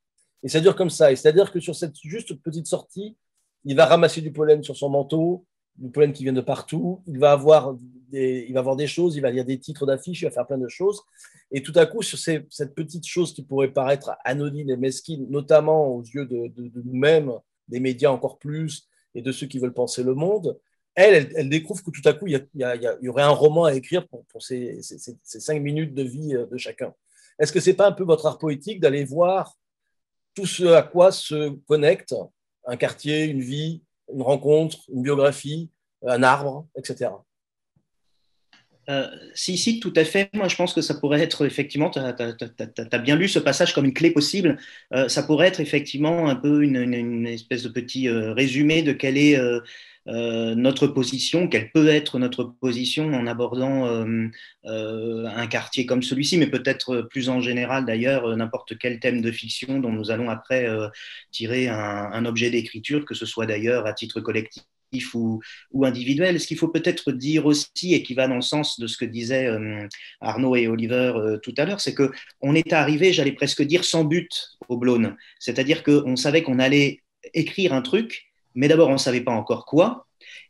Et 0.42 0.48
ça 0.48 0.60
dure 0.60 0.74
comme 0.74 0.90
ça. 0.90 1.12
Et 1.12 1.16
c'est-à-dire 1.16 1.52
que 1.52 1.60
sur 1.60 1.76
cette 1.76 1.96
juste 2.02 2.34
petite 2.42 2.66
sortie, 2.66 3.16
il 3.64 3.76
va 3.76 3.86
ramasser 3.86 4.20
du 4.20 4.32
pollen 4.32 4.62
sur 4.62 4.76
son 4.76 4.88
manteau, 4.88 5.46
du 5.76 5.90
pollen 5.90 6.12
qui 6.12 6.24
vient 6.24 6.32
de 6.32 6.40
partout. 6.40 7.02
Il 7.06 7.18
va 7.18 7.32
avoir 7.32 7.76
des, 8.08 8.46
il 8.48 8.54
va 8.54 8.60
avoir 8.60 8.76
des 8.76 8.86
choses, 8.86 9.16
il 9.16 9.20
va 9.20 9.30
lire 9.30 9.44
des 9.44 9.58
titres 9.58 9.86
d'affiches, 9.86 10.22
il 10.22 10.24
va 10.24 10.30
faire 10.30 10.46
plein 10.46 10.58
de 10.58 10.68
choses. 10.68 11.02
Et 11.50 11.62
tout 11.62 11.72
à 11.76 11.86
coup, 11.86 12.02
sur 12.02 12.18
cette 12.18 12.74
petite 12.74 13.06
chose 13.06 13.32
qui 13.32 13.42
pourrait 13.42 13.72
paraître 13.72 14.12
anodine 14.24 14.70
et 14.70 14.76
mesquine, 14.76 15.26
notamment 15.30 15.88
aux 15.88 16.02
yeux 16.02 16.26
de, 16.26 16.52
nous-mêmes, 16.84 17.32
des 17.68 17.78
médias 17.78 18.10
encore 18.10 18.38
plus, 18.38 18.88
et 19.14 19.22
de 19.22 19.30
ceux 19.30 19.46
qui 19.46 19.58
veulent 19.58 19.74
penser 19.74 20.02
le 20.02 20.14
monde, 20.14 20.58
elle, 20.94 21.48
découvre 21.48 21.82
que 21.82 21.90
tout 21.90 22.06
à 22.06 22.12
coup, 22.12 22.26
il 22.26 22.46
y, 22.54 23.08
aurait 23.08 23.22
un 23.22 23.28
roman 23.28 23.64
à 23.64 23.74
écrire 23.74 24.06
pour, 24.08 24.42
ces, 24.42 24.80
cinq 25.22 25.60
minutes 25.60 25.94
de 25.94 26.02
vie 26.02 26.34
euh, 26.34 26.46
de 26.46 26.58
chacun. 26.58 26.94
Est-ce 27.38 27.52
que 27.52 27.60
ce 27.60 27.70
n'est 27.70 27.76
pas 27.76 27.88
un 27.88 27.92
peu 27.92 28.04
votre 28.04 28.26
art 28.26 28.38
poétique 28.38 28.80
d'aller 28.80 29.04
voir 29.04 29.56
tout 30.34 30.46
ce 30.46 30.64
à 30.64 30.82
quoi 30.82 31.12
se 31.12 31.50
connecte 31.66 32.14
un 32.66 32.76
quartier, 32.76 33.24
une 33.24 33.40
vie, 33.40 33.82
une 34.12 34.22
rencontre, 34.22 34.78
une 34.92 35.02
biographie, 35.02 35.70
un 36.06 36.22
arbre, 36.22 36.66
etc. 36.76 37.10
Euh, 38.88 39.08
si, 39.34 39.56
si, 39.56 39.80
tout 39.80 39.92
à 39.96 40.04
fait. 40.04 40.28
Moi, 40.34 40.48
je 40.48 40.56
pense 40.56 40.74
que 40.74 40.80
ça 40.80 40.94
pourrait 40.94 41.22
être 41.22 41.46
effectivement, 41.46 41.90
tu 41.90 41.98
as, 41.98 42.98
bien 42.98 43.16
lu 43.16 43.28
ce 43.28 43.38
passage 43.38 43.72
comme 43.74 43.84
une 43.84 43.94
clé 43.94 44.10
possible, 44.10 44.58
euh, 44.92 45.08
ça 45.08 45.22
pourrait 45.22 45.48
être 45.48 45.60
effectivement 45.60 46.28
un 46.28 46.36
peu 46.36 46.62
une, 46.62 47.26
espèce 47.26 47.62
de 47.62 47.68
petit 47.68 48.08
résumé 48.08 48.82
de 48.82 48.92
quelle 48.92 49.16
est 49.16 49.38
notre 50.06 50.86
position, 50.88 51.48
quelle 51.48 51.70
peut 51.70 51.88
être 51.88 52.18
notre 52.18 52.44
position 52.44 53.12
en 53.14 53.26
abordant 53.26 54.04
un 54.64 55.46
quartier 55.46 55.86
comme 55.86 56.02
celui-ci, 56.02 56.38
mais 56.38 56.48
peut-être 56.48 57.02
plus 57.02 57.28
en 57.28 57.40
général 57.40 57.84
d'ailleurs 57.84 58.36
n'importe 58.36 58.78
quel 58.78 58.98
thème 59.00 59.20
de 59.20 59.30
fiction 59.30 59.78
dont 59.78 59.92
nous 59.92 60.10
allons 60.10 60.28
après 60.28 60.66
tirer 61.30 61.68
un 61.68 62.24
objet 62.24 62.50
d'écriture, 62.50 63.04
que 63.04 63.14
ce 63.14 63.26
soit 63.26 63.46
d'ailleurs 63.46 63.86
à 63.86 63.92
titre 63.92 64.20
collectif 64.20 64.64
ou, 65.14 65.40
individuel. 65.84 66.40
Ce 66.40 66.46
qu'il 66.46 66.58
faut 66.58 66.68
peut-être 66.68 67.12
dire 67.12 67.46
aussi, 67.46 67.94
et 67.94 68.02
qui 68.02 68.14
va 68.14 68.28
dans 68.28 68.36
le 68.36 68.42
sens 68.42 68.78
de 68.78 68.86
ce 68.86 68.96
que 68.96 69.04
disaient 69.04 69.46
euh, 69.46 69.86
Arnaud 70.20 70.56
et 70.56 70.68
Oliver 70.68 71.12
euh, 71.16 71.38
tout 71.38 71.54
à 71.56 71.64
l'heure, 71.64 71.80
c'est 71.80 71.94
qu'on 71.94 72.54
est 72.54 72.72
arrivé, 72.72 73.12
j'allais 73.12 73.32
presque 73.32 73.62
dire, 73.62 73.84
sans 73.84 74.04
but 74.04 74.30
au 74.68 74.76
Blône. 74.76 75.16
C'est-à-dire 75.38 75.82
qu'on 75.82 76.16
savait 76.16 76.42
qu'on 76.42 76.58
allait 76.58 77.00
écrire 77.34 77.72
un 77.72 77.82
truc, 77.82 78.31
mais 78.54 78.68
d'abord, 78.68 78.88
on 78.88 78.94
ne 78.94 78.98
savait 78.98 79.20
pas 79.20 79.32
encore 79.32 79.64
quoi. 79.64 80.06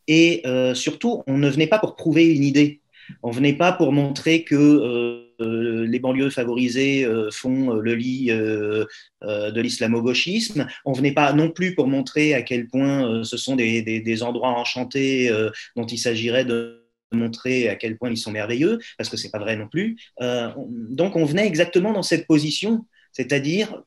Et 0.08 0.42
euh, 0.46 0.74
surtout, 0.74 1.22
on 1.26 1.38
ne 1.38 1.48
venait 1.48 1.66
pas 1.66 1.78
pour 1.78 1.96
prouver 1.96 2.26
une 2.34 2.44
idée. 2.44 2.80
On 3.22 3.30
ne 3.30 3.34
venait 3.34 3.54
pas 3.54 3.72
pour 3.72 3.92
montrer 3.92 4.44
que 4.44 5.32
euh, 5.42 5.86
les 5.86 5.98
banlieues 5.98 6.30
favorisées 6.30 7.04
euh, 7.04 7.30
font 7.30 7.76
euh, 7.76 7.80
le 7.80 7.94
lit 7.94 8.26
de 8.26 9.60
l'islamo-gauchisme. 9.60 10.66
On 10.84 10.92
venait 10.92 11.12
pas 11.12 11.32
non 11.32 11.50
plus 11.50 11.74
pour 11.74 11.86
montrer 11.88 12.34
à 12.34 12.42
quel 12.42 12.68
point 12.68 13.24
ce 13.24 13.36
sont 13.36 13.56
des, 13.56 14.22
endroits 14.22 14.50
enchantés 14.50 15.30
dont 15.76 15.86
il 15.86 15.98
s'agirait 15.98 16.44
de 16.44 16.86
montrer 17.12 17.68
à 17.68 17.76
quel 17.76 17.98
point 17.98 18.10
ils 18.10 18.16
sont 18.16 18.30
merveilleux, 18.30 18.78
parce 18.96 19.10
que 19.10 19.16
c'est 19.16 19.30
pas 19.30 19.38
vrai 19.38 19.56
non 19.56 19.68
plus. 19.68 19.96
donc 20.20 21.16
on 21.16 21.24
venait 21.24 21.46
exactement 21.46 21.92
dans 21.92 22.02
cette 22.02 22.26
position, 22.26 22.84
c'est-à-dire 23.12 23.82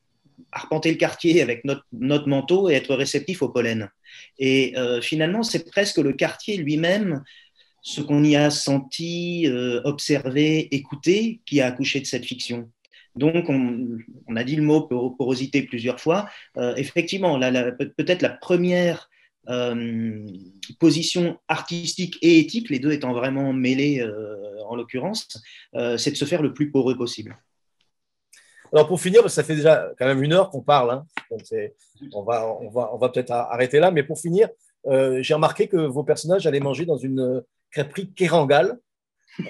arpenter 0.52 0.90
le 0.90 0.96
quartier 0.96 1.42
avec 1.42 1.64
notre, 1.64 2.28
manteau 2.28 2.68
et 2.68 2.74
être 2.74 2.94
réceptif 2.94 3.42
au 3.42 3.48
pollen. 3.48 3.90
Et 4.38 4.74
finalement, 5.02 5.42
c'est 5.42 5.68
presque 5.70 5.98
le 5.98 6.12
quartier 6.12 6.56
lui-même 6.56 7.22
ce 7.86 8.00
qu'on 8.00 8.24
y 8.24 8.34
a 8.34 8.50
senti, 8.50 9.46
euh, 9.46 9.80
observé, 9.84 10.74
écouté, 10.74 11.40
qui 11.46 11.60
a 11.60 11.66
accouché 11.66 12.00
de 12.00 12.04
cette 12.04 12.24
fiction. 12.24 12.68
Donc, 13.14 13.48
on, 13.48 14.00
a 14.34 14.42
dit 14.42 14.56
le 14.56 14.64
mot 14.64 14.82
porosité 14.82 15.62
plusieurs 15.62 16.00
fois. 16.00 16.28
Euh, 16.56 16.74
effectivement, 16.74 17.38
peut-être 17.38 18.22
la 18.22 18.30
première 18.30 19.08
euh, 19.48 20.26
position 20.80 21.38
artistique 21.46 22.18
et 22.22 22.40
éthique, 22.40 22.70
les 22.70 22.80
deux 22.80 22.90
étant 22.90 23.12
vraiment 23.12 23.52
mêlés 23.52 24.04
en 24.68 24.74
l'occurrence, 24.74 25.40
c'est 25.96 26.10
de 26.10 26.16
se 26.16 26.24
faire 26.24 26.42
le 26.42 26.52
plus 26.52 26.72
poreux 26.72 26.96
possible. 26.96 27.36
Alors 28.72 28.86
pour 28.86 29.00
finir, 29.00 29.28
ça 29.30 29.42
fait 29.42 29.56
déjà 29.56 29.90
quand 29.98 30.06
même 30.06 30.22
une 30.22 30.32
heure 30.32 30.50
qu'on 30.50 30.62
parle, 30.62 30.90
hein. 30.90 31.06
on 32.12 32.22
va, 32.22 32.46
on 32.46 32.68
va, 32.68 32.90
on 32.92 32.98
va 32.98 33.08
peut-être 33.08 33.30
arrêter 33.30 33.78
là, 33.78 33.90
mais 33.90 34.02
pour 34.02 34.18
finir, 34.18 34.48
j'ai 34.84 35.34
remarqué 35.34 35.68
que 35.68 35.76
vos 35.76 36.04
personnages 36.04 36.46
allaient 36.46 36.60
manger 36.60 36.84
dans 36.84 36.96
une 36.96 37.42
crêperie 37.70 38.12
Kérangal. 38.12 38.78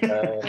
Euh, 0.03 0.41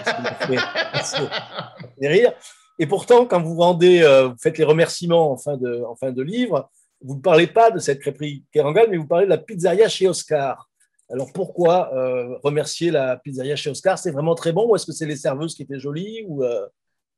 rire. 2.02 2.34
Et 2.80 2.88
pourtant, 2.88 3.26
quand 3.26 3.42
vous 3.42 3.56
vendez, 3.56 4.02
euh, 4.02 4.30
vous 4.30 4.38
faites 4.40 4.58
les 4.58 4.64
remerciements 4.64 5.32
en 5.32 5.38
fin 5.38 5.58
de, 5.58 5.84
en 5.84 5.96
fin 5.96 6.12
de 6.12 6.22
livre, 6.22 6.70
vous 7.02 7.16
ne 7.16 7.22
parlez 7.22 7.48
pas 7.48 7.72
de 7.72 7.80
cette 7.80 8.00
crêperie 8.00 8.44
Kérangal, 8.52 8.88
mais 8.90 8.98
vous 8.98 9.08
parlez 9.08 9.26
de 9.26 9.30
la 9.30 9.38
pizzeria 9.38 9.88
chez 9.88 10.08
Oscar. 10.08 10.70
Alors 11.10 11.32
pourquoi 11.32 11.94
euh, 11.94 12.38
remercier 12.44 12.92
la 12.92 13.18
pizzeria 13.18 13.56
chez 13.56 13.70
Oscar? 13.70 13.98
C'est 13.98 14.12
vraiment 14.12 14.36
très 14.36 14.52
bon 14.52 14.70
ou 14.70 14.76
est-ce 14.76 14.86
que 14.86 14.92
c'est 14.92 15.06
les 15.06 15.16
serveuses 15.16 15.56
qui 15.56 15.64
étaient 15.64 15.80
jolies 15.80 16.26
ou, 16.28 16.44
euh? 16.44 16.66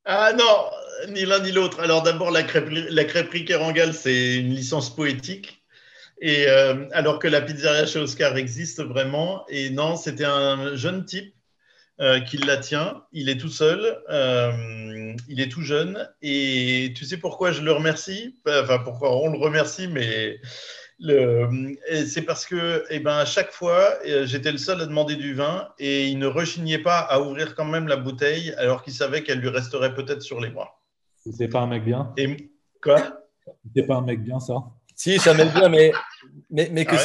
Ah 0.06 0.34
non, 0.34 1.14
ni 1.14 1.26
l'un 1.26 1.40
ni 1.40 1.52
l'autre. 1.52 1.80
Alors 1.82 2.02
d'abord, 2.04 2.32
la 2.32 2.42
la 2.42 3.06
crêperie 3.06 3.46
Kérangal, 3.46 3.94
c'est 3.94 4.38
une 4.38 4.54
licence 4.54 4.94
poétique. 4.96 5.64
Et 6.22 6.48
euh, 6.48 6.88
alors 6.92 7.20
que 7.20 7.28
la 7.28 7.42
pizzeria 7.42 7.86
chez 7.86 8.00
Oscar 8.00 8.38
existe 8.38 8.82
vraiment. 8.84 9.46
Et 9.50 9.70
non, 9.70 9.96
c'était 9.96 10.26
un 10.26 10.76
jeune 10.76 11.06
type 11.06 11.34
euh, 12.02 12.20
qui 12.22 12.38
la 12.38 12.58
tient. 12.58 13.04
Il 13.14 13.30
est 13.30 13.38
tout 13.38 13.50
seul, 13.50 14.02
euh, 14.10 15.14
il 15.30 15.42
est 15.42 15.50
tout 15.50 15.62
jeune. 15.64 16.10
Et 16.22 16.94
tu 16.96 17.06
sais 17.06 17.18
pourquoi 17.18 17.52
je 17.52 17.62
le 17.62 17.72
remercie? 17.72 18.38
Enfin, 18.48 18.80
pourquoi 18.80 19.16
on 19.18 19.30
le 19.30 19.38
remercie, 19.40 19.88
mais 19.88 20.40
c'est 21.02 22.24
parce 22.26 22.46
que 22.46 22.84
eh 22.90 23.00
ben, 23.00 23.18
à 23.18 23.26
chaque 23.26 23.52
fois, 23.52 23.94
j'étais 24.24 24.52
le 24.52 24.58
seul 24.58 24.82
à 24.82 24.86
demander 24.86 25.16
du 25.16 25.34
vin 25.34 25.70
et 25.80 26.08
il 26.08 26.20
ne 26.20 26.28
rechignait 26.28 26.80
pas 26.80 27.00
à 27.00 27.20
ouvrir 27.22 27.56
quand 27.56 27.66
même 27.66 27.88
la 27.88 27.96
bouteille 27.96 28.54
alors 28.58 28.84
qu'il 28.84 28.94
savait 28.94 29.24
qu'elle 29.24 29.40
lui 29.40 29.50
resterait 29.50 29.94
peut-être 29.94 30.22
sur 30.22 30.40
les 30.40 30.50
bras. 30.50 30.80
C'est 31.32 31.48
pas 31.48 31.62
un 31.62 31.68
mec 31.68 31.84
bien 31.84 32.14
Et 32.18 32.52
quoi? 32.82 32.98
C'est 33.76 33.84
pas 33.84 33.96
un 33.96 34.02
mec 34.02 34.22
bien, 34.24 34.40
ça? 34.40 34.56
Si, 34.96 35.18
ça 35.18 35.34
m'aide 35.34 35.54
bien, 35.54 35.70
mais, 35.70 35.92
mais, 36.50 36.86
que, 36.86 36.96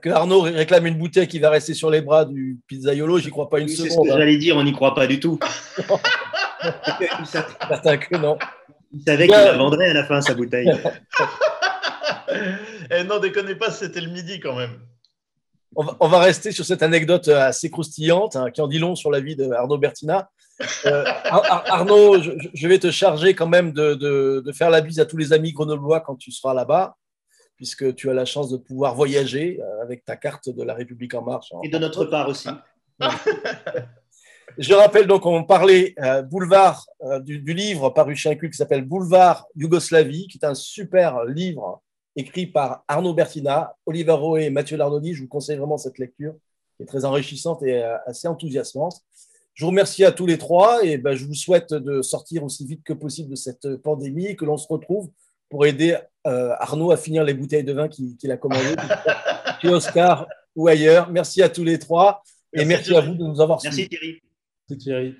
que, 0.00 0.08
Arnaud 0.08 0.40
réclame 0.40 0.86
une 0.86 0.96
bouteille 0.96 1.28
qui 1.28 1.38
va 1.38 1.50
rester 1.50 1.74
sur 1.74 1.90
les 1.90 2.00
bras 2.00 2.24
du 2.24 2.58
pizzaiolo, 2.66 3.18
j'y 3.18 3.30
crois 3.30 3.50
pas 3.50 3.60
une 3.60 3.68
seconde. 3.68 3.90
C'est 3.90 3.94
ce 3.94 4.00
que 4.00 4.12
hein. 4.12 4.18
j'allais 4.18 4.38
dire, 4.38 4.56
on 4.56 4.64
n'y 4.64 4.72
croit 4.72 4.94
pas 4.94 5.06
du 5.06 5.20
tout. 5.20 5.38
Certain 7.68 7.98
que 7.98 8.16
non. 8.16 8.38
Il 8.92 9.02
savait 9.02 9.26
qu'il 9.26 9.36
la 9.36 9.56
vendrait 9.58 9.90
à 9.90 9.94
la 9.94 10.04
fin, 10.04 10.22
sa 10.22 10.34
bouteille. 10.34 10.70
eh 12.90 13.04
non, 13.04 13.18
déconnez 13.18 13.54
pas, 13.54 13.70
c'était 13.70 14.00
le 14.00 14.10
midi 14.10 14.40
quand 14.40 14.56
même. 14.56 14.80
On 15.74 16.08
va, 16.08 16.20
rester 16.20 16.52
sur 16.52 16.64
cette 16.64 16.82
anecdote 16.82 17.28
assez 17.28 17.70
croustillante 17.70 18.34
hein, 18.34 18.50
qui 18.50 18.62
en 18.62 18.66
dit 18.66 18.78
long 18.78 18.94
sur 18.94 19.10
la 19.10 19.20
vie 19.20 19.36
d'Arnaud 19.36 19.76
Bertina. 19.76 20.30
Euh, 20.86 21.04
Arnaud, 21.24 22.18
je, 22.22 22.68
vais 22.68 22.78
te 22.78 22.90
charger 22.90 23.34
quand 23.34 23.46
même 23.46 23.72
de, 23.72 24.42
faire 24.54 24.70
la 24.70 24.80
bise 24.80 25.00
à 25.00 25.04
tous 25.04 25.18
les 25.18 25.34
amis 25.34 25.52
grenoblois 25.52 26.00
quand 26.00 26.16
tu 26.16 26.32
seras 26.32 26.54
là-bas, 26.54 26.96
puisque 27.56 27.94
tu 27.94 28.08
as 28.08 28.14
la 28.14 28.24
chance 28.24 28.50
de 28.50 28.56
pouvoir 28.56 28.94
voyager 28.94 29.60
euh, 29.60 29.82
avec 29.82 30.04
ta 30.04 30.16
carte 30.16 30.48
de 30.48 30.62
la 30.62 30.72
République 30.72 31.12
en 31.12 31.22
marche. 31.22 31.52
Et 31.62 31.68
de 31.68 31.78
notre 31.78 32.06
part 32.06 32.28
aussi. 32.28 32.48
Je 34.56 34.72
rappelle 34.72 35.06
donc, 35.06 35.26
on 35.26 35.44
parlait 35.44 35.94
euh, 36.00 36.22
boulevard 36.22 36.86
du, 37.20 37.52
livre 37.52 37.90
paru 37.90 38.16
chez 38.16 38.30
un 38.30 38.34
qui 38.36 38.50
s'appelle 38.52 38.84
Boulevard 38.86 39.46
Yougoslavie, 39.54 40.28
qui 40.28 40.38
est 40.38 40.46
un 40.46 40.54
super 40.54 41.24
livre 41.26 41.82
écrit 42.16 42.46
par 42.46 42.84
Arnaud 42.88 43.14
Bertina, 43.14 43.76
Oliver 43.86 44.12
Roé 44.12 44.44
et 44.44 44.50
Mathieu 44.50 44.76
Lardoni. 44.76 45.14
Je 45.14 45.22
vous 45.22 45.28
conseille 45.28 45.58
vraiment 45.58 45.76
cette 45.76 45.98
lecture, 45.98 46.34
qui 46.76 46.82
est 46.82 46.86
très 46.86 47.04
enrichissante 47.04 47.62
et 47.62 47.82
assez 48.06 48.26
enthousiasmante. 48.26 49.02
Je 49.54 49.64
vous 49.64 49.70
remercie 49.70 50.04
à 50.04 50.12
tous 50.12 50.26
les 50.26 50.36
trois 50.36 50.84
et 50.84 50.98
ben, 50.98 51.14
je 51.14 51.24
vous 51.24 51.34
souhaite 51.34 51.72
de 51.72 52.02
sortir 52.02 52.44
aussi 52.44 52.66
vite 52.66 52.82
que 52.84 52.92
possible 52.92 53.30
de 53.30 53.36
cette 53.36 53.76
pandémie 53.76 54.26
et 54.26 54.36
que 54.36 54.44
l'on 54.44 54.58
se 54.58 54.68
retrouve 54.68 55.10
pour 55.48 55.64
aider 55.64 55.96
euh, 56.26 56.54
Arnaud 56.58 56.90
à 56.90 56.96
finir 56.96 57.24
les 57.24 57.34
bouteilles 57.34 57.64
de 57.64 57.72
vin 57.72 57.88
qu'il 57.88 58.30
a 58.30 58.36
commandées 58.36 58.76
chez 59.62 59.68
Oscar 59.68 60.26
ou 60.54 60.68
ailleurs. 60.68 61.10
Merci 61.10 61.42
à 61.42 61.48
tous 61.48 61.64
les 61.64 61.78
trois 61.78 62.22
et 62.52 62.64
merci, 62.64 62.94
à 62.94 63.00
vous 63.00 63.14
de 63.14 63.24
nous 63.24 63.40
avoir 63.40 63.60
suivis. 63.60 63.76
Merci 63.76 63.88
Thierry. 63.88 64.22
Merci 64.68 64.84
Thierry. 64.84 65.16